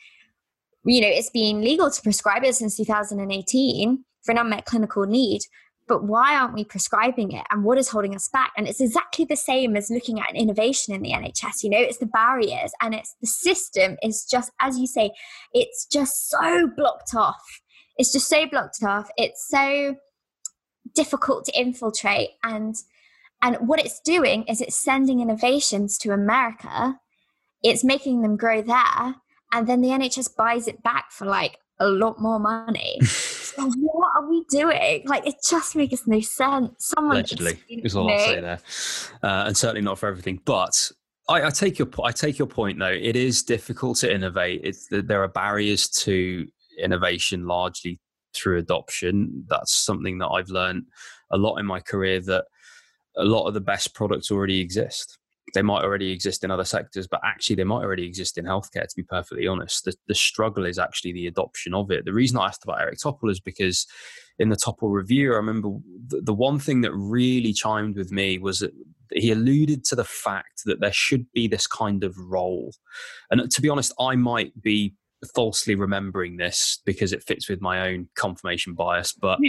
you 0.84 1.00
know, 1.00 1.08
it's 1.08 1.30
been 1.30 1.60
legal 1.60 1.90
to 1.90 2.02
prescribe 2.02 2.44
it 2.44 2.54
since 2.54 2.76
2018 2.76 4.04
for 4.24 4.32
an 4.32 4.38
unmet 4.38 4.64
clinical 4.66 5.06
need, 5.06 5.42
but 5.88 6.04
why 6.04 6.36
aren't 6.36 6.54
we 6.54 6.64
prescribing 6.64 7.32
it? 7.32 7.46
And 7.50 7.62
what 7.62 7.78
is 7.78 7.88
holding 7.88 8.14
us 8.14 8.28
back? 8.28 8.52
And 8.56 8.66
it's 8.66 8.80
exactly 8.80 9.24
the 9.24 9.36
same 9.36 9.76
as 9.76 9.90
looking 9.90 10.20
at 10.20 10.30
an 10.30 10.36
innovation 10.36 10.94
in 10.94 11.02
the 11.02 11.12
nhs 11.12 11.62
you 11.62 11.70
know 11.70 11.78
it's 11.78 11.98
the 11.98 12.06
barriers 12.06 12.72
and 12.82 12.94
it's 12.94 13.14
the 13.20 13.26
system 13.26 13.96
is 14.02 14.24
just 14.24 14.50
as 14.60 14.78
you 14.78 14.86
say 14.86 15.12
it's 15.52 15.86
just 15.86 16.28
so 16.28 16.68
blocked 16.76 17.14
off. 17.14 17.60
It's 17.98 18.12
just 18.12 18.28
so 18.28 18.46
blocked 18.46 18.82
off. 18.82 19.08
It's 19.16 19.48
so 19.48 19.96
difficult 20.96 21.44
to 21.44 21.52
infiltrate 21.52 22.30
and 22.42 22.76
and 23.42 23.56
what 23.56 23.78
it's 23.78 24.00
doing 24.00 24.44
is 24.44 24.60
it's 24.60 24.76
sending 24.76 25.20
innovations 25.20 25.98
to 25.98 26.12
America, 26.12 26.98
it's 27.62 27.84
making 27.84 28.22
them 28.22 28.36
grow 28.36 28.62
there, 28.62 29.16
and 29.52 29.66
then 29.66 29.82
the 29.82 29.88
NHS 29.88 30.34
buys 30.36 30.66
it 30.66 30.82
back 30.82 31.12
for 31.12 31.26
like 31.26 31.58
a 31.78 31.86
lot 31.86 32.20
more 32.20 32.38
money. 32.38 32.98
so 33.02 33.70
what 33.76 34.12
are 34.16 34.28
we 34.28 34.44
doing? 34.48 35.02
Like 35.06 35.26
it 35.26 35.36
just 35.46 35.76
makes 35.76 36.06
no 36.06 36.20
sense. 36.20 36.92
Someone 36.96 37.16
allegedly 37.16 37.58
is 37.68 37.94
all 37.94 38.10
I'll 38.10 38.18
say 38.18 38.40
there, 38.40 38.60
uh, 39.22 39.44
and 39.46 39.56
certainly 39.56 39.82
not 39.82 39.98
for 39.98 40.08
everything. 40.08 40.40
But 40.44 40.90
I, 41.28 41.44
I, 41.44 41.50
take 41.50 41.78
your 41.78 41.88
I 42.02 42.12
take 42.12 42.38
your 42.38 42.48
point 42.48 42.78
though. 42.78 42.86
It 42.86 43.16
is 43.16 43.42
difficult 43.42 43.98
to 43.98 44.12
innovate. 44.12 44.62
It's 44.64 44.88
there 44.90 45.22
are 45.22 45.28
barriers 45.28 45.88
to 45.90 46.46
innovation 46.78 47.46
largely 47.46 48.00
through 48.36 48.58
adoption. 48.58 49.44
That's 49.48 49.74
something 49.74 50.18
that 50.18 50.28
I've 50.28 50.50
learned 50.50 50.84
a 51.30 51.36
lot 51.36 51.56
in 51.56 51.66
my 51.66 51.80
career 51.80 52.20
that 52.22 52.44
a 53.16 53.24
lot 53.24 53.46
of 53.46 53.54
the 53.54 53.60
best 53.60 53.94
products 53.94 54.30
already 54.30 54.60
exist. 54.60 55.18
They 55.54 55.62
might 55.62 55.84
already 55.84 56.10
exist 56.10 56.44
in 56.44 56.50
other 56.50 56.64
sectors, 56.64 57.06
but 57.06 57.20
actually 57.24 57.56
they 57.56 57.64
might 57.64 57.82
already 57.82 58.04
exist 58.04 58.36
in 58.36 58.44
healthcare, 58.44 58.86
to 58.86 58.96
be 58.96 59.04
perfectly 59.04 59.46
honest. 59.46 59.84
The, 59.84 59.94
the 60.08 60.14
struggle 60.14 60.66
is 60.66 60.78
actually 60.78 61.12
the 61.12 61.28
adoption 61.28 61.72
of 61.72 61.90
it. 61.90 62.04
The 62.04 62.12
reason 62.12 62.36
I 62.36 62.46
asked 62.46 62.64
about 62.64 62.80
Eric 62.80 62.98
Topol 62.98 63.30
is 63.30 63.40
because 63.40 63.86
in 64.38 64.50
the 64.50 64.56
Topol 64.56 64.92
review, 64.92 65.32
I 65.32 65.36
remember 65.36 65.70
the, 66.08 66.20
the 66.20 66.34
one 66.34 66.58
thing 66.58 66.80
that 66.82 66.92
really 66.92 67.52
chimed 67.52 67.96
with 67.96 68.10
me 68.10 68.38
was 68.38 68.58
that 68.58 68.72
he 69.12 69.30
alluded 69.30 69.84
to 69.84 69.94
the 69.94 70.04
fact 70.04 70.62
that 70.66 70.80
there 70.80 70.92
should 70.92 71.26
be 71.32 71.46
this 71.46 71.66
kind 71.66 72.02
of 72.02 72.16
role. 72.18 72.72
And 73.30 73.50
to 73.50 73.62
be 73.62 73.68
honest, 73.68 73.94
I 74.00 74.16
might 74.16 74.60
be 74.60 74.94
falsely 75.34 75.74
remembering 75.74 76.36
this 76.36 76.80
because 76.84 77.12
it 77.12 77.22
fits 77.22 77.48
with 77.48 77.60
my 77.60 77.88
own 77.88 78.08
confirmation 78.14 78.74
bias, 78.74 79.12
but 79.12 79.38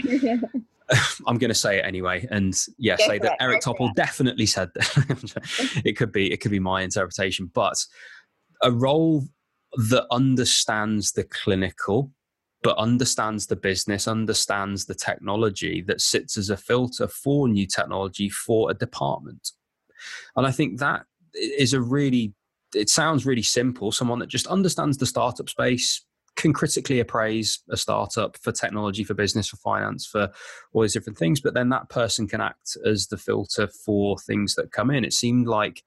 I'm 1.28 1.38
going 1.38 1.50
to 1.50 1.56
say 1.56 1.80
it 1.80 1.86
anyway. 1.86 2.28
And 2.32 2.54
yeah, 2.78 2.98
Go 2.98 3.08
say 3.08 3.20
that 3.20 3.34
it. 3.34 3.38
Eric 3.40 3.62
Topol 3.62 3.94
definitely 3.96 4.46
said 4.46 4.70
that. 4.76 5.82
it 5.86 5.98
could 5.98 6.12
be 6.12 6.32
it 6.32 6.42
could 6.42 6.52
be 6.52 6.60
my 6.60 6.82
interpretation, 6.82 7.52
but 7.54 7.76
a 8.64 8.72
role 8.72 9.24
that 9.90 10.06
understands 10.12 11.12
the 11.12 11.24
clinical 11.24 12.12
but 12.64 12.78
understands 12.78 13.46
the 13.46 13.56
business, 13.56 14.08
understands 14.08 14.86
the 14.86 14.96
technology 14.96 15.82
that 15.84 16.02
sits 16.02 16.38
as 16.38 16.50
a 16.50 16.58
filter 16.58 17.08
for 17.08 17.48
new 17.48 17.68
technology 17.68 18.30
for 18.30 18.72
a 18.72 18.74
department. 18.74 19.52
And 20.36 20.46
I 20.46 20.52
think 20.52 20.80
that 20.80 21.04
is 21.34 21.74
a 21.74 21.82
really 21.82 22.34
it 22.74 22.90
sounds 22.90 23.26
really 23.26 23.44
simple. 23.44 23.92
Someone 23.92 24.20
that 24.20 24.30
just 24.30 24.48
understands 24.48 24.98
the 24.98 25.06
startup 25.06 25.50
space, 25.50 26.04
can 26.38 26.54
critically 26.54 27.00
appraise 27.00 27.60
a 27.70 27.76
startup 27.76 28.38
for 28.38 28.52
technology, 28.52 29.04
for 29.04 29.14
business, 29.14 29.50
for 29.50 29.58
finance, 29.58 30.06
for 30.06 30.30
all 30.72 30.84
these 30.84 30.94
different 30.94 31.18
things. 31.18 31.42
But 31.42 31.54
then 31.54 31.70
that 31.70 31.90
person 31.90 32.28
can 32.28 32.40
act 32.40 32.78
as 32.86 33.08
the 33.08 33.18
filter 33.18 33.68
for 33.68 34.18
things 34.20 34.56
that 34.56 34.72
come 34.72 34.92
in. 34.92 35.04
It 35.04 35.14
seemed 35.14 35.48
like 35.48 35.84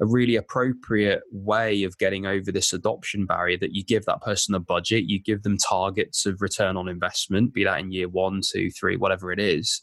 a 0.00 0.06
really 0.06 0.36
appropriate 0.36 1.22
way 1.32 1.84
of 1.84 1.96
getting 1.98 2.26
over 2.26 2.52
this 2.52 2.72
adoption 2.72 3.26
barrier 3.26 3.56
that 3.58 3.74
you 3.74 3.84
give 3.84 4.04
that 4.04 4.20
person 4.20 4.54
a 4.54 4.60
budget, 4.60 5.04
you 5.04 5.20
give 5.20 5.42
them 5.42 5.56
targets 5.56 6.26
of 6.26 6.42
return 6.42 6.76
on 6.76 6.88
investment, 6.88 7.54
be 7.54 7.64
that 7.64 7.80
in 7.80 7.92
year 7.92 8.08
one, 8.08 8.40
two, 8.44 8.70
three, 8.70 8.96
whatever 8.96 9.32
it 9.32 9.40
is 9.40 9.82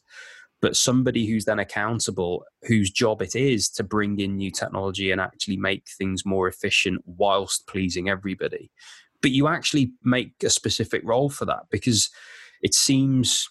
but 0.61 0.77
somebody 0.77 1.25
who's 1.25 1.45
then 1.45 1.59
accountable, 1.59 2.45
whose 2.63 2.91
job 2.91 3.21
it 3.21 3.35
is 3.35 3.67
to 3.69 3.83
bring 3.83 4.19
in 4.19 4.37
new 4.37 4.51
technology 4.51 5.11
and 5.11 5.19
actually 5.19 5.57
make 5.57 5.87
things 5.97 6.25
more 6.25 6.47
efficient 6.47 7.01
whilst 7.05 7.67
pleasing 7.67 8.09
everybody. 8.09 8.71
But 9.21 9.31
you 9.31 9.47
actually 9.47 9.93
make 10.03 10.33
a 10.43 10.49
specific 10.49 11.01
role 11.03 11.29
for 11.29 11.45
that 11.45 11.63
because 11.71 12.09
it 12.61 12.73
seems 12.73 13.49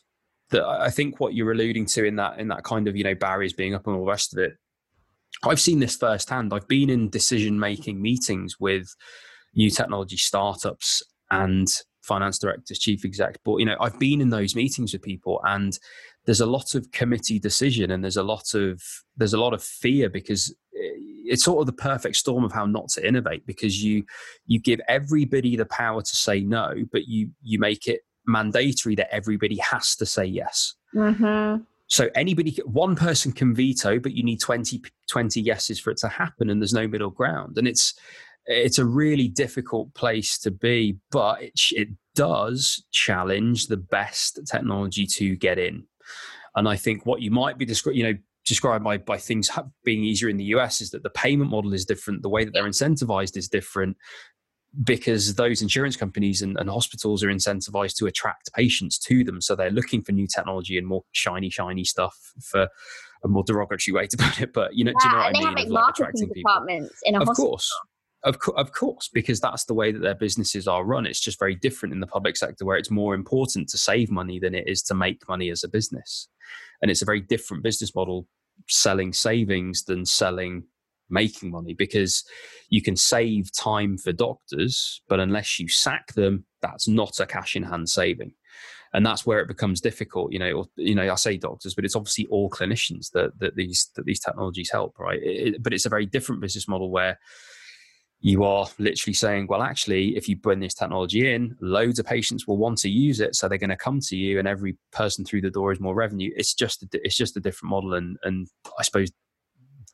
that 0.51 0.65
I 0.65 0.91
think 0.91 1.19
what 1.19 1.35
you're 1.35 1.53
alluding 1.53 1.87
to 1.87 2.05
in 2.05 2.17
that 2.17 2.39
in 2.39 2.49
that 2.49 2.65
kind 2.65 2.89
of 2.89 2.97
you 2.97 3.05
know 3.05 3.15
barriers 3.15 3.53
being 3.53 3.75
up 3.75 3.87
and 3.87 3.97
all 3.97 4.05
the 4.05 4.11
rest 4.11 4.33
of 4.33 4.39
it. 4.39 4.55
I've 5.45 5.61
seen 5.61 5.79
this 5.79 5.97
firsthand. 5.97 6.53
I've 6.53 6.69
been 6.69 6.91
in 6.91 7.09
decision 7.09 7.59
making 7.59 8.03
meetings 8.03 8.59
with 8.59 8.95
new 9.55 9.71
technology 9.71 10.17
startups 10.17 11.03
and 11.31 11.69
finance 12.11 12.41
directors, 12.41 12.81
chief 12.81 13.05
execs. 13.05 13.39
But 13.45 13.59
you 13.59 13.65
know, 13.65 13.77
I've 13.81 13.99
been 14.01 14.21
in 14.21 14.31
those 14.31 14.57
meetings 14.57 14.93
with 14.93 15.03
people, 15.03 15.41
and 15.45 15.79
there's 16.27 16.41
a 16.41 16.47
lot 16.47 16.75
of 16.75 16.91
committee 16.91 17.39
decision, 17.39 17.93
and 17.93 18.03
there's 18.03 18.17
a 18.17 18.25
lot 18.25 18.53
of 18.55 18.83
there's 19.17 19.33
a 19.33 19.41
lot 19.41 19.55
of 19.55 19.63
fear 19.63 20.11
because 20.11 20.51
eh, 20.75 21.31
it's 21.33 21.45
sort 21.45 21.61
of 21.61 21.67
the 21.67 21.83
perfect 21.91 22.17
storm 22.17 22.43
of 22.43 22.51
how 22.53 22.67
not 22.67 22.89
to 22.89 23.07
innovate 23.07 23.47
because 23.47 23.83
you 23.85 24.05
you 24.47 24.59
give 24.59 24.81
everybody 24.89 25.55
the 25.55 25.67
power 25.67 26.03
to 26.03 26.17
say 26.17 26.41
no, 26.41 26.75
but 26.91 27.07
you 27.07 27.31
you 27.43 27.61
make 27.61 27.87
it 27.87 28.01
mandatory 28.27 28.97
that 28.97 29.15
everybody 29.15 29.59
has 29.59 29.95
to 29.97 30.05
say 30.05 30.25
yes. 30.25 30.75
Mm-hmm. 30.95 31.63
So 31.87 32.09
anybody, 32.15 32.57
one 32.65 32.95
person 32.95 33.33
can 33.33 33.53
veto, 33.53 33.99
but 33.99 34.13
you 34.13 34.23
need 34.23 34.41
20, 34.41 34.81
20 35.09 35.41
yeses 35.41 35.81
for 35.81 35.91
it 35.91 35.97
to 35.99 36.09
happen, 36.09 36.49
and 36.49 36.61
there's 36.63 36.73
no 36.73 36.87
middle 36.87 37.11
ground. 37.11 37.59
And 37.59 37.67
it's 37.67 37.95
it's 38.51 38.79
a 38.79 38.85
really 38.85 39.29
difficult 39.29 39.95
place 39.95 40.39
to 40.39 40.51
be, 40.51 40.99
but 41.11 41.43
it, 41.43 41.53
it 41.71 41.89
does 42.15 42.85
challenge 42.91 43.69
the 43.69 43.77
best 43.77 44.41
technology 44.51 45.07
to 45.07 45.37
get 45.37 45.59
in. 45.59 45.85
And 46.57 46.69
I 46.69 46.77
think 46.77 47.07
what 47.07 47.23
you 47.23 47.31
might 47.31 47.59
be 47.59 47.65
describing, 47.65 47.99
you 47.99 48.13
know, 48.13 48.19
described 48.45 48.83
by, 48.83 48.99
by 48.99 49.19
things 49.19 49.49
being 49.85 50.03
easier 50.03 50.29
in 50.29 50.37
the 50.37 50.45
US 50.45 50.81
is 50.81 50.91
that 50.91 51.05
the 51.05 51.11
payment 51.11 51.51
model 51.51 51.73
is 51.73 51.85
different, 51.85 52.23
the 52.23 52.29
way 52.29 52.45
that 52.45 52.53
they're 52.53 52.65
incentivized 52.65 53.37
is 53.37 53.49
different 53.49 53.97
because 54.85 55.35
those 55.35 55.63
insurance 55.63 55.97
companies 55.97 56.43
and, 56.43 56.57
and, 56.59 56.71
hospitals 56.71 57.25
are 57.25 57.29
incentivized 57.29 57.97
to 57.97 58.07
attract 58.07 58.53
patients 58.55 58.99
to 58.99 59.25
them. 59.25 59.41
So 59.41 59.57
they're 59.57 59.71
looking 59.71 60.01
for 60.01 60.13
new 60.13 60.29
technology 60.29 60.79
and 60.79 60.87
more 60.87 61.03
shiny, 61.11 61.51
shiny 61.51 61.83
stuff 61.83 62.17
for 62.41 62.69
a 63.25 63.29
more 63.29 63.43
derogatory 63.43 63.95
way 63.95 64.07
to 64.07 64.17
put 64.17 64.41
it. 64.41 64.53
But 64.53 64.75
you 64.75 64.85
know, 64.85 64.93
yeah, 64.93 65.01
do 65.01 65.09
you 65.09 65.15
know 65.15 65.27
and 65.27 65.35
they 65.35 65.41
I 65.41 65.55
mean? 65.55 65.59
have 65.59 65.69
like 65.69 65.99
marketing 65.99 66.31
departments 66.35 66.95
in 67.05 67.15
a 67.17 67.21
of 67.21 67.29
hospital. 67.29 67.51
course. 67.51 67.81
Of, 68.23 68.39
co- 68.39 68.53
of 68.53 68.73
course, 68.73 69.09
because 69.13 69.41
that's 69.41 69.65
the 69.65 69.75
way 69.75 69.93
that 69.93 70.03
their 70.03 70.15
businesses 70.15 70.69
are 70.69 70.85
run. 70.85 71.07
It's 71.07 71.21
just 71.21 71.39
very 71.39 71.55
different 71.55 71.95
in 71.95 72.01
the 72.01 72.07
public 72.07 72.37
sector 72.37 72.67
where 72.67 72.77
it's 72.77 72.91
more 72.91 73.15
important 73.15 73.69
to 73.71 73.79
save 73.79 74.11
money 74.11 74.39
than 74.39 74.55
it 74.55 74.65
is 74.67 74.83
to 74.85 74.95
make 74.95 75.27
money 75.29 75.51
as 75.51 75.65
a 75.65 75.69
business. 75.69 76.29
And 76.83 76.91
it's 76.91 77.03
a 77.03 77.07
very 77.07 77.21
different 77.21 77.63
business 77.63 77.95
model 77.95 78.27
selling 78.69 79.15
savings 79.15 79.85
than 79.85 80.05
selling 80.05 80.65
making 81.09 81.51
money 81.51 81.75
because 81.75 82.25
you 82.69 82.83
can 82.83 82.97
save 82.97 83.53
time 83.53 83.99
for 83.99 84.13
doctors, 84.13 85.03
but 85.09 85.21
unless 85.21 85.59
you 85.59 85.69
sack 85.69 86.15
them, 86.15 86.45
that's 86.63 86.87
not 86.87 87.21
a 87.21 87.27
cash 87.27 87.57
in 87.57 87.65
hand 87.65 87.89
saving. 87.89 88.33
And 88.93 89.07
that's 89.07 89.25
where 89.25 89.39
it 89.39 89.49
becomes 89.49 89.81
difficult, 89.81 90.33
you 90.33 90.39
know. 90.41 90.51
Or, 90.51 90.67
you 90.77 90.97
know, 90.97 91.11
I 91.11 91.15
say 91.15 91.37
doctors, 91.37 91.75
but 91.75 91.85
it's 91.85 91.95
obviously 91.95 92.27
all 92.27 92.51
clinicians 92.51 93.13
that 93.13 93.39
that 93.39 93.55
these 93.55 93.89
that 93.95 94.05
these 94.05 94.19
technologies 94.19 94.71
help, 94.71 94.99
right? 94.99 95.21
It, 95.23 95.63
but 95.63 95.73
it's 95.73 95.87
a 95.87 95.91
very 95.91 96.07
different 96.07 96.41
business 96.41 96.67
model 96.67 96.91
where 96.91 97.17
you 98.21 98.45
are 98.45 98.67
literally 98.79 99.15
saying, 99.15 99.47
well, 99.49 99.63
actually, 99.63 100.17
if 100.17 100.29
you 100.29 100.37
bring 100.37 100.61
this 100.61 100.75
technology 100.75 101.33
in, 101.33 101.57
loads 101.61 101.99
of 101.99 102.07
patients 102.07 102.47
will 102.47 102.59
want 102.59 102.79
to 102.79 102.91
use 102.91 103.21
it, 103.21 103.35
so 103.35 103.49
they're 103.49 103.59
going 103.59 103.71
to 103.71 103.77
come 103.77 104.01
to 104.01 104.17
you, 104.17 104.39
and 104.39 104.47
every 104.47 104.77
person 104.93 105.25
through 105.25 105.41
the 105.41 105.51
door 105.51 105.73
is 105.73 105.81
more 105.81 105.95
revenue. 105.95 106.31
It's 106.37 106.55
just 106.55 106.83
a, 106.83 106.89
it's 106.93 107.17
just 107.17 107.37
a 107.37 107.41
different 107.41 107.71
model, 107.71 107.95
and 107.95 108.19
and 108.23 108.47
I 108.79 108.83
suppose 108.83 109.11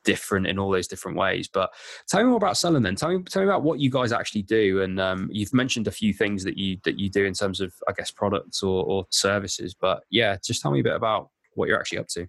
different 0.07 0.47
in 0.47 0.57
all 0.57 0.71
those 0.71 0.87
different 0.87 1.17
ways. 1.17 1.49
But 1.51 1.69
tell 2.07 2.21
me 2.21 2.27
more 2.27 2.37
about 2.37 2.55
Cellen 2.55 2.81
then. 2.81 2.95
Tell 2.95 3.09
me, 3.09 3.23
tell 3.23 3.41
me 3.41 3.47
about 3.47 3.63
what 3.63 3.79
you 3.79 3.91
guys 3.91 4.13
actually 4.13 4.43
do. 4.43 4.81
And 4.81 4.99
um, 4.99 5.29
you've 5.31 5.53
mentioned 5.53 5.87
a 5.87 5.91
few 5.91 6.13
things 6.13 6.43
that 6.45 6.57
you 6.57 6.77
that 6.85 6.97
you 6.97 7.09
do 7.09 7.25
in 7.25 7.33
terms 7.33 7.59
of, 7.59 7.73
I 7.87 7.91
guess, 7.91 8.09
products 8.09 8.63
or, 8.63 8.85
or 8.85 9.05
services. 9.09 9.75
But 9.79 10.03
yeah, 10.09 10.37
just 10.43 10.61
tell 10.61 10.71
me 10.71 10.79
a 10.79 10.83
bit 10.83 10.95
about 10.95 11.29
what 11.55 11.67
you're 11.67 11.79
actually 11.79 11.99
up 11.99 12.07
to. 12.09 12.25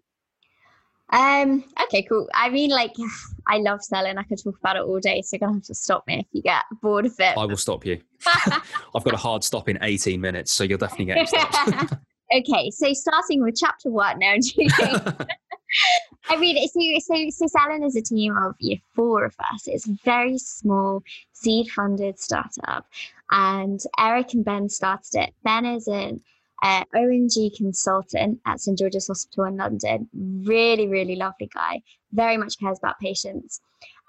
Um. 1.10 1.64
Okay. 1.84 2.02
Cool. 2.02 2.28
I 2.34 2.50
mean, 2.50 2.70
like, 2.70 2.94
I 3.46 3.58
love 3.58 3.80
Cellen. 3.82 4.18
I 4.18 4.22
could 4.24 4.42
talk 4.42 4.58
about 4.58 4.76
it 4.76 4.82
all 4.82 5.00
day. 5.00 5.22
So 5.22 5.36
you're 5.36 5.46
gonna 5.46 5.54
have 5.54 5.64
to 5.64 5.74
stop 5.74 6.06
me 6.06 6.20
if 6.20 6.26
you 6.32 6.42
get 6.42 6.64
bored 6.82 7.06
of 7.06 7.14
it. 7.18 7.36
I 7.36 7.44
will 7.44 7.56
stop 7.56 7.86
you. 7.86 8.00
I've 8.26 9.04
got 9.04 9.14
a 9.14 9.18
hard 9.18 9.44
stop 9.44 9.68
in 9.68 9.78
18 9.80 10.20
minutes, 10.20 10.52
so 10.52 10.64
you'll 10.64 10.78
definitely 10.78 11.06
get 11.06 11.28
stopped. 11.28 11.94
okay. 12.34 12.70
So 12.70 12.92
starting 12.92 13.42
with 13.42 13.56
chapter 13.56 13.90
one 13.90 14.18
now. 14.18 14.36
I 16.30 16.36
mean, 16.36 16.68
so, 16.68 16.80
so, 17.00 17.30
so 17.30 17.46
Cellen 17.58 17.84
is 17.84 17.96
a 17.96 18.02
team 18.02 18.36
of 18.36 18.54
you 18.58 18.76
know, 18.76 18.80
four 18.94 19.24
of 19.24 19.34
us. 19.52 19.66
It's 19.66 19.88
a 19.88 19.96
very 20.04 20.38
small 20.38 21.02
seed 21.32 21.70
funded 21.70 22.18
startup. 22.18 22.86
And 23.30 23.80
Eric 23.98 24.32
and 24.34 24.44
Ben 24.44 24.68
started 24.68 25.14
it. 25.14 25.34
Ben 25.44 25.66
is 25.66 25.86
an 25.88 26.20
uh, 26.62 26.84
O&G 26.94 27.52
consultant 27.56 28.40
at 28.46 28.60
St 28.60 28.78
George's 28.78 29.06
Hospital 29.06 29.44
in 29.44 29.56
London. 29.56 30.08
Really, 30.44 30.88
really 30.88 31.16
lovely 31.16 31.48
guy. 31.54 31.82
Very 32.12 32.36
much 32.36 32.58
cares 32.58 32.78
about 32.78 32.98
patients. 32.98 33.60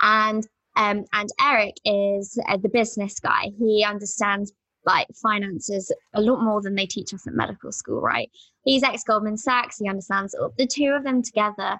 And 0.01 0.47
um, 0.75 1.05
and 1.11 1.29
Eric 1.41 1.75
is 1.83 2.39
uh, 2.47 2.57
the 2.57 2.69
business 2.69 3.19
guy. 3.19 3.51
He 3.57 3.83
understands 3.87 4.53
like 4.85 5.07
finances 5.21 5.93
a 6.13 6.21
lot 6.21 6.41
more 6.41 6.61
than 6.61 6.75
they 6.75 6.85
teach 6.85 7.13
us 7.13 7.27
at 7.27 7.33
medical 7.33 7.71
school, 7.71 8.01
right? 8.01 8.31
He's 8.63 8.83
ex 8.83 9.03
Goldman 9.03 9.37
Sachs. 9.37 9.77
He 9.77 9.89
understands 9.89 10.35
the 10.57 10.67
two 10.67 10.93
of 10.95 11.03
them 11.03 11.21
together. 11.21 11.79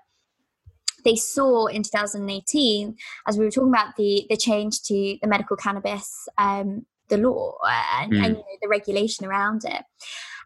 They 1.05 1.15
saw 1.15 1.67
in 1.67 1.84
2018, 1.84 2.97
as 3.26 3.38
we 3.38 3.45
were 3.45 3.51
talking 3.51 3.70
about 3.70 3.95
the 3.95 4.26
the 4.30 4.36
change 4.36 4.82
to 4.84 5.17
the 5.22 5.28
medical 5.28 5.55
cannabis, 5.55 6.28
um, 6.38 6.86
the 7.10 7.18
law 7.18 7.57
and, 7.68 8.14
mm. 8.14 8.18
and 8.18 8.28
you 8.28 8.34
know, 8.34 8.57
the 8.62 8.68
regulation 8.68 9.26
around 9.26 9.64
it, 9.66 9.84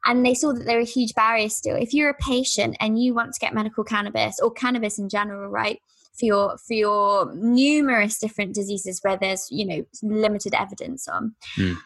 and 0.05 0.25
they 0.25 0.33
saw 0.33 0.53
that 0.53 0.65
there 0.65 0.79
are 0.79 0.85
huge 0.85 1.13
barriers 1.13 1.55
still. 1.55 1.75
If 1.75 1.93
you're 1.93 2.09
a 2.09 2.15
patient 2.15 2.77
and 2.79 3.01
you 3.01 3.13
want 3.13 3.33
to 3.33 3.39
get 3.39 3.53
medical 3.53 3.83
cannabis 3.83 4.39
or 4.41 4.51
cannabis 4.51 4.97
in 4.97 5.09
general, 5.09 5.49
right? 5.49 5.79
For 6.19 6.25
your 6.25 6.57
for 6.57 6.73
your 6.73 7.33
numerous 7.35 8.19
different 8.19 8.53
diseases 8.53 8.99
where 9.01 9.17
there's 9.17 9.47
you 9.49 9.65
know 9.65 9.83
limited 10.03 10.53
evidence 10.53 11.07
on, 11.07 11.35
mm 11.57 11.77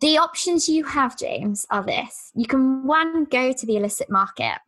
the 0.00 0.16
options 0.16 0.68
you 0.68 0.84
have, 0.84 1.16
James, 1.18 1.66
are 1.70 1.84
this. 1.84 2.32
You 2.34 2.46
can 2.46 2.86
one, 2.86 3.24
go 3.24 3.52
to 3.52 3.66
the 3.66 3.76
illicit 3.76 4.10
market. 4.10 4.58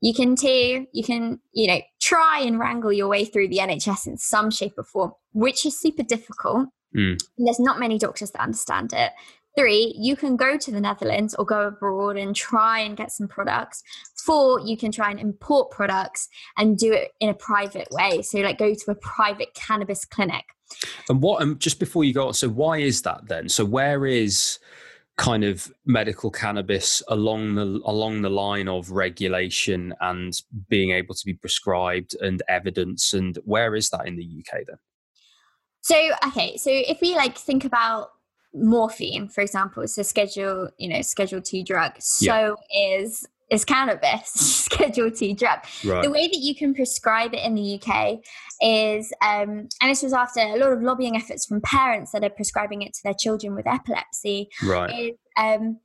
You 0.00 0.12
can 0.12 0.34
two, 0.34 0.86
you 0.92 1.04
can, 1.04 1.40
you 1.52 1.68
know, 1.68 1.80
try 2.00 2.40
and 2.40 2.58
wrangle 2.58 2.92
your 2.92 3.08
way 3.08 3.24
through 3.24 3.48
the 3.48 3.58
NHS 3.58 4.06
in 4.08 4.18
some 4.18 4.50
shape 4.50 4.74
or 4.76 4.84
form, 4.84 5.12
which 5.32 5.64
is 5.64 5.78
super 5.78 6.02
difficult. 6.02 6.68
Mm. 6.96 7.22
There's 7.38 7.60
not 7.60 7.78
many 7.78 7.98
doctors 7.98 8.30
that 8.32 8.42
understand 8.42 8.92
it. 8.92 9.12
Three, 9.56 9.94
you 9.98 10.16
can 10.16 10.36
go 10.36 10.56
to 10.56 10.70
the 10.70 10.80
Netherlands 10.80 11.34
or 11.34 11.44
go 11.44 11.66
abroad 11.66 12.16
and 12.16 12.34
try 12.34 12.80
and 12.80 12.96
get 12.96 13.12
some 13.12 13.28
products. 13.28 13.82
Four, 14.24 14.60
you 14.60 14.78
can 14.78 14.90
try 14.90 15.10
and 15.10 15.20
import 15.20 15.70
products 15.70 16.28
and 16.56 16.78
do 16.78 16.92
it 16.92 17.12
in 17.20 17.28
a 17.28 17.34
private 17.34 17.88
way. 17.90 18.22
So, 18.22 18.38
like, 18.38 18.56
go 18.56 18.72
to 18.72 18.90
a 18.90 18.94
private 18.94 19.52
cannabis 19.54 20.06
clinic. 20.06 20.44
And 21.10 21.20
what, 21.20 21.42
um, 21.42 21.58
just 21.58 21.78
before 21.78 22.04
you 22.04 22.14
go, 22.14 22.28
on, 22.28 22.34
so 22.34 22.48
why 22.48 22.78
is 22.78 23.02
that 23.02 23.28
then? 23.28 23.50
So, 23.50 23.64
where 23.64 24.06
is 24.06 24.58
kind 25.18 25.44
of 25.44 25.70
medical 25.84 26.30
cannabis 26.30 27.02
along 27.08 27.54
the 27.54 27.80
along 27.84 28.22
the 28.22 28.30
line 28.30 28.66
of 28.66 28.90
regulation 28.90 29.94
and 30.00 30.32
being 30.68 30.92
able 30.92 31.14
to 31.14 31.26
be 31.26 31.34
prescribed 31.34 32.16
and 32.20 32.42
evidence 32.48 33.12
and 33.12 33.38
where 33.44 33.74
is 33.74 33.90
that 33.90 34.06
in 34.06 34.16
the 34.16 34.24
UK 34.24 34.64
then 34.66 34.78
so 35.82 35.96
okay 36.26 36.56
so 36.56 36.70
if 36.70 37.00
we 37.00 37.14
like 37.14 37.36
think 37.36 37.64
about 37.64 38.10
morphine 38.54 39.28
for 39.28 39.40
example 39.40 39.82
it's 39.82 39.98
a 39.98 40.04
schedule 40.04 40.68
you 40.78 40.88
know 40.88 41.02
schedule 41.02 41.40
2 41.40 41.64
drug 41.64 41.92
so 41.98 42.56
yeah. 42.70 42.96
is 43.00 43.26
is 43.50 43.64
cannabis 43.64 44.28
schedule 44.32 45.10
2 45.10 45.34
drug 45.34 45.58
right. 45.84 46.02
the 46.02 46.10
way 46.10 46.26
that 46.28 46.38
you 46.38 46.54
can 46.54 46.74
prescribe 46.74 47.34
it 47.34 47.44
in 47.44 47.54
the 47.54 47.80
uk 47.80 48.20
is 48.60 49.12
um, 49.22 49.68
and 49.80 49.90
this 49.90 50.02
was 50.02 50.12
after 50.12 50.40
a 50.40 50.56
lot 50.56 50.72
of 50.72 50.82
lobbying 50.82 51.16
efforts 51.16 51.46
from 51.46 51.60
parents 51.62 52.12
that 52.12 52.22
are 52.22 52.30
prescribing 52.30 52.82
it 52.82 52.92
to 52.94 53.00
their 53.02 53.14
children 53.14 53.54
with 53.54 53.66
epilepsy 53.66 54.48
right 54.62 54.90
is, 54.94 55.16
um, 55.36 55.78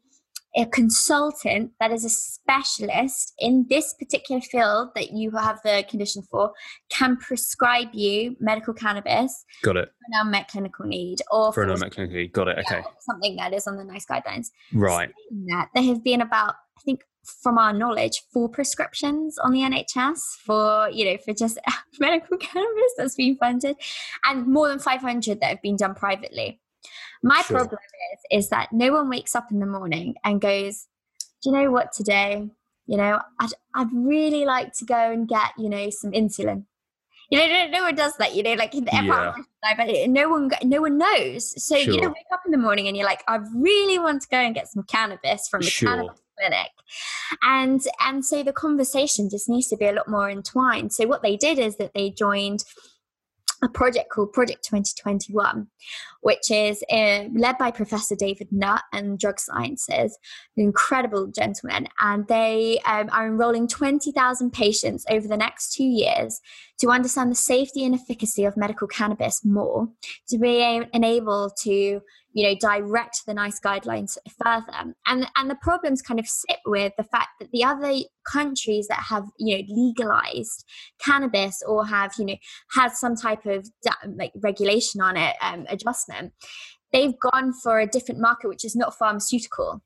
a 0.57 0.65
consultant 0.65 1.71
that 1.79 1.91
is 1.91 2.03
a 2.03 2.09
specialist 2.09 3.33
in 3.37 3.67
this 3.69 3.93
particular 3.93 4.41
field 4.41 4.89
that 4.95 5.11
you 5.11 5.31
have 5.31 5.59
the 5.63 5.85
condition 5.87 6.23
for 6.23 6.51
can 6.89 7.15
prescribe 7.17 7.89
you 7.93 8.35
medical 8.39 8.73
cannabis. 8.73 9.45
Got 9.61 9.77
it. 9.77 9.89
For 9.89 10.19
an 10.19 10.27
unmet 10.27 10.47
clinical 10.47 10.85
need 10.85 11.21
or 11.31 11.51
for, 11.51 11.61
for 11.61 11.63
an 11.63 11.69
unmet 11.71 11.91
clinical 11.91 12.17
need. 12.17 12.33
Got 12.33 12.47
it. 12.47 12.57
Okay. 12.59 12.81
something 13.01 13.35
that 13.35 13.53
is 13.53 13.67
on 13.67 13.77
the 13.77 13.83
NICE 13.83 14.05
guidelines. 14.07 14.47
Right. 14.73 15.09
That 15.47 15.69
there 15.75 15.83
have 15.83 16.03
been 16.03 16.21
about 16.21 16.55
I 16.77 16.81
think 16.83 17.01
from 17.41 17.57
our 17.57 17.73
knowledge, 17.73 18.23
four 18.31 18.49
prescriptions 18.49 19.37
on 19.37 19.51
the 19.51 19.59
NHS 19.59 20.19
for, 20.45 20.89
you 20.89 21.05
know, 21.05 21.17
for 21.17 21.33
just 21.33 21.59
medical 21.99 22.37
cannabis 22.37 22.93
that's 22.97 23.15
been 23.15 23.35
funded, 23.35 23.75
and 24.23 24.47
more 24.47 24.69
than 24.69 24.79
500 24.79 25.41
that 25.41 25.47
have 25.47 25.61
been 25.61 25.75
done 25.75 25.93
privately. 25.93 26.61
My 27.23 27.41
sure. 27.41 27.57
problem 27.57 27.79
is, 28.13 28.43
is 28.43 28.49
that 28.49 28.69
no 28.71 28.93
one 28.93 29.09
wakes 29.09 29.35
up 29.35 29.51
in 29.51 29.59
the 29.59 29.65
morning 29.65 30.15
and 30.23 30.41
goes, 30.41 30.87
do 31.41 31.49
you 31.49 31.55
know 31.55 31.71
what 31.71 31.91
today? 31.91 32.49
You 32.85 32.97
know, 32.97 33.19
I'd, 33.39 33.49
I'd 33.73 33.89
really 33.93 34.45
like 34.45 34.73
to 34.73 34.85
go 34.85 35.11
and 35.11 35.27
get, 35.27 35.51
you 35.57 35.69
know, 35.69 35.89
some 35.89 36.11
insulin. 36.11 36.65
You 37.29 37.39
know, 37.39 37.47
no, 37.47 37.67
no 37.67 37.83
one 37.83 37.95
does 37.95 38.15
that. 38.17 38.35
You 38.35 38.43
know, 38.43 38.53
like 38.53 38.73
everyone, 38.73 39.33
yeah. 39.63 40.05
no 40.07 40.29
one, 40.29 40.49
no 40.63 40.81
one 40.81 40.97
knows. 40.97 41.61
So 41.61 41.77
sure. 41.77 41.93
you 41.93 41.99
know, 41.99 42.07
wake 42.07 42.25
up 42.31 42.41
in 42.45 42.51
the 42.51 42.57
morning 42.57 42.87
and 42.87 42.95
you're 42.95 43.05
like, 43.05 43.23
I 43.27 43.39
really 43.53 43.99
want 43.99 44.21
to 44.21 44.27
go 44.29 44.37
and 44.37 44.55
get 44.55 44.69
some 44.69 44.83
cannabis 44.83 45.49
from 45.49 45.61
the 45.61 45.69
sure. 45.69 45.89
cannabis 45.89 46.21
clinic 46.37 46.69
and 47.41 47.81
and 48.01 48.25
so 48.25 48.43
the 48.43 48.53
conversation 48.53 49.29
just 49.29 49.49
needs 49.49 49.67
to 49.67 49.77
be 49.77 49.85
a 49.85 49.91
lot 49.91 50.07
more 50.07 50.29
entwined 50.29 50.93
so 50.93 51.07
what 51.07 51.21
they 51.23 51.35
did 51.35 51.59
is 51.59 51.77
that 51.77 51.93
they 51.93 52.09
joined 52.09 52.63
a 53.63 53.69
project 53.69 54.09
called 54.09 54.33
Project 54.33 54.63
2021, 54.65 55.67
which 56.21 56.51
is 56.51 56.83
uh, 56.91 57.25
led 57.33 57.57
by 57.57 57.71
Professor 57.71 58.15
David 58.15 58.47
Nutt 58.51 58.83
and 58.93 59.17
Drug 59.17 59.39
Sciences, 59.39 60.17
an 60.55 60.63
incredible 60.63 61.27
gentleman. 61.27 61.87
And 61.99 62.27
they 62.27 62.79
um, 62.85 63.09
are 63.11 63.27
enrolling 63.27 63.67
20,000 63.67 64.51
patients 64.51 65.05
over 65.09 65.27
the 65.27 65.37
next 65.37 65.73
two 65.73 65.85
years 65.85 66.39
to 66.79 66.89
understand 66.89 67.31
the 67.31 67.35
safety 67.35 67.83
and 67.83 67.95
efficacy 67.95 68.45
of 68.45 68.57
medical 68.57 68.87
cannabis 68.87 69.43
more, 69.43 69.87
to 70.29 70.37
be 70.37 70.61
enabled 70.93 71.53
to 71.63 72.01
you 72.37 72.43
know 72.43 72.55
direct 72.61 73.25
the 73.25 73.33
nice 73.33 73.59
guidelines 73.59 74.15
further 74.43 74.93
and 75.07 75.27
and 75.35 75.49
the 75.49 75.55
problems 75.55 76.03
kind 76.03 76.19
of 76.19 76.27
sit 76.27 76.59
with 76.67 76.93
the 76.95 77.03
fact 77.03 77.29
that 77.39 77.49
the 77.51 77.63
other 77.63 77.93
countries 78.31 78.87
that 78.87 79.03
have 79.09 79.25
you 79.39 79.57
know 79.57 79.63
legalized 79.67 80.63
cannabis 81.03 81.63
or 81.67 81.85
have 81.87 82.11
you 82.19 82.25
know 82.25 82.35
had 82.75 82.91
some 82.91 83.15
type 83.15 83.45
of 83.47 83.67
like 84.15 84.31
regulation 84.35 85.01
on 85.01 85.17
it 85.17 85.35
um, 85.41 85.65
adjustment 85.67 86.31
they've 86.93 87.19
gone 87.19 87.51
for 87.63 87.79
a 87.79 87.87
different 87.87 88.21
market 88.21 88.47
which 88.47 88.63
is 88.63 88.75
not 88.75 88.97
pharmaceutical 88.97 89.81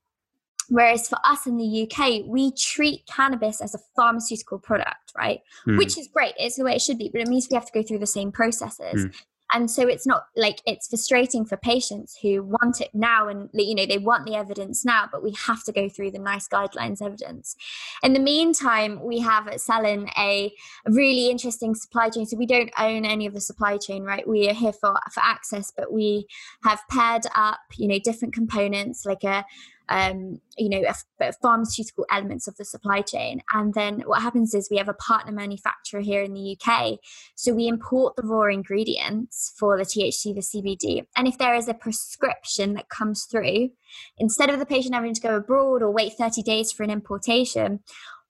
Whereas 0.70 1.10
for 1.10 1.18
us 1.26 1.46
in 1.46 1.58
the 1.58 1.84
UK, 1.84 2.24
we 2.26 2.54
treat 2.54 3.06
cannabis 3.06 3.60
as 3.60 3.76
a 3.76 3.80
pharmaceutical 3.94 4.58
product, 4.58 5.12
right? 5.18 5.42
Mm. 5.68 5.78
Which 5.78 5.98
is 5.98 6.08
great. 6.08 6.34
It's 6.38 6.56
the 6.56 6.64
way 6.64 6.76
it 6.76 6.82
should 6.82 6.98
be, 6.98 7.10
but 7.12 7.20
it 7.20 7.28
means 7.28 7.50
we 7.52 7.56
have 7.56 7.66
to 7.66 7.74
go 7.74 7.84
through 7.84 8.00
the 8.00 8.08
same 8.08 8.32
processes. 8.32 9.08
Mm 9.08 9.14
and 9.54 9.70
so 9.70 9.88
it's 9.88 10.08
not 10.08 10.26
like 10.36 10.62
it's 10.66 10.88
frustrating 10.88 11.46
for 11.46 11.58
patients 11.58 12.18
who 12.22 12.44
want 12.44 12.82
it 12.82 12.90
now 12.94 13.28
and 13.28 13.50
you 13.54 13.76
know 13.76 13.86
they 13.86 13.98
want 13.98 14.26
the 14.26 14.36
evidence 14.36 14.86
now 14.86 15.08
but 15.12 15.24
we 15.24 15.34
have 15.48 15.64
to 15.64 15.72
go 15.72 15.90
through 15.90 16.12
the 16.12 16.20
nice 16.20 16.48
guidelines 16.48 17.02
evidence. 17.02 17.56
In 18.04 18.14
the 18.14 18.20
meantime 18.20 19.04
we 19.04 19.20
have 19.20 19.48
at 19.48 19.60
Cellen 19.60 20.10
a 20.18 20.54
really 20.86 21.30
interesting 21.30 21.76
supply 21.76 22.10
chain. 22.10 22.26
So 22.26 22.38
we 22.38 22.46
don't 22.46 22.72
own 22.78 23.06
any 23.06 23.26
of 23.26 23.34
the 23.34 23.42
supply 23.42 23.78
chain 23.78 24.04
right? 24.04 24.28
We 24.28 24.50
are 24.50 24.54
here 24.54 24.74
for 24.74 24.94
for 25.14 25.22
access 25.24 25.72
but 25.76 25.92
we 25.92 26.28
have 26.64 26.82
paired 26.90 27.26
up 27.36 27.60
you 27.78 27.88
know 27.88 28.00
different 28.00 28.34
components 28.34 29.06
like 29.06 29.24
a 29.24 29.46
um, 29.92 30.40
you 30.58 30.70
know, 30.70 30.84
a, 31.20 31.34
pharmaceutical 31.34 32.06
elements 32.10 32.48
of 32.48 32.56
the 32.56 32.64
supply 32.64 33.02
chain. 33.02 33.42
And 33.54 33.74
then 33.74 34.00
what 34.06 34.22
happens 34.22 34.54
is 34.54 34.70
we 34.72 34.78
have 34.78 34.88
a 34.88 34.94
partner 34.94 35.34
manufacturer 35.34 36.00
here 36.00 36.24
in 36.24 36.34
the 36.34 36.58
UK. 36.58 37.00
So 37.36 37.54
we 37.54 37.68
import 37.68 38.16
the 38.16 38.26
raw 38.26 38.46
ingredients 38.46 39.54
for 39.60 39.78
the 39.78 39.84
THC, 39.84 40.34
the 40.34 40.42
CBD. 40.42 41.06
And 41.18 41.28
if 41.28 41.38
there 41.38 41.54
is 41.54 41.68
a 41.68 41.74
prescription 41.74 42.74
that 42.76 42.88
comes 42.88 43.26
through, 43.26 43.72
instead 44.18 44.50
of 44.50 44.60
the 44.60 44.66
patient 44.66 44.96
having 44.96 45.14
to 45.14 45.22
go 45.22 45.36
abroad 45.36 45.84
or 45.84 45.92
wait 45.92 46.14
30 46.14 46.42
days 46.42 46.72
for 46.72 46.84
an 46.84 46.90
importation, 46.90 47.82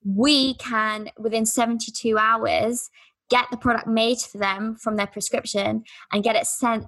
we 0.04 0.54
can, 0.54 1.10
within 1.16 1.46
72 1.46 2.18
hours, 2.18 2.90
get 3.30 3.46
the 3.52 3.56
product 3.56 3.86
made 3.86 4.18
for 4.18 4.38
them 4.38 4.74
from 4.74 4.96
their 4.96 5.06
prescription 5.06 5.84
and 6.12 6.24
get 6.24 6.34
it 6.34 6.46
sent 6.46 6.86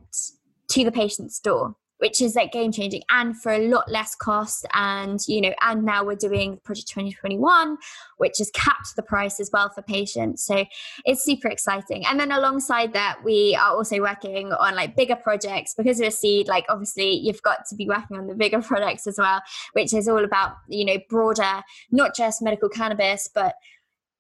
to 0.69 0.85
the 0.85 0.91
patient's 0.91 1.39
door 1.39 1.77
which 2.05 2.21
is 2.21 2.35
like 2.35 2.53
game 2.53 2.71
changing 2.71 3.03
and 3.09 3.35
for 3.35 3.51
a 3.51 3.67
lot 3.67 3.91
less 3.91 4.15
cost. 4.15 4.67
And 4.75 5.19
you 5.27 5.41
know 5.41 5.55
and 5.63 5.85
now 5.85 6.05
we're 6.05 6.17
doing 6.17 6.59
project 6.63 6.89
2021 6.89 7.79
which 8.19 8.39
has 8.39 8.51
capped 8.51 8.95
the 8.95 9.03
price 9.03 9.41
as 9.41 9.49
well 9.51 9.71
for 9.71 9.81
patients. 9.81 10.45
So 10.45 10.67
it's 11.07 11.25
super 11.25 11.49
exciting. 11.49 12.05
And 12.05 12.21
then 12.21 12.31
alongside 12.31 12.93
that 12.93 13.25
we 13.25 13.57
are 13.59 13.75
also 13.75 14.01
working 14.01 14.53
on 14.53 14.75
like 14.75 14.95
bigger 14.95 15.17
projects. 15.17 15.73
Because 15.75 15.99
of 15.99 16.09
a 16.09 16.11
seed 16.11 16.47
like 16.47 16.67
obviously 16.69 17.11
you've 17.15 17.43
got 17.43 17.65
to 17.71 17.75
be 17.75 17.89
working 17.89 18.19
on 18.19 18.27
the 18.27 18.35
bigger 18.35 18.61
products 18.71 19.07
as 19.07 19.17
well 19.17 19.41
which 19.73 19.95
is 19.95 20.07
all 20.07 20.25
about 20.25 20.57
you 20.69 20.85
know 20.85 20.99
broader 21.09 21.63
not 21.91 22.15
just 22.15 22.43
medical 22.43 22.69
cannabis 22.69 23.31
but 23.35 23.55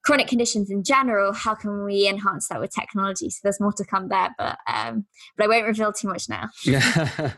chronic 0.04 0.28
conditions 0.28 0.70
in 0.70 0.84
general, 0.84 1.32
how 1.32 1.54
can 1.54 1.84
we 1.84 2.06
enhance 2.06 2.48
that 2.48 2.60
with 2.60 2.72
technology? 2.72 3.30
So 3.30 3.40
there's 3.42 3.60
more 3.60 3.72
to 3.72 3.84
come 3.84 4.08
there, 4.08 4.34
but 4.38 4.58
um, 4.72 5.06
but 5.36 5.44
I 5.44 5.48
won't 5.48 5.66
reveal 5.66 5.92
too 5.92 6.08
much 6.08 6.28
now. 6.28 6.48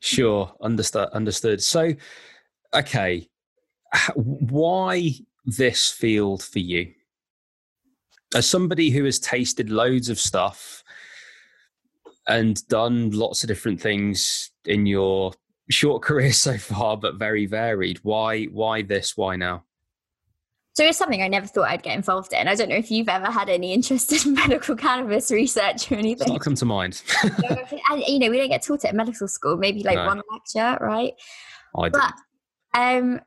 sure, 0.00 0.52
understood. 0.60 1.08
Understood. 1.12 1.62
So, 1.62 1.94
okay, 2.74 3.28
why 4.14 5.12
this 5.44 5.90
field 5.90 6.42
for 6.42 6.58
you? 6.58 6.92
As 8.34 8.48
somebody 8.48 8.90
who 8.90 9.04
has 9.04 9.18
tasted 9.18 9.70
loads 9.70 10.08
of 10.08 10.18
stuff 10.18 10.82
and 12.26 12.66
done 12.68 13.10
lots 13.10 13.44
of 13.44 13.48
different 13.48 13.80
things 13.80 14.50
in 14.64 14.86
your 14.86 15.32
short 15.70 16.02
career 16.08 16.32
so 16.32 16.58
far, 16.58 16.96
but 16.96 17.14
very 17.14 17.46
varied, 17.46 17.98
why 18.02 18.44
why 18.44 18.82
this? 18.82 19.16
Why 19.16 19.36
now? 19.36 19.64
So 20.74 20.84
it's 20.84 20.98
something 20.98 21.22
I 21.22 21.28
never 21.28 21.46
thought 21.46 21.68
I'd 21.68 21.84
get 21.84 21.94
involved 21.94 22.32
in. 22.32 22.48
I 22.48 22.56
don't 22.56 22.68
know 22.68 22.74
if 22.74 22.90
you've 22.90 23.08
ever 23.08 23.30
had 23.30 23.48
any 23.48 23.72
interest 23.72 24.12
in 24.26 24.34
medical 24.34 24.74
cannabis 24.74 25.30
research 25.30 25.90
or 25.90 25.94
anything. 25.94 26.22
It's 26.22 26.30
not 26.30 26.40
come 26.40 26.56
to 26.56 26.64
mind. 26.64 27.00
and, 27.22 28.02
you 28.08 28.18
know, 28.18 28.28
we 28.28 28.38
don't 28.38 28.48
get 28.48 28.62
taught 28.62 28.84
it 28.84 28.88
at 28.88 28.94
medical 28.94 29.28
school. 29.28 29.56
Maybe 29.56 29.84
like 29.84 29.96
no. 29.96 30.06
one 30.06 30.22
lecture, 30.32 30.84
right? 30.84 31.14
I 31.76 31.88
but 31.90 32.12
um, 32.74 33.20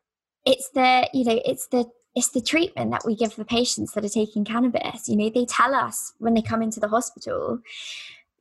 it's 0.45 0.69
the 0.71 1.09
you 1.13 1.23
know 1.23 1.39
it's 1.45 1.67
the 1.67 1.85
it's 2.15 2.29
the 2.29 2.41
treatment 2.41 2.91
that 2.91 3.05
we 3.05 3.15
give 3.15 3.35
the 3.35 3.45
patients 3.45 3.93
that 3.93 4.03
are 4.03 4.09
taking 4.09 4.43
cannabis. 4.43 5.07
You 5.07 5.15
know, 5.15 5.29
they 5.29 5.45
tell 5.45 5.73
us 5.73 6.13
when 6.19 6.33
they 6.33 6.41
come 6.41 6.61
into 6.61 6.79
the 6.79 6.87
hospital 6.87 7.59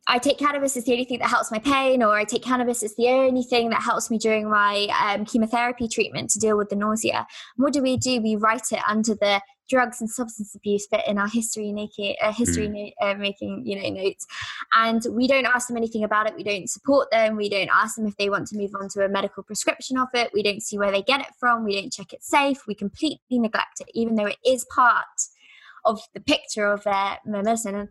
I 0.09 0.19
take 0.19 0.39
cannabis, 0.39 0.77
it's 0.77 0.87
the 0.87 0.93
only 0.93 1.05
thing 1.05 1.19
that 1.19 1.29
helps 1.29 1.51
my 1.51 1.59
pain, 1.59 2.03
or 2.03 2.15
I 2.15 2.25
take 2.25 2.43
cannabis, 2.43 2.83
it's 2.83 2.95
the 2.95 3.09
only 3.09 3.43
thing 3.43 3.71
that 3.71 3.83
helps 3.83 4.11
me 4.11 4.19
during 4.19 4.49
my 4.49 4.87
um, 5.03 5.25
chemotherapy 5.25 5.89
treatment 5.89 6.31
to 6.31 6.39
deal 6.39 6.57
with 6.57 6.69
the 6.69 6.77
nausea. 6.77 7.27
And 7.57 7.65
what 7.65 7.73
do 7.73 7.83
we 7.83 7.97
do? 7.97 8.21
We 8.23 8.37
write 8.37 8.71
it 8.71 8.81
under 8.87 9.15
the 9.15 9.41
drugs 9.69 10.01
and 10.01 10.09
substance 10.09 10.55
abuse 10.55 10.87
bit 10.87 11.03
in 11.07 11.19
our 11.19 11.29
history 11.29 11.73
making 11.73 12.15
uh, 12.23 12.33
history 12.33 12.69
mm. 12.69 12.93
uh, 13.01 13.15
making 13.19 13.63
you 13.67 13.81
know 13.81 13.89
notes 13.89 14.27
and 14.75 15.03
we 15.11 15.27
don't 15.27 15.47
ask 15.47 15.69
them 15.69 15.77
anything 15.77 16.05
about 16.05 16.29
it 16.29 16.37
we 16.37 16.45
don't 16.45 16.71
support 16.71 17.11
them 17.11 17.37
we 17.37 17.49
don't 17.49 17.71
ask 17.73 17.97
them 17.97 18.07
if 18.07 18.17
they 18.17 18.31
want 18.31 18.47
to 18.47 18.57
move 18.57 18.71
on 18.81 18.89
to 18.89 19.05
a 19.05 19.09
medical 19.09 19.43
prescription 19.43 19.99
of 19.99 20.09
it 20.15 20.31
we 20.33 20.43
don't 20.43 20.63
see 20.63 20.79
where 20.79 20.93
they 20.93 21.03
get 21.03 21.21
it 21.21 21.35
from 21.39 21.65
we 21.65 21.81
don't 21.81 21.93
check 21.93 22.13
it 22.13 22.23
safe 22.23 22.59
we 22.67 22.75
completely 22.75 23.39
neglect 23.39 23.81
it 23.81 23.89
even 23.93 24.15
though 24.15 24.27
it 24.27 24.39
is 24.47 24.65
part 24.73 25.05
of 25.87 26.01
the 26.15 26.21
picture 26.21 26.73
of 26.73 26.87
uh, 26.87 26.91
their, 26.91 27.19
their 27.25 27.43
medicine. 27.43 27.75
And 27.75 27.89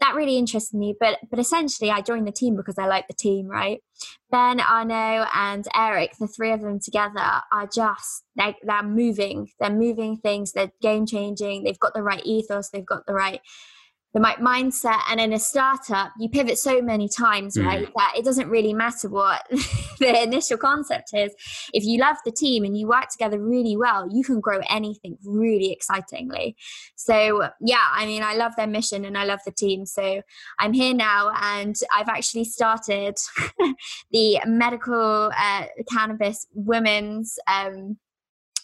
that 0.00 0.14
really 0.14 0.36
interested 0.36 0.76
me. 0.76 0.94
But 0.98 1.18
but 1.30 1.38
essentially 1.38 1.90
I 1.90 2.00
joined 2.00 2.26
the 2.26 2.32
team 2.32 2.56
because 2.56 2.78
I 2.78 2.86
like 2.86 3.06
the 3.06 3.14
team, 3.14 3.46
right? 3.46 3.80
Ben, 4.30 4.58
Arno, 4.60 5.26
and 5.34 5.64
Eric, 5.74 6.12
the 6.18 6.26
three 6.26 6.50
of 6.50 6.62
them 6.62 6.80
together 6.80 7.42
are 7.52 7.68
just 7.72 8.24
they're, 8.34 8.54
they're 8.64 8.82
moving. 8.82 9.50
They're 9.60 9.70
moving 9.70 10.16
things, 10.16 10.52
they're 10.52 10.72
game 10.82 11.06
changing, 11.06 11.62
they've 11.62 11.78
got 11.78 11.94
the 11.94 12.02
right 12.02 12.24
ethos, 12.24 12.70
they've 12.70 12.84
got 12.84 13.06
the 13.06 13.14
right 13.14 13.40
the 14.14 14.20
mindset 14.20 15.00
and 15.10 15.20
in 15.20 15.32
a 15.32 15.38
startup 15.38 16.12
you 16.18 16.28
pivot 16.28 16.56
so 16.56 16.80
many 16.80 17.08
times 17.08 17.56
mm. 17.56 17.66
right 17.66 17.88
that 17.96 18.14
it 18.16 18.24
doesn't 18.24 18.48
really 18.48 18.72
matter 18.72 19.08
what 19.08 19.44
the 19.98 20.22
initial 20.22 20.56
concept 20.56 21.10
is 21.12 21.34
if 21.72 21.84
you 21.84 21.98
love 21.98 22.16
the 22.24 22.30
team 22.30 22.64
and 22.64 22.78
you 22.78 22.86
work 22.86 23.08
together 23.08 23.40
really 23.40 23.76
well 23.76 24.08
you 24.10 24.22
can 24.22 24.40
grow 24.40 24.60
anything 24.70 25.18
really 25.24 25.72
excitingly 25.72 26.56
so 26.94 27.48
yeah 27.60 27.88
i 27.92 28.06
mean 28.06 28.22
i 28.22 28.34
love 28.34 28.52
their 28.56 28.68
mission 28.68 29.04
and 29.04 29.18
i 29.18 29.24
love 29.24 29.40
the 29.44 29.52
team 29.52 29.84
so 29.84 30.22
i'm 30.60 30.72
here 30.72 30.94
now 30.94 31.30
and 31.42 31.76
i've 31.92 32.08
actually 32.08 32.44
started 32.44 33.16
the 34.12 34.40
medical 34.46 35.30
uh, 35.36 35.64
cannabis 35.90 36.46
women's 36.54 37.36
um, 37.52 37.98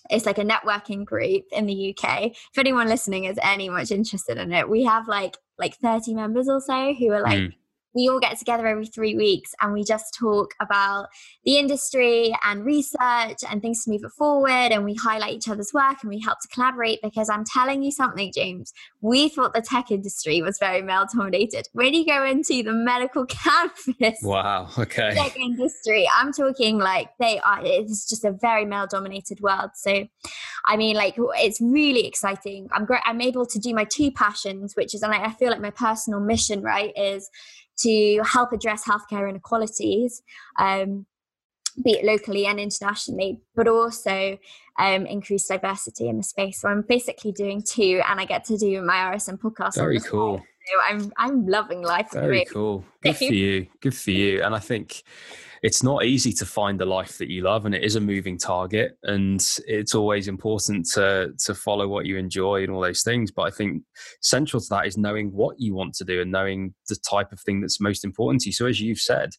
it's 0.08 0.26
like 0.26 0.38
a 0.38 0.44
networking 0.44 1.04
group 1.04 1.44
in 1.52 1.66
the 1.66 1.94
UK. 1.94 2.26
If 2.26 2.58
anyone 2.58 2.88
listening 2.88 3.24
is 3.24 3.38
any 3.42 3.68
much 3.68 3.90
interested 3.90 4.38
in 4.38 4.52
it, 4.52 4.68
we 4.68 4.84
have 4.84 5.08
like 5.08 5.36
like 5.58 5.76
30 5.76 6.14
members 6.14 6.48
or 6.48 6.60
so 6.60 6.94
who 6.94 7.10
are 7.12 7.22
like 7.22 7.38
mm 7.38 7.52
we 7.94 8.08
all 8.08 8.20
get 8.20 8.38
together 8.38 8.66
every 8.66 8.86
three 8.86 9.14
weeks 9.14 9.52
and 9.60 9.72
we 9.72 9.84
just 9.84 10.14
talk 10.18 10.54
about 10.60 11.06
the 11.44 11.56
industry 11.56 12.34
and 12.44 12.64
research 12.64 13.38
and 13.50 13.60
things 13.60 13.84
to 13.84 13.90
move 13.90 14.02
it 14.04 14.12
forward 14.16 14.48
and 14.48 14.84
we 14.84 14.94
highlight 14.94 15.34
each 15.34 15.48
other's 15.48 15.72
work 15.72 15.96
and 16.02 16.10
we 16.10 16.20
help 16.20 16.38
to 16.40 16.48
collaborate 16.48 17.00
because 17.02 17.28
i'm 17.28 17.44
telling 17.44 17.82
you 17.82 17.90
something 17.90 18.30
james. 18.34 18.72
We 19.02 19.28
thought 19.28 19.54
the 19.54 19.62
tech 19.62 19.90
industry 19.90 20.42
was 20.42 20.58
very 20.58 20.82
male 20.82 21.06
dominated 21.12 21.68
when 21.72 21.94
you 21.94 22.06
go 22.06 22.24
into 22.24 22.62
the 22.62 22.72
medical 22.72 23.26
cannabis 23.28 24.18
wow 24.22 24.68
okay. 24.78 25.14
tech 25.14 25.36
industry 25.36 26.08
i'm 26.16 26.32
talking 26.32 26.78
like 26.78 27.10
they 27.18 27.38
are 27.40 27.60
it's 27.64 28.08
just 28.08 28.24
a 28.24 28.32
very 28.32 28.64
male 28.64 28.86
dominated 28.86 29.40
world. 29.40 29.70
So 29.74 30.06
i 30.66 30.76
mean 30.76 30.96
like 30.96 31.14
it's 31.16 31.60
really 31.60 32.06
exciting. 32.06 32.68
I'm 32.72 32.84
great 32.84 33.02
i'm 33.04 33.20
able 33.20 33.46
to 33.46 33.58
do 33.58 33.74
my 33.74 33.84
two 33.84 34.10
passions 34.10 34.76
which 34.76 34.94
is 34.94 35.02
and 35.02 35.14
i 35.14 35.30
feel 35.32 35.50
like 35.50 35.60
my 35.60 35.70
personal 35.70 36.20
mission 36.20 36.62
right 36.62 36.92
is 36.96 37.28
to 37.82 38.22
help 38.24 38.52
address 38.52 38.84
healthcare 38.84 39.28
inequalities, 39.28 40.22
um, 40.58 41.06
be 41.82 41.92
it 41.92 42.04
locally 42.04 42.46
and 42.46 42.58
internationally, 42.58 43.40
but 43.54 43.68
also 43.68 44.38
um, 44.78 45.06
increase 45.06 45.46
diversity 45.46 46.08
in 46.08 46.16
the 46.16 46.22
space. 46.22 46.60
So 46.60 46.68
I'm 46.68 46.82
basically 46.82 47.32
doing 47.32 47.62
two, 47.62 48.02
and 48.08 48.20
I 48.20 48.24
get 48.24 48.44
to 48.46 48.56
do 48.56 48.82
my 48.82 49.12
RSM 49.14 49.38
podcast. 49.38 49.76
Very 49.76 50.00
cool. 50.00 50.42
So 50.66 50.74
I'm 50.84 51.12
I'm 51.16 51.46
loving 51.46 51.82
life. 51.82 52.10
Very 52.12 52.44
cool. 52.44 52.84
Good 53.02 53.16
for 53.16 53.24
you. 53.24 53.66
Good 53.80 53.94
for 53.94 54.10
you. 54.10 54.42
And 54.42 54.54
I 54.54 54.58
think 54.58 55.02
it's 55.62 55.82
not 55.82 56.04
easy 56.04 56.32
to 56.32 56.46
find 56.46 56.80
the 56.80 56.86
life 56.86 57.18
that 57.18 57.30
you 57.30 57.42
love 57.42 57.66
and 57.66 57.74
it 57.74 57.84
is 57.84 57.96
a 57.96 58.00
moving 58.00 58.38
target 58.38 58.96
and 59.02 59.58
it's 59.66 59.94
always 59.94 60.26
important 60.28 60.86
to 60.94 61.32
to 61.44 61.54
follow 61.54 61.86
what 61.86 62.06
you 62.06 62.16
enjoy 62.16 62.62
and 62.62 62.72
all 62.72 62.80
those 62.80 63.02
things. 63.02 63.30
But 63.30 63.42
i 63.42 63.50
think 63.50 63.82
central 64.22 64.60
to 64.60 64.66
that 64.70 64.86
is 64.86 64.96
knowing 64.96 65.32
what 65.32 65.60
you 65.60 65.74
want 65.74 65.94
to 65.94 66.04
do 66.04 66.20
and 66.20 66.32
knowing 66.32 66.74
the 66.88 66.96
type 67.08 67.32
of 67.32 67.40
thing 67.40 67.60
that's 67.60 67.80
most 67.80 68.04
important 68.04 68.42
to 68.42 68.48
you. 68.48 68.52
So 68.52 68.66
as 68.66 68.80
you've 68.80 68.98
said 68.98 69.30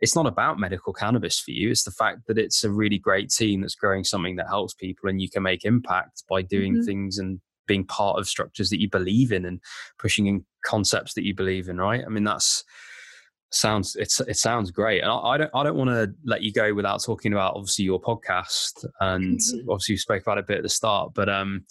it's 0.00 0.16
not 0.16 0.26
about 0.26 0.58
medical 0.58 0.92
cannabis 0.92 1.40
for 1.40 1.52
you. 1.52 1.70
It's 1.70 1.84
the 1.84 1.90
fact 1.90 2.26
that 2.26 2.36
it's 2.36 2.64
a 2.64 2.70
really 2.70 2.98
great 2.98 3.30
team 3.30 3.60
that's 3.60 3.76
growing 3.76 4.04
something 4.04 4.36
that 4.36 4.48
helps 4.48 4.74
people 4.74 5.08
and 5.08 5.22
you 5.22 5.30
can 5.30 5.42
make 5.42 5.64
impact 5.64 6.24
by 6.28 6.42
doing 6.42 6.74
mm-hmm. 6.74 6.84
things 6.84 7.16
and 7.18 7.40
being 7.66 7.86
part 7.86 8.18
of 8.18 8.28
structures 8.28 8.70
that 8.70 8.80
you 8.80 8.90
believe 8.90 9.32
in 9.32 9.44
and 9.46 9.60
pushing 9.98 10.26
in 10.26 10.44
concepts 10.66 11.14
that 11.14 11.24
you 11.24 11.34
believe 11.34 11.68
in 11.68 11.78
right? 11.78 12.02
I 12.04 12.08
mean 12.10 12.24
that's 12.24 12.64
sounds 13.54 13.96
it's 13.96 14.20
it 14.20 14.36
sounds 14.36 14.70
great 14.70 15.02
and 15.02 15.10
I, 15.10 15.16
I 15.16 15.38
don't 15.38 15.50
i 15.54 15.62
don't 15.62 15.76
want 15.76 15.90
to 15.90 16.12
let 16.24 16.42
you 16.42 16.52
go 16.52 16.74
without 16.74 17.02
talking 17.02 17.32
about 17.32 17.54
obviously 17.54 17.84
your 17.84 18.00
podcast 18.00 18.84
and 19.00 19.38
mm-hmm. 19.38 19.70
obviously 19.70 19.94
you 19.94 19.98
spoke 19.98 20.22
about 20.22 20.38
it 20.38 20.44
a 20.44 20.46
bit 20.46 20.58
at 20.58 20.62
the 20.62 20.68
start 20.68 21.12
but 21.14 21.28
um 21.28 21.64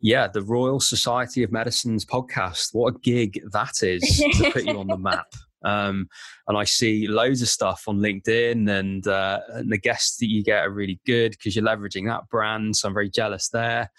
yeah 0.00 0.26
the 0.28 0.42
royal 0.42 0.80
society 0.80 1.42
of 1.42 1.52
medicine's 1.52 2.04
podcast 2.04 2.68
what 2.72 2.94
a 2.94 2.98
gig 3.00 3.40
that 3.52 3.82
is 3.82 4.00
to 4.38 4.50
put 4.52 4.64
you 4.64 4.78
on 4.78 4.86
the 4.86 4.98
map 4.98 5.26
um, 5.64 6.08
and 6.48 6.56
I 6.56 6.64
see 6.64 7.06
loads 7.06 7.42
of 7.42 7.48
stuff 7.48 7.84
on 7.86 7.98
LinkedIn, 7.98 8.70
and, 8.70 9.06
uh, 9.06 9.40
and 9.50 9.70
the 9.70 9.78
guests 9.78 10.16
that 10.18 10.30
you 10.30 10.42
get 10.42 10.64
are 10.64 10.70
really 10.70 11.00
good 11.06 11.32
because 11.32 11.54
you're 11.54 11.64
leveraging 11.64 12.06
that 12.06 12.28
brand. 12.28 12.76
So 12.76 12.88
I'm 12.88 12.94
very 12.94 13.10
jealous 13.10 13.48
there. 13.48 13.90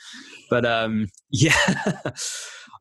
But 0.50 0.66
um, 0.66 1.08
yeah, 1.32 1.54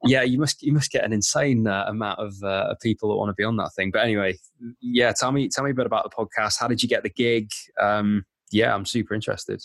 yeah, 0.04 0.22
you 0.22 0.38
must 0.38 0.62
you 0.62 0.72
must 0.72 0.90
get 0.90 1.04
an 1.04 1.12
insane 1.12 1.66
uh, 1.66 1.84
amount 1.86 2.18
of, 2.18 2.42
uh, 2.42 2.74
people 2.80 3.10
that 3.10 3.16
want 3.16 3.28
to 3.28 3.34
be 3.34 3.44
on 3.44 3.56
that 3.56 3.72
thing. 3.74 3.90
But 3.90 4.02
anyway, 4.02 4.38
yeah, 4.80 5.12
tell 5.12 5.32
me 5.32 5.48
tell 5.48 5.64
me 5.64 5.72
a 5.72 5.74
bit 5.74 5.86
about 5.86 6.04
the 6.04 6.10
podcast. 6.10 6.58
How 6.58 6.68
did 6.68 6.82
you 6.82 6.88
get 6.88 7.02
the 7.02 7.10
gig? 7.10 7.50
Um, 7.78 8.24
yeah, 8.50 8.74
I'm 8.74 8.86
super 8.86 9.14
interested. 9.14 9.62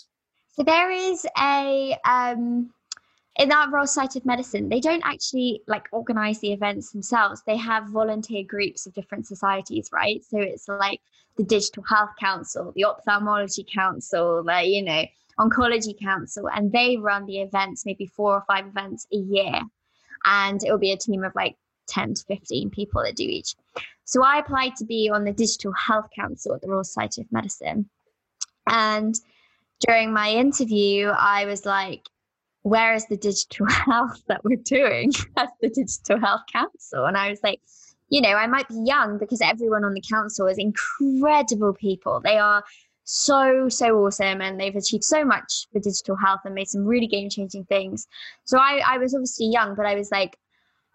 So 0.52 0.62
there 0.62 0.90
is 0.90 1.26
a 1.38 1.96
um, 2.04 2.70
in 3.36 3.48
that 3.48 3.70
Royal 3.70 3.86
Society 3.86 4.18
of 4.18 4.26
Medicine, 4.26 4.68
they 4.68 4.80
don't 4.80 5.02
actually 5.04 5.62
like 5.66 5.88
organize 5.92 6.38
the 6.40 6.52
events 6.52 6.92
themselves. 6.92 7.42
They 7.46 7.56
have 7.56 7.88
volunteer 7.88 8.44
groups 8.46 8.86
of 8.86 8.94
different 8.94 9.26
societies, 9.26 9.90
right? 9.92 10.22
So 10.24 10.38
it's 10.38 10.68
like 10.68 11.00
the 11.36 11.44
Digital 11.44 11.82
Health 11.88 12.10
Council, 12.20 12.72
the 12.74 12.84
Ophthalmology 12.84 13.64
Council, 13.72 14.42
the 14.44 14.62
you 14.64 14.82
know 14.82 15.04
Oncology 15.38 15.98
Council, 15.98 16.48
and 16.54 16.72
they 16.72 16.98
run 16.98 17.24
the 17.24 17.40
events, 17.40 17.86
maybe 17.86 18.06
four 18.06 18.34
or 18.34 18.44
five 18.46 18.66
events 18.66 19.06
a 19.12 19.16
year 19.16 19.62
and 20.26 20.62
it 20.62 20.70
will 20.70 20.78
be 20.78 20.92
a 20.92 20.96
team 20.96 21.24
of 21.24 21.34
like 21.34 21.56
10 21.88 22.14
to 22.14 22.24
15 22.24 22.70
people 22.70 23.02
that 23.02 23.16
do 23.16 23.24
each. 23.24 23.54
So 24.04 24.22
I 24.22 24.38
applied 24.38 24.76
to 24.76 24.84
be 24.84 25.10
on 25.12 25.24
the 25.24 25.32
Digital 25.32 25.72
Health 25.72 26.08
Council 26.14 26.54
at 26.54 26.60
the 26.60 26.68
Royal 26.68 26.84
Society 26.84 27.22
of 27.22 27.32
Medicine. 27.32 27.88
And 28.68 29.14
during 29.80 30.12
my 30.12 30.30
interview, 30.30 31.08
I 31.08 31.44
was 31.46 31.64
like, 31.64 32.02
where 32.62 32.94
is 32.94 33.06
the 33.06 33.16
digital 33.16 33.66
health 33.70 34.22
that 34.26 34.42
we're 34.44 34.56
doing 34.56 35.12
as 35.36 35.48
the 35.60 35.68
Digital 35.68 36.18
Health 36.18 36.42
Council? 36.52 37.04
And 37.04 37.16
I 37.16 37.30
was 37.30 37.40
like, 37.42 37.60
you 38.08 38.20
know, 38.20 38.30
I 38.30 38.46
might 38.46 38.68
be 38.68 38.82
young 38.84 39.18
because 39.18 39.40
everyone 39.40 39.84
on 39.84 39.94
the 39.94 40.02
council 40.08 40.46
is 40.46 40.58
incredible 40.58 41.72
people. 41.72 42.20
They 42.20 42.38
are 42.38 42.64
so 43.08 43.68
so 43.68 44.04
awesome 44.04 44.40
and 44.40 44.58
they've 44.58 44.74
achieved 44.74 45.04
so 45.04 45.24
much 45.24 45.68
for 45.72 45.78
digital 45.78 46.16
health 46.16 46.40
and 46.44 46.54
made 46.54 46.66
some 46.66 46.84
really 46.84 47.06
game 47.06 47.30
changing 47.30 47.64
things. 47.64 48.08
So 48.44 48.58
I, 48.58 48.82
I 48.84 48.98
was 48.98 49.14
obviously 49.14 49.46
young 49.46 49.76
but 49.76 49.86
i 49.86 49.94
was 49.94 50.10
like 50.10 50.36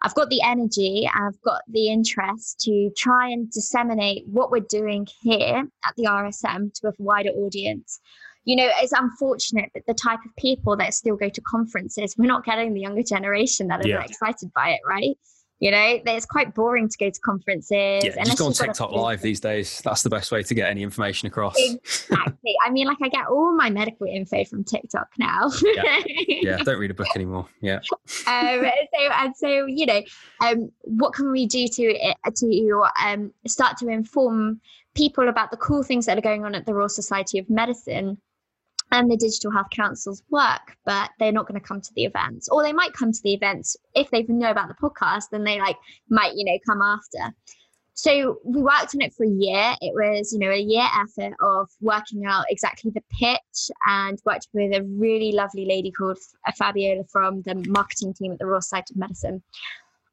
i've 0.02 0.14
got 0.14 0.28
the 0.28 0.42
energy 0.42 1.08
and 1.12 1.26
i've 1.26 1.40
got 1.40 1.62
the 1.68 1.88
interest 1.88 2.60
to 2.60 2.90
try 2.96 3.30
and 3.30 3.50
disseminate 3.50 4.24
what 4.26 4.50
we're 4.50 4.66
doing 4.68 5.06
here 5.22 5.66
at 5.86 5.96
the 5.96 6.04
rsm 6.04 6.72
to 6.74 6.88
a 6.88 6.92
wider 6.98 7.30
audience. 7.30 7.98
You 8.44 8.56
know 8.56 8.68
it's 8.82 8.92
unfortunate 8.92 9.70
that 9.74 9.86
the 9.86 9.94
type 9.94 10.18
of 10.26 10.36
people 10.36 10.76
that 10.76 10.92
still 10.92 11.16
go 11.16 11.30
to 11.30 11.40
conferences 11.40 12.14
we're 12.18 12.26
not 12.26 12.44
getting 12.44 12.74
the 12.74 12.80
younger 12.80 13.02
generation 13.02 13.68
that 13.68 13.84
are 13.84 13.88
yeah. 13.88 14.02
excited 14.02 14.52
by 14.54 14.70
it 14.70 14.80
right 14.86 15.16
you 15.62 15.70
know, 15.70 16.00
it's 16.06 16.26
quite 16.26 16.56
boring 16.56 16.88
to 16.88 16.98
go 16.98 17.08
to 17.08 17.20
conferences. 17.20 18.02
Yeah, 18.02 18.24
just 18.24 18.36
go 18.36 18.46
on 18.46 18.52
TikTok 18.52 18.90
Live 18.90 19.22
these 19.22 19.38
days. 19.38 19.80
That's 19.84 20.02
the 20.02 20.10
best 20.10 20.32
way 20.32 20.42
to 20.42 20.54
get 20.54 20.68
any 20.68 20.82
information 20.82 21.28
across. 21.28 21.54
Exactly. 21.56 22.56
I 22.66 22.70
mean, 22.70 22.88
like 22.88 22.96
I 23.00 23.08
get 23.08 23.28
all 23.28 23.54
my 23.54 23.70
medical 23.70 24.08
info 24.08 24.44
from 24.44 24.64
TikTok 24.64 25.06
now. 25.18 25.52
yeah. 25.62 26.02
yeah, 26.26 26.56
don't 26.56 26.80
read 26.80 26.90
a 26.90 26.94
book 26.94 27.06
anymore. 27.14 27.46
Yeah. 27.60 27.76
um, 28.26 28.64
so 28.64 29.12
and 29.12 29.36
so, 29.36 29.66
you 29.66 29.86
know, 29.86 30.02
um, 30.40 30.72
what 30.80 31.14
can 31.14 31.30
we 31.30 31.46
do 31.46 31.68
to 31.68 32.14
to 32.34 32.84
um, 33.00 33.32
start 33.46 33.76
to 33.78 33.88
inform 33.88 34.60
people 34.96 35.28
about 35.28 35.52
the 35.52 35.56
cool 35.58 35.84
things 35.84 36.06
that 36.06 36.18
are 36.18 36.22
going 36.22 36.44
on 36.44 36.56
at 36.56 36.66
the 36.66 36.74
Royal 36.74 36.88
Society 36.88 37.38
of 37.38 37.48
Medicine? 37.48 38.18
And 38.92 39.10
the 39.10 39.16
digital 39.16 39.50
health 39.50 39.70
councils 39.70 40.22
work 40.30 40.76
but 40.84 41.10
they're 41.18 41.32
not 41.32 41.48
going 41.48 41.60
to 41.60 41.66
come 41.66 41.80
to 41.80 41.92
the 41.94 42.04
events. 42.04 42.48
Or 42.48 42.62
they 42.62 42.72
might 42.72 42.92
come 42.92 43.10
to 43.10 43.22
the 43.24 43.34
events 43.34 43.76
if 43.94 44.10
they 44.10 44.22
know 44.22 44.50
about 44.50 44.68
the 44.68 44.74
podcast 44.74 45.24
then 45.32 45.44
they 45.44 45.58
like 45.58 45.76
might 46.08 46.34
you 46.36 46.44
know 46.44 46.58
come 46.66 46.80
after. 46.80 47.34
So 47.94 48.38
we 48.44 48.62
worked 48.62 48.94
on 48.94 49.02
it 49.02 49.12
for 49.12 49.24
a 49.24 49.28
year. 49.28 49.74
It 49.80 49.92
was 49.94 50.32
you 50.32 50.38
know 50.38 50.50
a 50.50 50.58
year 50.58 50.86
effort 51.00 51.34
of 51.40 51.68
working 51.80 52.24
out 52.26 52.44
exactly 52.48 52.90
the 52.90 53.02
pitch 53.18 53.70
and 53.86 54.18
worked 54.24 54.48
with 54.52 54.74
a 54.74 54.82
really 54.82 55.32
lovely 55.32 55.64
lady 55.64 55.90
called 55.90 56.18
fabiola 56.56 57.04
from 57.10 57.42
the 57.42 57.54
marketing 57.68 58.14
team 58.14 58.32
at 58.32 58.38
the 58.38 58.46
royal 58.46 58.60
society 58.60 58.94
of 58.94 58.98
medicine. 58.98 59.42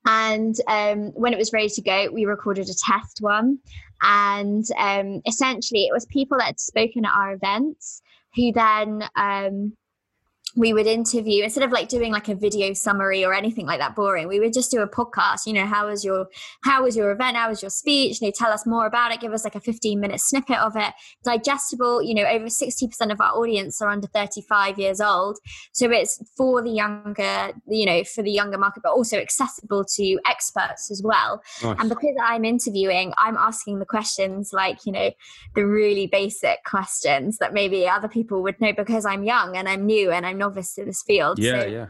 And 0.06 0.56
um, 0.68 1.12
when 1.14 1.34
it 1.34 1.38
was 1.38 1.52
ready 1.54 1.70
to 1.70 1.82
go 1.82 2.10
we 2.12 2.26
recorded 2.26 2.70
a 2.70 2.74
test 2.74 3.20
one. 3.20 3.60
And 4.02 4.66
um, 4.78 5.22
essentially 5.26 5.84
it 5.84 5.94
was 5.94 6.06
people 6.06 6.38
that 6.38 6.48
had 6.48 6.60
spoken 6.60 7.06
at 7.06 7.14
our 7.14 7.34
events 7.34 8.02
who 8.36 8.52
then 8.54 9.04
um, 9.16 9.76
we 10.56 10.74
would 10.74 10.88
interview 10.88 11.44
instead 11.44 11.64
of 11.64 11.72
like 11.72 11.90
doing 11.90 12.12
like 12.12 12.28
a 12.28 12.36
video 12.36 12.74
summary 12.74 13.24
or 13.24 13.34
anything 13.34 13.66
like 13.66 13.80
that 13.80 13.96
boring 13.96 14.28
we 14.28 14.40
would 14.40 14.54
just 14.54 14.72
do 14.72 14.82
a 14.82 14.88
podcast 14.88 15.46
you 15.46 15.54
know 15.54 15.66
how 15.66 15.88
was 15.88 16.04
your 16.04 16.28
how 16.64 16.84
was 16.84 16.96
your 16.96 17.12
event? 17.12 17.38
How 17.38 17.50
was 17.50 17.62
your 17.62 17.70
speech? 17.70 18.20
They 18.20 18.32
tell 18.32 18.52
us 18.52 18.66
more 18.66 18.86
about 18.86 19.12
it. 19.12 19.20
Give 19.20 19.34
us 19.34 19.44
like 19.44 19.56
a 19.56 19.60
15 19.60 20.00
minute 20.00 20.20
snippet 20.20 20.58
of 20.58 20.76
it. 20.76 20.94
Digestible 21.24 22.02
you 22.02 22.14
know 22.14 22.26
over 22.26 22.46
60% 22.46 23.12
of 23.12 23.22
our 23.22 23.32
audience 23.32 23.82
are 23.82 23.90
under 23.90 24.08
35 24.08 24.80
years 24.80 25.02
old. 25.02 25.38
So 25.72 25.90
it's 25.92 26.22
for 26.38 26.62
the 26.62 26.70
younger 26.70 27.52
you 27.68 27.86
know 27.86 28.04
for 28.04 28.24
the 28.24 28.32
younger 28.32 28.58
market 28.58 28.84
but 28.84 28.92
also 28.92 29.18
accessible 29.18 29.86
to 29.96 30.20
experts 30.26 30.92
as 30.92 31.02
well. 31.04 31.42
Nice. 31.64 31.78
and 31.80 31.90
because 31.90 32.16
i'm 32.24 32.46
interviewing 32.46 33.14
i'm 33.18 33.38
asking 33.38 33.80
the 33.80 33.86
questions 33.86 34.52
like 34.54 34.86
you 34.86 34.92
know 34.92 35.12
the 35.56 35.66
really 35.66 36.08
basic 36.08 36.64
questions 36.66 37.38
that 37.38 37.54
maybe 37.54 37.88
other 37.88 38.08
people 38.08 38.42
would 38.44 38.60
know 38.60 38.74
because 38.74 39.06
i'm 39.06 39.24
young 39.24 39.56
and 39.56 39.68
i'm 39.68 39.86
new 39.86 40.12
and 40.12 40.26
i'm 40.26 40.38
novice 40.40 40.74
to 40.76 40.86
this 40.86 41.04
field. 41.04 41.38
Yeah, 41.38 41.62
so, 41.62 41.68
yeah. 41.68 41.86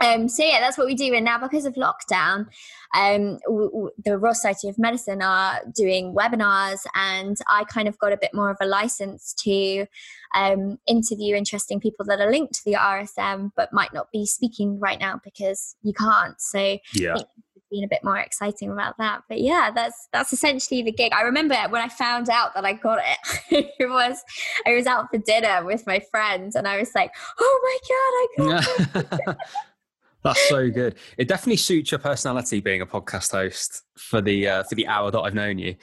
Um, 0.00 0.28
so 0.28 0.42
yeah, 0.42 0.60
that's 0.60 0.78
what 0.78 0.86
we 0.86 0.94
do. 0.94 1.12
And 1.12 1.24
now 1.24 1.38
because 1.38 1.66
of 1.66 1.74
lockdown, 1.74 2.46
um, 2.94 3.38
w- 3.44 3.70
w- 3.70 3.90
the 4.02 4.16
Royal 4.16 4.34
Society 4.34 4.68
of 4.68 4.78
Medicine 4.78 5.20
are 5.20 5.60
doing 5.76 6.14
webinars, 6.14 6.80
and 6.94 7.36
I 7.48 7.64
kind 7.64 7.86
of 7.86 7.98
got 7.98 8.12
a 8.12 8.16
bit 8.16 8.30
more 8.32 8.50
of 8.50 8.56
a 8.60 8.66
license 8.66 9.34
to 9.44 9.86
um, 10.34 10.78
interview 10.86 11.36
interesting 11.36 11.80
people 11.80 12.06
that 12.06 12.20
are 12.20 12.30
linked 12.30 12.54
to 12.54 12.64
the 12.64 12.74
RSM, 12.74 13.50
but 13.56 13.72
might 13.72 13.92
not 13.92 14.10
be 14.10 14.24
speaking 14.24 14.80
right 14.80 14.98
now 14.98 15.20
because 15.22 15.76
you 15.82 15.92
can't. 15.92 16.40
So 16.40 16.78
yeah, 16.94 17.16
been 17.70 17.84
a 17.84 17.88
bit 17.88 18.04
more 18.04 18.18
exciting 18.18 18.70
about 18.70 18.96
that. 18.98 19.22
But 19.28 19.40
yeah, 19.40 19.70
that's 19.74 20.08
that's 20.12 20.32
essentially 20.32 20.82
the 20.82 20.92
gig. 20.92 21.12
I 21.12 21.22
remember 21.22 21.56
when 21.68 21.82
I 21.82 21.88
found 21.88 22.28
out 22.28 22.54
that 22.54 22.64
I 22.64 22.74
got 22.74 22.98
it. 22.98 23.72
it 23.78 23.88
was 23.88 24.22
I 24.66 24.74
was 24.74 24.86
out 24.86 25.10
for 25.10 25.18
dinner 25.18 25.64
with 25.64 25.86
my 25.86 26.00
friends, 26.10 26.56
and 26.56 26.66
I 26.66 26.78
was 26.78 26.90
like, 26.94 27.12
"Oh 27.38 28.30
my 28.38 28.46
god, 28.46 28.54
I 28.54 28.62
got 28.94 29.30
it!" 29.30 29.36
That's 30.22 30.48
so 30.50 30.70
good. 30.70 30.96
It 31.16 31.28
definitely 31.28 31.56
suits 31.56 31.90
your 31.92 31.98
personality 31.98 32.60
being 32.60 32.82
a 32.82 32.86
podcast 32.86 33.30
host 33.32 33.84
for 33.96 34.20
the 34.20 34.48
uh, 34.48 34.62
for 34.64 34.74
the 34.74 34.86
hour 34.86 35.10
that 35.10 35.20
I've 35.20 35.34
known 35.34 35.58
you. 35.58 35.76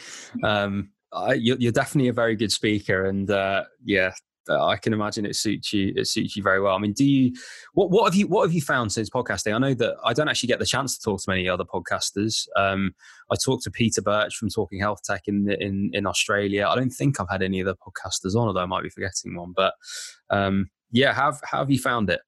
Um, 0.44 0.92
I, 1.12 1.34
you're, 1.34 1.58
you're, 1.58 1.72
definitely 1.72 2.10
a 2.10 2.14
very 2.14 2.36
good 2.36 2.52
speaker, 2.52 3.06
and 3.06 3.30
uh, 3.32 3.64
yeah, 3.84 4.12
I 4.50 4.78
can 4.78 4.93
imagine 4.93 5.26
it 5.26 5.36
suits 5.36 5.74
you. 5.74 5.93
It 5.95 6.08
suits 6.08 6.36
you 6.36 6.43
very 6.43 6.62
well. 6.62 6.76
I 6.76 6.80
mean, 6.80 6.93
do 6.93 7.06
you? 7.06 7.34
What 7.74 7.89
what 7.91 8.06
have 8.06 8.16
you 8.16 8.28
what 8.28 8.43
have 8.43 8.54
you 8.54 8.62
found 8.62 8.91
since 8.91 9.10
podcasting? 9.10 9.54
I 9.54 9.58
know 9.58 9.74
that 9.74 9.95
I 10.04 10.14
don't 10.14 10.30
actually 10.30 10.48
get 10.48 10.60
the 10.60 10.66
chance 10.66 10.98
to 10.98 11.04
talk 11.04 11.22
to 11.22 11.30
many 11.30 11.48
other 11.48 11.64
podcasters. 11.64 12.48
Um, 12.56 12.93
I 13.32 13.36
talked 13.43 13.64
to 13.64 13.72
Peter 13.72 14.02
Birch 14.02 14.36
from 14.36 14.50
Talking 14.50 14.80
Health 14.80 15.02
Tech 15.04 15.24
in 15.28 15.50
in 15.60 15.91
in 15.93 16.06
Australia. 16.06 16.68
I 16.68 16.76
don't 16.76 16.89
think 16.89 17.20
I've 17.20 17.30
had 17.30 17.41
any 17.41 17.62
other 17.62 17.76
podcasters 17.76 18.36
on, 18.36 18.48
although 18.48 18.62
I 18.62 18.66
might 18.66 18.84
be 18.84 18.89
forgetting 18.89 19.36
one. 19.36 19.54
But 19.56 19.74
um, 20.30 20.70
yeah, 20.91 21.14
how 21.14 21.34
how 21.43 21.60
have 21.60 21.72
you 21.72 21.80
found 21.80 22.10
it? 22.10 22.22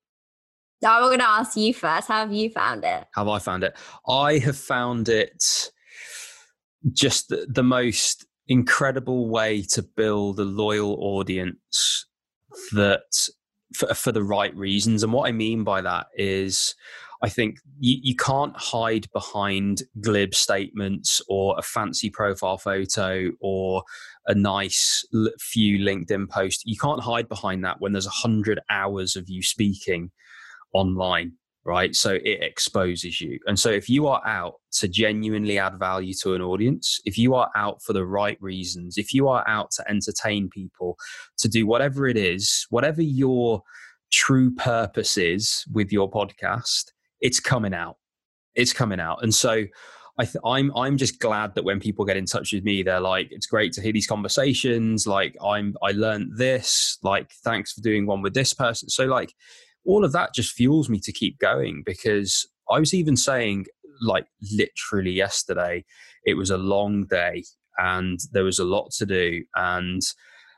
I'm 0.86 1.04
going 1.04 1.20
to 1.20 1.28
ask 1.28 1.58
you 1.58 1.74
first. 1.74 2.08
How 2.08 2.22
have 2.22 2.32
you 2.32 2.50
found 2.50 2.86
it? 2.86 3.06
How 3.14 3.26
have 3.26 3.28
I 3.28 3.40
found 3.40 3.64
it? 3.64 3.76
I 4.08 4.38
have 4.38 4.58
found 4.58 5.10
it 5.10 5.72
just 6.94 7.28
the, 7.28 7.46
the 7.50 7.64
most 7.64 8.26
incredible 8.48 9.30
way 9.30 9.62
to 9.62 9.84
build 9.84 10.40
a 10.40 10.44
loyal 10.44 10.98
audience 11.00 12.06
that 12.72 13.30
for, 13.74 13.94
for 13.94 14.12
the 14.12 14.24
right 14.24 14.56
reasons. 14.56 15.04
And 15.04 15.14
what 15.14 15.28
I 15.28 15.32
mean 15.32 15.64
by 15.64 15.82
that 15.82 16.08
is, 16.16 16.76
I 17.22 17.30
think 17.30 17.58
you, 17.80 17.98
you 18.02 18.16
can't 18.16 18.56
hide 18.56 19.08
behind 19.12 19.84
glib 20.00 20.34
statements 20.34 21.22
or 21.28 21.56
a 21.58 21.62
fancy 21.62 22.10
profile 22.10 22.58
photo 22.58 23.32
or 23.42 23.84
a 24.28 24.34
nice 24.34 25.06
few 25.40 25.80
LinkedIn 25.80 26.30
post. 26.30 26.64
You 26.66 26.78
can't 26.78 27.02
hide 27.02 27.28
behind 27.28 27.64
that 27.66 27.82
when 27.82 27.92
there's 27.92 28.08
a 28.08 28.12
hundred 28.12 28.60
hours 28.70 29.16
of 29.16 29.30
you 29.30 29.44
speaking 29.44 30.12
online 30.74 31.34
right? 31.70 31.96
So 31.96 32.16
it 32.16 32.42
exposes 32.42 33.22
you. 33.22 33.38
And 33.46 33.60
so 33.60 33.70
if 33.70 33.88
you 33.88 34.08
are 34.08 34.26
out 34.26 34.56
to 34.80 34.88
genuinely 34.88 35.60
add 35.60 35.78
value 35.78 36.16
to 36.24 36.34
an 36.34 36.42
audience, 36.42 37.00
if 37.06 37.16
you 37.16 37.36
are 37.36 37.52
out 37.56 37.84
for 37.84 37.94
the 37.94 38.08
right 38.08 38.40
reasons, 38.42 38.98
if 38.98 39.14
you 39.14 39.28
are 39.28 39.48
out 39.48 39.70
to 39.74 39.88
entertain 39.88 40.50
people, 40.50 40.98
to 41.38 41.48
do 41.48 41.68
whatever 41.68 42.08
it 42.08 42.18
is, 42.18 42.66
whatever 42.72 43.04
your 43.04 43.62
true 44.12 44.50
purpose 44.56 45.16
is 45.16 45.64
with 45.72 45.92
your 45.92 46.10
podcast, 46.10 46.86
it's 47.22 47.40
coming 47.40 47.76
out. 47.76 47.98
It's 48.56 48.74
coming 48.74 49.00
out. 49.00 49.20
And 49.22 49.34
so 49.34 49.66
I 50.18 50.26
th- 50.26 50.44
I'm 50.44 50.76
I'm 50.76 50.98
just 50.98 51.20
glad 51.20 51.54
that 51.54 51.66
when 51.66 51.80
people 51.80 52.04
get 52.04 52.18
in 52.18 52.26
touch 52.26 52.52
with 52.52 52.64
me, 52.64 52.82
they're 52.82 53.00
like, 53.00 53.28
it's 53.30 53.46
great 53.46 53.74
to 53.74 53.82
hear 53.82 53.94
these 53.94 54.08
conversations. 54.08 55.06
Like 55.06 55.38
I'm 55.46 55.76
I 55.84 55.92
learned 55.92 56.32
this. 56.36 56.98
Like 57.04 57.32
thanks 57.44 57.74
for 57.74 57.82
doing 57.82 58.08
one 58.08 58.24
with 58.24 58.34
this 58.34 58.54
person. 58.54 58.90
So 58.90 59.06
like 59.06 59.34
all 59.90 60.06
of 60.06 60.12
that 60.12 60.36
just 60.36 60.54
fuels 60.54 60.88
me 60.88 61.00
to 61.00 61.12
keep 61.12 61.40
going 61.40 61.82
because 61.84 62.48
I 62.70 62.80
was 62.80 62.94
even 62.94 63.18
saying, 63.18 63.66
like, 64.04 64.28
literally 64.52 65.10
yesterday, 65.10 65.84
it 66.26 66.36
was 66.36 66.52
a 66.52 66.58
long 66.58 67.08
day 67.08 67.44
and 67.80 68.20
there 68.32 68.44
was 68.44 68.60
a 68.60 68.66
lot 68.66 68.92
to 69.00 69.08
do. 69.08 69.44
And 69.56 70.04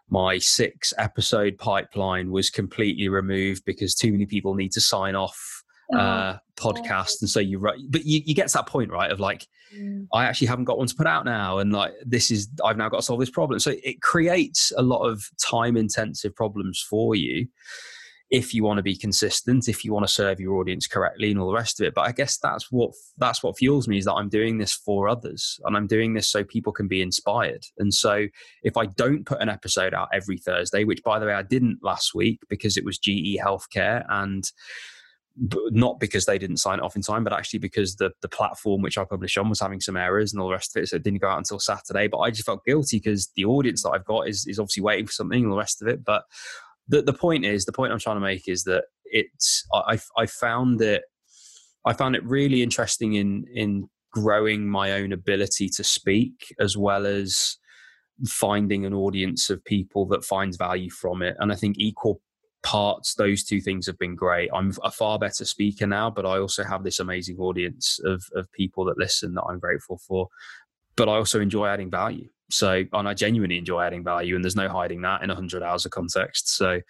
my 0.10 0.38
six 0.38 0.94
episode 0.98 1.58
pipeline 1.58 2.32
was 2.32 2.50
completely 2.50 3.08
removed 3.08 3.64
because 3.66 3.96
too 3.96 4.12
many 4.12 4.26
people 4.26 4.54
need 4.54 4.74
to 4.74 4.82
sign 4.82 5.16
off 5.16 5.64
oh, 5.94 5.98
uh, 5.98 6.38
podcast 6.58 7.22
and 7.22 7.30
so 7.30 7.40
you 7.40 7.58
write 7.58 7.80
but 7.90 8.06
you, 8.06 8.22
you 8.26 8.36
get 8.36 8.48
to 8.48 8.54
that 8.54 8.68
point 8.68 8.92
right 8.92 9.10
of 9.10 9.20
like 9.20 9.48
mm. 9.76 10.06
i 10.14 10.26
actually 10.26 10.46
haven't 10.46 10.66
got 10.66 10.78
one 10.78 10.86
to 10.86 10.94
put 10.94 11.08
out 11.08 11.26
now 11.26 11.58
and 11.58 11.74
like 11.74 11.92
this 12.06 12.30
is 12.30 12.48
i've 12.64 12.78
now 12.78 12.88
got 12.88 12.98
to 12.98 13.04
solve 13.04 13.20
this 13.20 13.32
problem 13.32 13.60
so 13.60 13.74
it 13.84 14.00
creates 14.02 14.72
a 14.78 14.82
lot 14.84 15.02
of 15.04 15.24
time 15.44 15.76
intensive 15.76 16.36
problems 16.36 16.86
for 16.88 17.16
you 17.16 17.48
if 18.32 18.54
you 18.54 18.64
want 18.64 18.78
to 18.78 18.84
be 18.84 18.96
consistent, 18.96 19.68
if 19.68 19.84
you 19.84 19.92
want 19.92 20.08
to 20.08 20.12
serve 20.12 20.40
your 20.40 20.56
audience 20.56 20.88
correctly 20.88 21.32
and 21.32 21.40
all 21.40 21.48
the 21.48 21.54
rest 21.54 21.82
of 21.82 21.86
it. 21.86 21.94
But 21.94 22.08
I 22.08 22.14
guess 22.14 22.38
that's 22.38 22.72
what 22.72 22.92
that's 23.18 23.44
what 23.44 23.58
fuels 23.58 23.90
me 23.90 23.98
is 23.98 24.06
that 24.06 24.14
I'm 24.14 24.30
doing 24.30 24.58
this 24.58 24.74
for 24.74 25.10
others 25.10 25.60
and 25.66 25.76
I'm 25.76 25.86
doing 25.86 26.14
this 26.14 26.30
so 26.30 26.44
people 26.44 26.72
can 26.72 26.88
be 26.88 27.02
inspired. 27.02 27.66
And 27.78 27.94
so 27.94 28.28
if 28.64 28.78
I 28.78 28.86
don't 28.86 29.26
put 29.26 29.42
an 29.42 29.50
episode 29.50 29.94
out 29.94 30.08
every 30.14 30.38
Thursday, 30.38 30.86
which 30.86 31.04
by 31.04 31.20
the 31.20 31.26
way 31.26 31.34
I 31.34 31.44
didn't 31.44 31.80
last 31.84 32.16
week 32.16 32.40
because 32.48 32.78
it 32.78 32.86
was 32.86 32.98
GE 32.98 33.38
Healthcare 33.38 34.06
and 34.08 34.50
not 35.38 36.00
because 36.00 36.26
they 36.26 36.38
didn't 36.38 36.58
sign 36.58 36.80
it 36.80 36.84
off 36.84 36.96
in 36.96 37.02
time, 37.02 37.26
but 37.26 37.34
actually 37.34 37.60
because 37.60 37.98
the 37.98 38.12
the 38.22 38.30
platform 38.30 38.82
which 38.82 38.98
I 38.98 39.04
published 39.04 39.38
on 39.38 39.50
was 39.50 39.60
having 39.60 39.82
some 39.82 39.98
errors 39.98 40.32
and 40.32 40.42
all 40.42 40.48
the 40.48 40.54
rest 40.54 40.76
of 40.76 40.84
it, 40.84 40.88
so 40.88 40.96
it 40.96 41.04
didn't 41.04 41.22
go 41.22 41.30
out 41.30 41.38
until 41.38 41.60
Saturday. 41.60 42.08
But 42.08 42.20
I 42.20 42.32
just 42.32 42.46
felt 42.46 42.64
guilty 42.66 42.98
because 42.98 43.30
the 43.36 43.46
audience 43.46 43.84
that 43.84 43.92
I've 43.92 44.06
got 44.06 44.30
is 44.30 44.46
is 44.48 44.58
obviously 44.58 44.84
waiting 44.84 45.08
for 45.08 45.14
something 45.14 45.40
and 45.44 45.48
all 45.48 45.56
the 45.56 45.60
rest 45.60 45.82
of 45.82 45.90
it. 45.90 46.04
But 46.06 46.24
the 46.88 47.02
the 47.02 47.14
point 47.14 47.46
is 47.46 47.66
the 47.66 47.72
point 47.72 47.92
I'm 47.92 48.00
trying 48.00 48.18
to 48.18 48.22
make 48.22 48.48
is 48.48 48.64
that 48.64 48.86
it's 49.06 49.66
I 49.74 50.00
I 50.18 50.26
found 50.26 50.82
it 50.82 51.04
I 51.86 51.94
found 51.94 52.16
it 52.16 52.24
really 52.26 52.62
interesting 52.62 53.14
in 53.14 53.46
in 53.54 53.90
growing 54.14 54.68
my 54.68 54.92
own 54.92 55.14
ability 55.14 55.70
to 55.70 55.84
speak 55.84 56.54
as 56.60 56.78
well 56.78 57.06
as 57.06 57.58
finding 58.28 58.86
an 58.86 58.94
audience 58.94 59.50
of 59.50 59.64
people 59.64 60.06
that 60.06 60.24
finds 60.24 60.58
value 60.58 60.90
from 60.90 61.22
it. 61.22 61.36
And 61.40 61.52
I 61.52 61.56
think 61.56 61.78
equal 61.80 62.22
parts 62.64 63.16
those 63.16 63.44
two 63.44 63.60
things 63.60 63.88
have 63.88 63.98
been 63.98 64.16
great. 64.16 64.50
I'm 64.54 64.74
a 64.84 64.92
far 64.92 65.18
better 65.18 65.46
speaker 65.46 65.88
now 65.88 66.12
but 66.12 66.26
i 66.28 66.38
also 66.38 66.64
have 66.64 66.84
this 66.84 67.00
amazing 67.00 67.38
audience 67.40 68.00
of 68.06 68.24
of 68.36 68.52
people 68.52 68.86
that 68.86 69.00
listen 69.00 69.34
that 69.34 69.44
i'm 69.50 69.60
grateful 69.60 69.98
for. 70.08 70.28
But 70.96 71.10
i 71.10 71.14
also 71.14 71.40
enjoy 71.40 71.68
adding 71.68 71.90
value 71.90 72.30
so, 72.52 72.84
and 72.94 73.08
I 73.08 73.14
genuinely 73.14 73.58
enjoy 73.58 73.82
adding 73.82 74.04
value, 74.04 74.36
and 74.36 74.44
there's 74.44 74.56
no 74.56 74.70
hiding 74.70 75.02
that 75.02 75.22
in 75.22 75.30
100 75.30 75.64
hours 75.64 75.86
of 75.86 75.92
context. 75.92 76.56
So, 76.56 76.82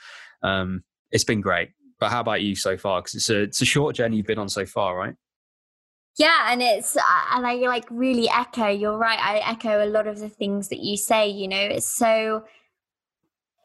um, 0.44 0.84
it's 1.12 1.24
been 1.24 1.42
great. 1.42 1.70
But 2.00 2.12
how 2.12 2.22
about 2.22 2.42
you 2.42 2.56
so 2.56 2.78
far? 2.78 3.02
Because 3.02 3.16
it's 3.16 3.30
a 3.30 3.42
it's 3.44 3.62
a 3.62 3.66
short 3.66 3.96
journey 3.96 4.18
you've 4.18 4.26
been 4.26 4.40
on 4.40 4.50
so 4.50 4.66
far, 4.66 4.98
right? 4.98 5.16
Yeah, 6.18 6.52
and 6.52 6.62
it's 6.62 6.96
and 6.96 7.46
I 7.46 7.54
like 7.56 7.86
really 7.90 8.30
echo. 8.30 8.68
You're 8.68 8.98
right. 8.98 9.20
I 9.20 9.38
echo 9.38 9.84
a 9.84 9.88
lot 9.88 10.08
of 10.08 10.20
the 10.20 10.30
things 10.30 10.70
that 10.70 10.80
you 10.80 10.98
say. 10.98 11.30
You 11.30 11.48
know, 11.48 11.62
it's 11.62 11.88
so 11.88 12.44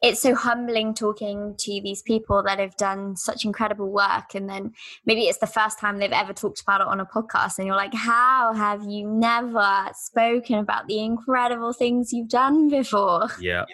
it's 0.01 0.21
so 0.21 0.35
humbling 0.35 0.93
talking 0.93 1.55
to 1.57 1.81
these 1.81 2.01
people 2.03 2.43
that 2.43 2.59
have 2.59 2.75
done 2.77 3.15
such 3.15 3.45
incredible 3.45 3.91
work 3.91 4.35
and 4.35 4.49
then 4.49 4.71
maybe 5.05 5.23
it's 5.23 5.39
the 5.39 5.47
first 5.47 5.79
time 5.79 5.97
they've 5.97 6.11
ever 6.11 6.33
talked 6.33 6.61
about 6.61 6.81
it 6.81 6.87
on 6.87 6.99
a 6.99 7.05
podcast 7.05 7.57
and 7.57 7.65
you're 7.65 7.75
like 7.75 7.93
how 7.93 8.53
have 8.53 8.83
you 8.83 9.07
never 9.07 9.87
spoken 9.93 10.59
about 10.59 10.87
the 10.87 10.99
incredible 10.99 11.73
things 11.73 12.13
you've 12.13 12.29
done 12.29 12.69
before? 12.69 13.27
Yeah. 13.39 13.65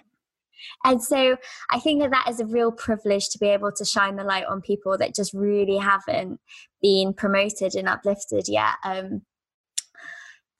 And 0.84 1.02
so 1.02 1.36
i 1.70 1.78
think 1.78 2.00
that 2.00 2.10
that 2.10 2.26
is 2.28 2.40
a 2.40 2.46
real 2.46 2.72
privilege 2.72 3.28
to 3.30 3.38
be 3.38 3.48
able 3.48 3.72
to 3.72 3.84
shine 3.84 4.16
the 4.16 4.24
light 4.24 4.46
on 4.46 4.62
people 4.62 4.96
that 4.96 5.14
just 5.14 5.34
really 5.34 5.76
haven't 5.76 6.40
been 6.80 7.12
promoted 7.12 7.74
and 7.74 7.88
uplifted 7.88 8.48
yet. 8.48 8.74
Um, 8.82 9.22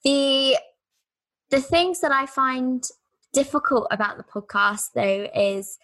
the 0.03 0.57
the 1.49 1.61
things 1.61 2.01
that 2.01 2.11
i 2.11 2.25
find 2.25 2.83
difficult 3.35 3.87
about 3.91 4.17
the 4.17 4.23
podcast 4.23 4.91
though 4.95 5.27
is 5.35 5.77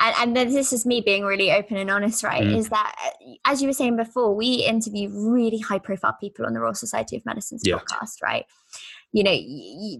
and, 0.00 0.36
and 0.36 0.50
this 0.50 0.72
is 0.72 0.84
me 0.84 1.00
being 1.00 1.24
really 1.24 1.52
open 1.52 1.76
and 1.76 1.90
honest 1.90 2.24
right 2.24 2.42
mm. 2.42 2.56
is 2.56 2.68
that 2.68 2.94
as 3.44 3.60
you 3.60 3.68
were 3.68 3.74
saying 3.74 3.96
before 3.96 4.34
we 4.34 4.56
interview 4.56 5.08
really 5.10 5.58
high 5.58 5.78
profile 5.78 6.16
people 6.20 6.46
on 6.46 6.52
the 6.52 6.60
royal 6.60 6.74
society 6.74 7.16
of 7.16 7.24
medicine's 7.24 7.62
yeah. 7.64 7.76
podcast 7.76 8.22
right 8.22 8.46
you 9.12 9.22
know 9.22 9.36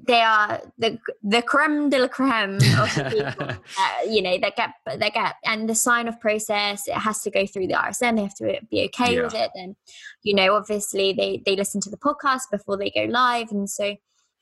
they 0.07 0.21
are 0.21 0.61
the 0.79 0.99
the 1.23 1.41
creme 1.43 1.89
de 1.89 1.99
la 1.99 2.09
creme 2.09 2.57
of 2.57 3.13
people 3.13 3.49
uh, 3.79 4.09
you 4.09 4.21
know 4.21 4.37
that 4.39 4.57
get 4.57 4.71
they 4.99 5.11
get 5.11 5.37
and 5.45 5.69
the 5.69 5.75
sign 5.75 6.09
of 6.09 6.21
process 6.21 6.89
it 6.89 6.95
has 6.95 7.23
to 7.23 7.31
go 7.31 7.47
through 7.47 7.69
the 7.69 7.75
rsm 7.75 8.17
they 8.17 8.23
have 8.23 8.35
to 8.35 8.59
be 8.71 8.85
okay 8.85 9.15
yeah. 9.15 9.23
with 9.23 9.35
it 9.35 9.51
and 9.55 9.77
you 10.25 10.35
know 10.35 10.55
obviously 10.55 11.13
they 11.13 11.41
they 11.47 11.55
listen 11.55 11.81
to 11.81 11.91
the 11.91 11.97
podcast 11.97 12.51
before 12.51 12.77
they 12.77 12.91
go 12.91 13.05
live 13.05 13.53
and 13.53 13.71
so 13.71 13.97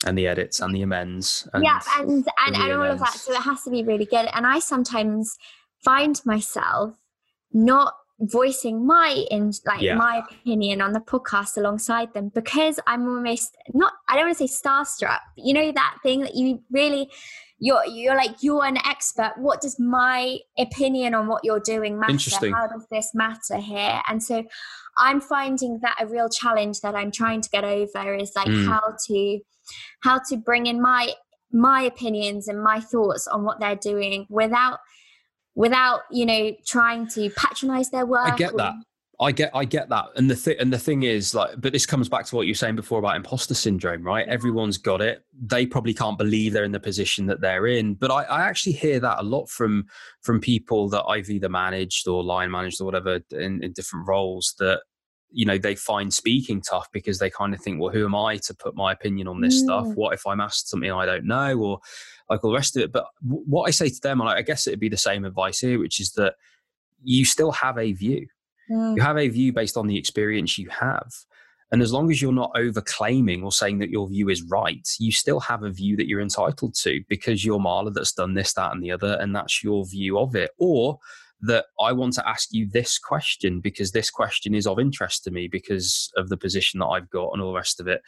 and 0.04 0.18
the 0.18 0.26
edits 0.26 0.60
and 0.60 0.74
the 0.74 0.82
amends 0.82 1.48
and 1.52 1.64
yeah 1.64 1.80
and 1.98 2.26
and, 2.46 2.56
and 2.56 2.72
all 2.72 2.90
of 2.90 2.98
that 2.98 3.14
so 3.14 3.32
it 3.32 3.40
has 3.40 3.62
to 3.62 3.70
be 3.70 3.82
really 3.82 4.04
good 4.04 4.28
and 4.34 4.46
i 4.46 4.58
sometimes 4.58 5.36
find 5.84 6.20
myself 6.24 6.96
not 7.52 7.94
voicing 8.20 8.86
my 8.86 9.24
in 9.30 9.52
like 9.66 9.80
yeah. 9.80 9.94
my 9.94 10.22
opinion 10.30 10.80
on 10.80 10.92
the 10.92 11.00
podcast 11.00 11.56
alongside 11.56 12.12
them 12.14 12.30
because 12.34 12.78
i'm 12.86 13.08
almost 13.08 13.56
not 13.74 13.92
i 14.08 14.14
don't 14.14 14.26
want 14.26 14.38
to 14.38 14.46
say 14.46 14.68
starstruck 14.68 15.18
but 15.36 15.44
you 15.44 15.52
know 15.52 15.72
that 15.72 15.96
thing 16.02 16.20
that 16.20 16.34
you 16.34 16.60
really 16.70 17.08
you're 17.62 17.86
you're 17.86 18.16
like 18.16 18.42
you're 18.42 18.64
an 18.64 18.76
expert 18.86 19.32
what 19.36 19.60
does 19.60 19.78
my 19.78 20.36
opinion 20.58 21.14
on 21.14 21.28
what 21.28 21.44
you're 21.44 21.60
doing 21.60 21.98
matter? 21.98 22.12
How 22.52 22.66
does 22.66 22.84
this 22.90 23.12
matter 23.14 23.56
here? 23.56 24.02
And 24.08 24.20
so 24.20 24.42
i'm 24.98 25.20
finding 25.20 25.78
that 25.82 25.96
a 26.00 26.06
real 26.06 26.28
challenge 26.28 26.80
that 26.80 26.94
i'm 26.94 27.10
trying 27.10 27.40
to 27.40 27.48
get 27.50 27.64
over 27.64 28.14
is 28.14 28.32
like 28.34 28.46
mm. 28.46 28.66
how 28.66 28.94
to 29.06 29.40
how 30.02 30.20
to 30.28 30.36
bring 30.36 30.66
in 30.66 30.80
my 30.80 31.12
my 31.52 31.82
opinions 31.82 32.48
and 32.48 32.62
my 32.62 32.80
thoughts 32.80 33.26
on 33.26 33.44
what 33.44 33.60
they're 33.60 33.76
doing 33.76 34.26
without 34.28 34.78
without 35.54 36.00
you 36.10 36.24
know 36.24 36.52
trying 36.66 37.06
to 37.06 37.30
patronize 37.30 37.90
their 37.90 38.06
work 38.06 38.32
i 38.32 38.36
get 38.36 38.56
that 38.56 38.74
I 39.22 39.32
get, 39.32 39.50
I 39.54 39.64
get 39.64 39.88
that, 39.90 40.06
and 40.16 40.28
the 40.28 40.34
thing, 40.34 40.56
and 40.58 40.72
the 40.72 40.78
thing 40.78 41.04
is, 41.04 41.34
like, 41.34 41.60
but 41.60 41.72
this 41.72 41.86
comes 41.86 42.08
back 42.08 42.26
to 42.26 42.36
what 42.36 42.46
you 42.46 42.50
were 42.50 42.56
saying 42.56 42.76
before 42.76 42.98
about 42.98 43.14
imposter 43.14 43.54
syndrome, 43.54 44.02
right? 44.02 44.26
Everyone's 44.26 44.78
got 44.78 45.00
it. 45.00 45.24
They 45.40 45.64
probably 45.64 45.94
can't 45.94 46.18
believe 46.18 46.52
they're 46.52 46.64
in 46.64 46.72
the 46.72 46.80
position 46.80 47.26
that 47.26 47.40
they're 47.40 47.68
in. 47.68 47.94
But 47.94 48.10
I, 48.10 48.24
I 48.24 48.42
actually 48.42 48.72
hear 48.72 48.98
that 49.00 49.20
a 49.20 49.22
lot 49.22 49.48
from 49.48 49.86
from 50.22 50.40
people 50.40 50.88
that 50.90 51.04
I've 51.04 51.30
either 51.30 51.48
managed 51.48 52.08
or 52.08 52.24
line 52.24 52.50
managed 52.50 52.80
or 52.80 52.84
whatever 52.84 53.20
in, 53.30 53.62
in 53.62 53.72
different 53.72 54.08
roles. 54.08 54.54
That 54.58 54.80
you 55.30 55.46
know 55.46 55.56
they 55.56 55.74
find 55.74 56.12
speaking 56.12 56.60
tough 56.60 56.88
because 56.92 57.18
they 57.18 57.30
kind 57.30 57.54
of 57.54 57.60
think 57.60 57.80
well 57.80 57.90
who 57.90 58.04
am 58.04 58.14
i 58.14 58.36
to 58.36 58.54
put 58.54 58.76
my 58.76 58.92
opinion 58.92 59.26
on 59.26 59.40
this 59.40 59.62
mm. 59.62 59.64
stuff 59.64 59.86
what 59.94 60.12
if 60.12 60.26
i'm 60.26 60.40
asked 60.40 60.68
something 60.68 60.92
i 60.92 61.06
don't 61.06 61.24
know 61.24 61.58
or 61.58 61.80
like 62.28 62.44
all 62.44 62.50
the 62.50 62.56
rest 62.56 62.76
of 62.76 62.82
it 62.82 62.92
but 62.92 63.06
w- 63.26 63.42
what 63.46 63.66
i 63.66 63.70
say 63.70 63.88
to 63.88 64.00
them 64.02 64.20
i 64.20 64.42
guess 64.42 64.66
it'd 64.66 64.78
be 64.78 64.90
the 64.90 64.96
same 64.96 65.24
advice 65.24 65.60
here 65.60 65.78
which 65.78 66.00
is 66.00 66.12
that 66.12 66.34
you 67.02 67.24
still 67.24 67.50
have 67.50 67.78
a 67.78 67.92
view 67.92 68.26
mm. 68.70 68.96
you 68.96 69.02
have 69.02 69.18
a 69.18 69.28
view 69.28 69.52
based 69.52 69.76
on 69.76 69.86
the 69.86 69.96
experience 69.96 70.58
you 70.58 70.68
have 70.68 71.12
and 71.72 71.80
as 71.80 71.90
long 71.90 72.10
as 72.10 72.20
you're 72.20 72.32
not 72.32 72.52
overclaiming 72.52 73.42
or 73.42 73.50
saying 73.50 73.78
that 73.78 73.88
your 73.88 74.06
view 74.06 74.28
is 74.28 74.42
right, 74.42 74.86
you 74.98 75.10
still 75.10 75.40
have 75.40 75.62
a 75.62 75.70
view 75.70 75.96
that 75.96 76.06
you're 76.06 76.20
entitled 76.20 76.74
to 76.74 77.02
because 77.08 77.46
you're 77.46 77.58
Mala 77.58 77.90
that's 77.90 78.12
done 78.12 78.34
this, 78.34 78.52
that, 78.52 78.72
and 78.72 78.82
the 78.82 78.92
other, 78.92 79.16
and 79.18 79.34
that's 79.34 79.64
your 79.64 79.86
view 79.86 80.18
of 80.18 80.36
it. 80.36 80.50
Or 80.58 80.98
that 81.40 81.66
I 81.80 81.92
want 81.92 82.12
to 82.14 82.28
ask 82.28 82.50
you 82.52 82.68
this 82.70 82.98
question 82.98 83.60
because 83.60 83.90
this 83.90 84.10
question 84.10 84.54
is 84.54 84.66
of 84.66 84.78
interest 84.78 85.24
to 85.24 85.30
me 85.30 85.48
because 85.48 86.12
of 86.16 86.28
the 86.28 86.36
position 86.36 86.78
that 86.80 86.86
I've 86.86 87.10
got 87.10 87.30
and 87.32 87.40
all 87.40 87.52
the 87.52 87.56
rest 87.56 87.80
of 87.80 87.88
it. 87.88 88.02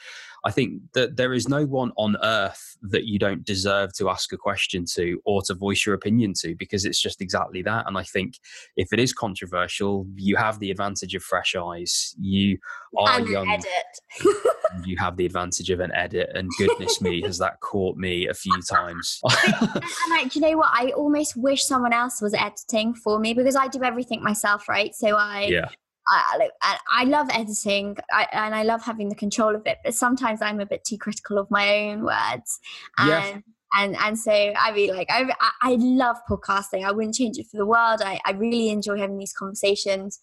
I 0.45 0.51
think 0.51 0.83
that 0.93 1.17
there 1.17 1.33
is 1.33 1.49
no 1.49 1.65
one 1.65 1.93
on 1.97 2.17
earth 2.23 2.77
that 2.83 3.07
you 3.07 3.19
don't 3.19 3.45
deserve 3.45 3.95
to 3.95 4.11
ask 4.11 4.33
a 4.33 4.37
question 4.37 4.85
to 4.95 5.21
or 5.25 5.41
to 5.43 5.55
voice 5.55 5.87
your 5.87 5.95
opinion 5.95 6.35
to 6.41 6.55
because 6.55 6.85
it's 6.85 7.01
just 7.01 7.23
exactly 7.23 7.63
that. 7.63 7.87
And 7.87 7.97
I 7.97 8.03
think 8.03 8.39
if 8.77 8.93
it 8.93 9.01
is 9.01 9.15
controversial, 9.15 10.07
you 10.17 10.37
have 10.37 10.59
the 10.59 10.71
advantage 10.71 11.15
of 11.15 11.23
fresh 11.23 11.55
eyes. 11.55 12.15
You 12.21 12.59
are 12.99 13.21
and 13.21 13.29
young. 13.29 13.49
edit. 13.49 14.37
you 14.85 14.97
have 14.99 15.17
the 15.17 15.25
advantage 15.25 15.71
of 15.71 15.81
an 15.81 15.93
edit, 15.95 16.31
and 16.35 16.51
goodness 16.59 17.01
me, 17.01 17.23
has 17.23 17.39
that 17.39 17.61
caught 17.61 17.97
me 17.97 18.29
a 18.29 18.35
few 18.35 18.61
times. 18.71 19.21
and 19.47 19.83
like, 20.11 20.35
you 20.35 20.43
know 20.43 20.59
what? 20.59 20.71
I 20.73 20.91
almost 20.91 21.37
wish 21.37 21.65
someone 21.65 21.93
else 21.93 22.21
was 22.21 22.35
editing 22.35 22.95
for 22.95 23.19
me 23.19 23.33
because 23.33 23.57
I 23.57 23.69
do 23.69 23.83
everything 23.83 24.23
myself, 24.23 24.69
right? 24.69 24.95
So 24.95 25.17
I, 25.17 25.49
yeah. 25.51 25.69
I, 26.07 26.49
I, 26.63 26.79
I 26.91 27.05
love 27.05 27.29
editing 27.33 27.97
I, 28.13 28.27
and 28.33 28.55
I 28.55 28.63
love 28.63 28.83
having 28.83 29.09
the 29.09 29.15
control 29.15 29.55
of 29.55 29.67
it, 29.67 29.79
but 29.85 29.95
sometimes 29.95 30.43
I'm 30.43 30.61
a 30.61 30.67
bit 30.67 30.85
too 30.85 30.99
critical 30.99 31.39
of 31.39 31.51
my 31.51 31.89
own 31.89 32.05
words. 32.05 32.61
And, 32.99 33.09
Yeah. 33.09 33.39
and, 33.79 33.97
and 33.97 34.19
so 34.19 34.31
I 34.33 34.73
mean, 34.73 34.95
like, 34.95 35.11
I, 35.11 35.23
I- 35.41 35.71
I 35.73 35.75
love 35.77 36.17
podcasting. 36.29 36.85
I 36.85 36.93
wouldn't 36.93 37.15
change 37.15 37.39
it 37.39 37.47
for 37.51 37.57
the 37.57 37.67
world. 37.67 38.03
I, 38.05 38.21
I 38.27 38.33
really 38.33 38.69
enjoy 38.69 38.99
having 38.99 39.19
these 39.19 39.33
conversations. 39.33 40.21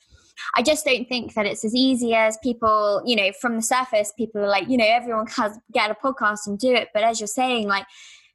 I 0.55 0.61
just 0.63 0.85
don't 0.85 1.05
think 1.09 1.33
that 1.33 1.45
it's 1.45 1.65
as 1.65 1.75
easy 1.75 2.13
as 2.13 2.37
people, 2.41 3.01
you 3.05 3.15
know, 3.15 3.31
from 3.39 3.55
the 3.57 3.61
surface, 3.61 4.13
people 4.17 4.41
are 4.41 4.47
like, 4.47 4.69
you 4.69 4.77
know, 4.77 4.85
everyone 4.87 5.27
has 5.27 5.57
get 5.73 5.91
a 5.91 5.95
podcast 5.95 6.47
and 6.47 6.57
do 6.57 6.73
it. 6.73 6.89
But 6.93 7.03
as 7.03 7.19
you're 7.19 7.27
saying, 7.27 7.67
like 7.67 7.85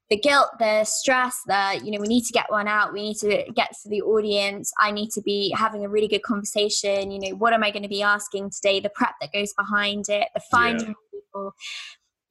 the 0.08 0.16
guilt, 0.16 0.48
the 0.58 0.84
stress, 0.84 1.40
the, 1.46 1.80
you 1.82 1.90
know, 1.90 2.00
we 2.00 2.06
need 2.06 2.24
to 2.24 2.32
get 2.32 2.50
one 2.50 2.68
out. 2.68 2.92
We 2.92 3.02
need 3.02 3.16
to 3.18 3.44
get 3.54 3.72
to 3.82 3.88
the 3.88 4.02
audience. 4.02 4.72
I 4.80 4.92
need 4.92 5.10
to 5.10 5.22
be 5.22 5.52
having 5.56 5.84
a 5.84 5.88
really 5.88 6.08
good 6.08 6.22
conversation. 6.22 7.10
You 7.10 7.18
know, 7.18 7.36
what 7.36 7.52
am 7.52 7.64
I 7.64 7.70
going 7.70 7.82
to 7.82 7.88
be 7.88 8.02
asking 8.02 8.50
today? 8.50 8.78
The 8.80 8.90
prep 8.90 9.14
that 9.20 9.32
goes 9.32 9.52
behind 9.54 10.08
it, 10.08 10.28
the 10.34 10.40
finding 10.50 10.94
people. 11.12 11.54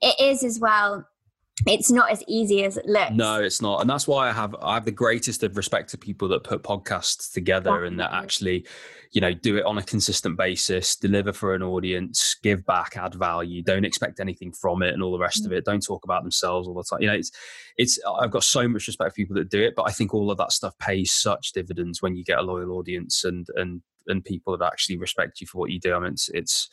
It 0.01 0.15
is 0.19 0.43
as 0.43 0.59
well. 0.59 1.05
It's 1.65 1.89
not 1.89 2.11
as 2.11 2.21
easy 2.27 2.65
as 2.65 2.75
it 2.75 2.85
looks. 2.85 3.13
No, 3.13 3.41
it's 3.41 3.61
not, 3.61 3.79
and 3.79 3.89
that's 3.89 4.07
why 4.07 4.27
I 4.29 4.33
have 4.33 4.53
I 4.61 4.73
have 4.73 4.83
the 4.83 4.91
greatest 4.91 5.41
of 5.41 5.55
respect 5.55 5.89
to 5.91 5.97
people 5.97 6.27
that 6.27 6.43
put 6.43 6.63
podcasts 6.63 7.31
together 7.31 7.85
and 7.85 7.97
that 7.99 8.11
actually, 8.11 8.67
you 9.13 9.21
know, 9.21 9.33
do 9.33 9.55
it 9.57 9.65
on 9.65 9.77
a 9.77 9.81
consistent 9.81 10.37
basis, 10.37 10.97
deliver 10.97 11.31
for 11.31 11.55
an 11.55 11.63
audience, 11.63 12.35
give 12.43 12.65
back, 12.65 12.97
add 12.97 13.15
value. 13.15 13.63
Don't 13.63 13.85
expect 13.85 14.19
anything 14.19 14.51
from 14.51 14.83
it, 14.83 14.93
and 14.93 15.01
all 15.01 15.13
the 15.13 15.17
rest 15.17 15.45
of 15.45 15.53
mm. 15.53 15.55
it. 15.55 15.63
Don't 15.63 15.83
talk 15.85 16.03
about 16.03 16.23
themselves 16.23 16.67
all 16.67 16.73
the 16.73 16.83
time. 16.83 17.01
You 17.01 17.07
know, 17.07 17.15
it's 17.15 17.31
it's. 17.77 17.99
I've 18.19 18.31
got 18.31 18.43
so 18.43 18.67
much 18.67 18.87
respect 18.87 19.11
for 19.11 19.15
people 19.15 19.37
that 19.37 19.49
do 19.49 19.63
it, 19.63 19.75
but 19.77 19.83
I 19.83 19.91
think 19.91 20.13
all 20.13 20.31
of 20.31 20.37
that 20.37 20.51
stuff 20.51 20.77
pays 20.79 21.13
such 21.13 21.53
dividends 21.53 22.01
when 22.01 22.17
you 22.17 22.25
get 22.25 22.39
a 22.39 22.43
loyal 22.43 22.77
audience 22.77 23.23
and 23.23 23.47
and 23.55 23.81
and 24.07 24.25
people 24.25 24.57
that 24.57 24.65
actually 24.65 24.97
respect 24.97 25.39
you 25.39 25.47
for 25.47 25.59
what 25.59 25.71
you 25.71 25.79
do. 25.79 25.95
I 25.95 25.99
mean, 25.99 26.11
it's 26.11 26.27
it's 26.33 26.69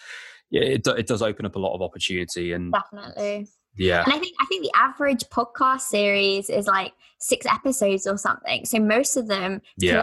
yeah, 0.51 0.63
it, 0.63 0.87
it 0.89 1.07
does 1.07 1.23
open 1.23 1.47
up 1.47 1.55
a 1.55 1.61
lot 1.61 1.75
of 1.77 1.83
opportunity, 1.83 2.53
and 2.53 2.73
Definitely. 2.73 3.47
Yeah, 3.77 4.03
And 4.05 4.13
I 4.13 4.19
think 4.19 4.35
I 4.41 4.47
think 4.47 4.63
the 4.65 4.73
average 4.77 5.25
podcast 5.25 5.83
series 5.83 6.51
is 6.51 6.67
like 6.67 6.93
six 7.19 7.47
episodes 7.47 8.07
or 8.07 8.19
something. 8.19 8.65
So 8.65 8.79
most 8.79 9.17
of 9.17 9.29
them 9.29 9.63
Yeah, 9.79 10.03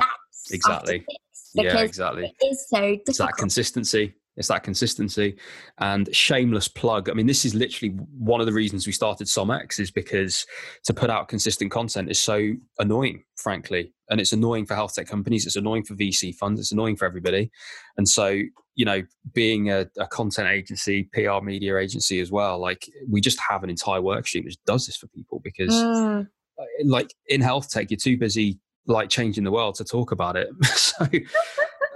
exactly. 0.51 1.05
yeah, 1.53 1.79
exactly. 1.81 2.33
it 2.39 2.45
is 2.45 2.67
so 2.69 2.97
it's 3.05 3.17
that 3.17 3.33
consistency 3.37 4.13
it's 4.39 4.47
that 4.47 4.63
consistency 4.63 5.37
and 5.77 6.13
shameless 6.15 6.67
plug. 6.67 7.09
I 7.09 7.13
mean 7.13 7.27
this 7.27 7.45
is 7.45 7.53
literally 7.53 7.93
one 8.17 8.39
of 8.39 8.47
the 8.47 8.53
reasons 8.53 8.87
we 8.87 8.93
started 8.93 9.27
SOMX 9.27 9.79
is 9.79 9.91
because 9.91 10.47
to 10.85 10.93
put 10.93 11.11
out 11.11 11.27
consistent 11.27 11.71
content 11.71 12.09
is 12.09 12.19
so 12.19 12.53
annoying 12.79 13.23
frankly. 13.35 13.93
And 14.09 14.19
it's 14.19 14.33
annoying 14.33 14.65
for 14.65 14.73
health 14.73 14.95
tech 14.95 15.07
companies 15.07 15.45
it's 15.45 15.55
annoying 15.55 15.83
for 15.83 15.93
vc 15.93 16.33
funds 16.35 16.59
it's 16.59 16.71
annoying 16.71 16.95
for 16.95 17.05
everybody. 17.05 17.51
And 17.97 18.07
so 18.07 18.41
you 18.75 18.85
know 18.85 19.03
being 19.33 19.69
a, 19.69 19.85
a 19.99 20.07
content 20.07 20.47
agency 20.47 21.03
pr 21.13 21.41
media 21.43 21.77
agency 21.77 22.19
as 22.21 22.31
well 22.31 22.59
like 22.59 22.89
we 23.09 23.19
just 23.19 23.39
have 23.39 23.63
an 23.63 23.69
entire 23.69 23.99
worksheet 23.99 24.45
which 24.45 24.57
does 24.65 24.85
this 24.85 24.95
for 24.95 25.07
people 25.07 25.41
because 25.43 25.73
Mm, 25.73 26.27
uh, 26.57 26.65
like 26.85 27.13
in 27.27 27.41
health 27.41 27.69
tech 27.69 27.91
you're 27.91 27.97
too 27.97 28.17
busy 28.17 28.59
like 28.89 29.09
changing 29.09 29.43
the 29.43 29.51
world 29.51 29.75
to 29.75 29.85
talk 29.85 30.11
about 30.11 30.35
it. 30.35 30.49
So 30.75 31.05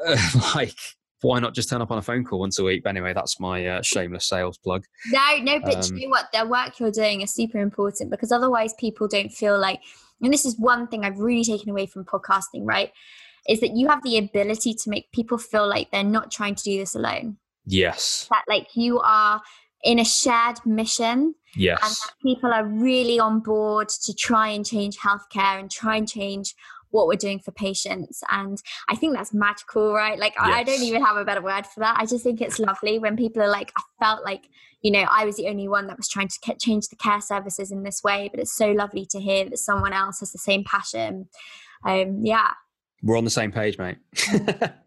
uh, 0.08 0.18
like 0.56 0.76
why 1.24 1.40
not 1.40 1.54
just 1.54 1.70
turn 1.70 1.82
up 1.82 1.92
on 1.92 1.98
a 1.98 2.02
phone 2.02 2.24
call 2.24 2.40
once 2.40 2.60
a 2.60 2.64
week 2.64 2.84
but 2.84 2.90
anyway 2.90 3.14
that's 3.14 3.40
my 3.40 3.66
uh, 3.66 3.82
shameless 3.82 4.26
sales 4.28 4.58
plug 4.58 4.86
no, 5.12 5.38
no, 5.42 5.60
but 5.60 5.90
Um, 5.90 5.98
you 5.98 6.08
know 6.08 6.12
what? 6.12 6.32
The 6.32 6.46
work 6.46 6.80
you're 6.80 6.92
doing 6.92 7.22
is 7.22 7.34
super 7.34 7.60
important 7.60 8.10
because 8.10 8.32
otherwise 8.32 8.74
people 8.74 9.08
don't 9.08 9.32
feel 9.32 9.60
like 9.60 9.82
and 10.22 10.32
this 10.32 10.46
is 10.46 10.58
one 10.58 10.88
thing 10.88 11.04
I've 11.04 11.20
really 11.20 11.44
taken 11.44 11.70
away 11.70 11.86
from 11.86 12.06
podcasting, 12.06 12.62
right? 12.64 12.92
Is 13.50 13.60
that 13.60 13.76
you 13.76 13.90
have 13.90 14.02
the 14.04 14.18
ability 14.18 14.74
to 14.74 14.90
make 14.90 15.12
people 15.12 15.38
feel 15.38 15.68
like 15.68 15.92
they're 15.92 16.04
not 16.04 16.32
trying 16.32 16.56
to 16.56 16.64
do 16.64 16.78
this 16.78 16.96
alone. 16.96 17.38
yes 17.66 18.28
That 18.30 18.46
like 18.48 18.76
you 18.76 19.00
are 19.02 19.42
in 19.84 20.00
a 20.00 20.06
shared 20.06 20.66
mission 20.66 21.12
and 21.12 21.36
yes 21.58 21.82
that 21.82 22.14
people 22.24 22.52
are 22.54 22.66
really 22.66 23.20
on 23.20 23.42
board 23.42 23.90
to 23.90 24.14
try 24.14 24.48
and 24.48 24.66
change 24.66 24.98
healthcare 24.98 25.60
and 25.60 25.70
try 25.70 25.98
and 25.98 26.08
change 26.08 26.56
what 26.94 27.08
we're 27.08 27.16
doing 27.16 27.40
for 27.40 27.52
patients 27.52 28.24
and 28.30 28.62
i 28.90 28.96
think 28.96 29.14
that's 29.14 29.34
magical 29.34 29.94
right? 29.94 30.20
Like 30.20 30.34
I, 30.40 30.60
I 30.60 30.64
don't 30.64 30.82
even 30.82 31.04
have 31.04 31.18
a 31.18 31.26
better 31.26 31.42
word 31.42 31.66
for 31.66 31.80
that. 31.80 31.98
I 32.00 32.06
just 32.06 32.24
think 32.24 32.42
it's 32.42 32.60
lovely 32.60 33.00
when 33.00 33.16
people 33.16 33.42
are 33.42 33.50
like 33.50 33.72
i 33.78 33.82
felt 34.00 34.24
like 34.24 34.50
you 34.82 34.92
know 34.92 35.06
i 35.12 35.26
was 35.26 35.38
the 35.38 35.48
only 35.48 35.68
one 35.68 35.88
that 35.88 35.98
was 35.98 36.08
trying 36.08 36.28
to 36.28 36.56
change 36.60 36.88
the 36.88 36.96
care 36.96 37.22
services 37.22 37.72
in 37.72 37.84
this 37.84 38.04
way 38.04 38.30
but 38.32 38.40
it's 38.40 38.56
so 38.56 38.72
lovely 38.72 39.06
to 39.08 39.20
hear 39.20 39.50
that 39.50 39.58
someone 39.58 39.94
else 39.94 40.20
has 40.20 40.32
the 40.32 40.38
same 40.38 40.64
passion. 40.64 41.28
Um 41.86 42.20
yeah. 42.24 42.52
We're 43.02 43.18
on 43.18 43.26
the 43.26 43.30
same 43.30 43.52
page 43.52 43.78
mate 43.78 43.98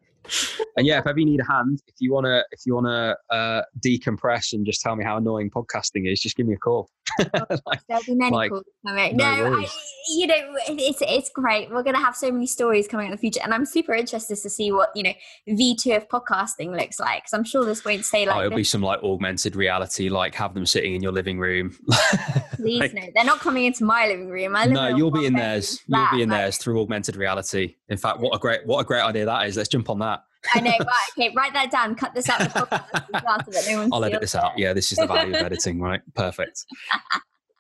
and 0.77 0.87
yeah 0.87 0.99
if 0.99 1.07
ever 1.07 1.19
you 1.19 1.27
need 1.27 1.41
a 1.41 1.45
hand 1.53 1.81
if 1.87 1.95
you 1.99 2.13
want 2.13 2.25
to 2.27 2.45
if 2.53 2.61
you 2.67 2.75
want 2.75 2.87
to 2.87 3.17
uh, 3.35 3.63
decompress 3.85 4.53
and 4.53 4.65
just 4.67 4.81
tell 4.81 4.97
me 4.97 5.05
how 5.05 5.17
annoying 5.17 5.51
podcasting 5.51 6.11
is 6.11 6.21
just 6.21 6.37
give 6.37 6.47
me 6.47 6.55
a 6.55 6.59
call. 6.59 6.89
Like, 7.67 7.81
there'll 7.89 8.03
be 8.05 8.15
many 8.15 8.31
Like, 8.35 8.51
calls 8.51 8.65
coming. 8.87 9.17
no 9.17 9.37
no, 9.51 9.57
I, 9.59 9.67
you 10.17 10.27
know 10.27 10.35
it's 10.69 10.99
it's 11.01 11.31
great. 11.31 11.71
We're 11.71 11.83
going 11.83 11.95
to 11.97 12.03
have 12.03 12.15
so 12.17 12.31
many 12.31 12.47
stories 12.47 12.87
coming 12.89 13.07
in 13.07 13.13
the 13.13 13.17
future 13.19 13.41
and 13.43 13.55
i'm 13.55 13.65
super 13.65 13.95
interested 13.95 14.37
to 14.37 14.51
see 14.51 14.71
what 14.73 14.91
you 14.95 15.03
know 15.03 15.13
v2 15.49 15.97
of 15.97 16.09
podcasting 16.09 16.77
looks 16.79 17.01
like 17.01 17.23
because 17.23 17.33
i'm 17.33 17.45
sure 17.45 17.65
this 17.65 17.85
won't 17.85 18.05
stay 18.05 18.25
oh, 18.27 18.31
like 18.31 18.39
it'll 18.39 18.51
this. 18.51 18.57
be 18.57 18.65
some 18.65 18.83
like 18.83 19.03
augmented 19.03 19.57
reality 19.57 20.09
like 20.09 20.35
have 20.35 20.53
them 20.55 20.67
sitting 20.67 20.95
in 20.95 21.03
your 21.03 21.13
living 21.13 21.39
room. 21.39 21.75
Please 22.57 22.81
like- 22.81 22.95
no 22.95 23.03
they're 23.15 23.25
not 23.25 23.41
coming 23.41 23.65
into 23.65 23.85
my 23.85 24.07
living 24.07 24.29
room. 24.29 24.53
My 24.53 24.63
living 24.63 24.75
no 24.75 24.89
you'll 24.89 25.11
be 25.11 25.27
in 25.27 25.35
won't 25.35 25.43
theirs. 25.45 25.79
be 25.89 25.97
you'll 25.97 26.09
be 26.13 26.23
in 26.23 26.29
like- 26.29 26.39
theirs 26.41 26.57
through 26.59 26.81
augmented 26.81 27.17
reality 27.17 27.77
in 27.89 27.97
fact 27.97 28.21
what 28.21 28.35
a 28.35 28.39
great 28.39 28.67
what 28.67 28.81
a 28.81 28.85
great 28.85 29.03
idea 29.03 29.25
that 29.25 29.47
is 29.47 29.57
let's 29.57 29.69
jump 29.69 29.89
on 29.91 29.99
that 29.99 30.25
i 30.55 30.61
know 30.61 30.71
right 30.81 31.09
okay 31.19 31.33
write 31.37 31.53
that 31.53 31.71
down 31.71 31.95
cut 31.95 32.15
this 32.15 32.29
out 32.29 32.41
of 32.41 32.53
the 32.53 32.61
podcast 32.61 33.05
as 33.15 33.23
well 33.25 33.39
so 33.45 33.51
that 33.51 33.65
no 33.69 33.89
I'll 33.93 34.05
edit 34.05 34.21
this 34.21 34.35
out. 34.35 34.53
it. 34.57 34.61
Yeah, 34.61 34.73
this 34.73 34.93
is 34.93 34.99
the 34.99 35.07
value 35.07 35.35
of 35.35 35.43
editing, 35.43 35.81
right? 35.81 36.01
Perfect. 36.15 36.67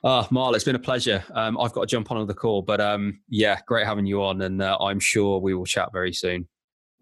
Oh, 0.05 0.27
Mala, 0.31 0.55
it's 0.55 0.64
been 0.64 0.77
a 0.77 0.81
pleasure. 0.81 1.24
Um, 1.35 1.59
I've 1.59 1.72
got 1.72 1.83
to 1.83 1.87
jump 1.87 2.11
on 2.11 2.18
another 2.18 2.35
call, 2.35 2.62
but 2.62 2.81
um, 2.81 3.20
yeah, 3.29 3.59
great 3.66 3.87
having 3.87 4.07
you 4.07 4.22
on, 4.22 4.43
and 4.43 4.62
uh, 4.62 4.77
I'm 4.81 5.01
sure 5.01 5.41
we 5.41 5.55
will 5.55 5.66
chat 5.66 5.93
very 5.93 6.12
soon. 6.12 6.47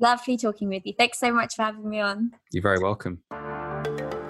lovely 0.01 0.37
talking 0.37 0.69
with 0.69 0.83
you 0.85 0.93
thanks 0.97 1.19
so 1.19 1.33
much 1.33 1.55
for 1.55 1.63
having 1.63 1.89
me 1.89 2.01
on 2.01 2.33
You're 2.53 2.63
very 2.63 2.79
welcome. 2.79 3.23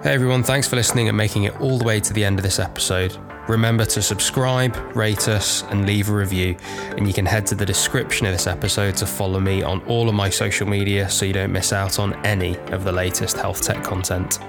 Hey 0.05 0.13
everyone, 0.13 0.43
thanks 0.43 0.69
for 0.69 0.77
listening 0.77 1.09
and 1.09 1.17
making 1.17 1.45
it 1.45 1.59
all 1.63 1.79
the 1.79 1.85
way 1.85 1.99
to 1.99 2.13
the 2.13 2.23
end 2.23 2.39
of 2.39 2.43
this 2.43 2.59
episode. 2.59 3.17
Remember 3.49 3.87
to 3.87 4.03
subscribe, 4.03 4.77
rate 4.95 5.29
us, 5.29 5.63
and 5.71 5.87
leave 5.87 6.11
a 6.11 6.13
review. 6.13 6.57
And 6.99 7.07
you 7.07 7.15
can 7.15 7.25
head 7.25 7.47
to 7.47 7.55
the 7.55 7.65
description 7.65 8.27
of 8.27 8.35
this 8.35 8.47
episode 8.47 8.99
to 8.99 9.07
follow 9.07 9.41
me 9.41 9.63
on 9.63 9.81
all 9.87 10.11
of 10.11 10.15
my 10.15 10.29
social 10.29 10.69
media 10.69 11.09
so 11.09 11.25
you 11.25 11.33
don't 11.33 11.53
miss 11.53 11.73
out 11.73 11.99
on 11.99 12.13
any 12.27 12.59
of 12.71 12.85
the 12.85 12.93
latest 12.93 13.39
health 13.39 13.63
tech 13.63 13.83
content. 13.83 14.41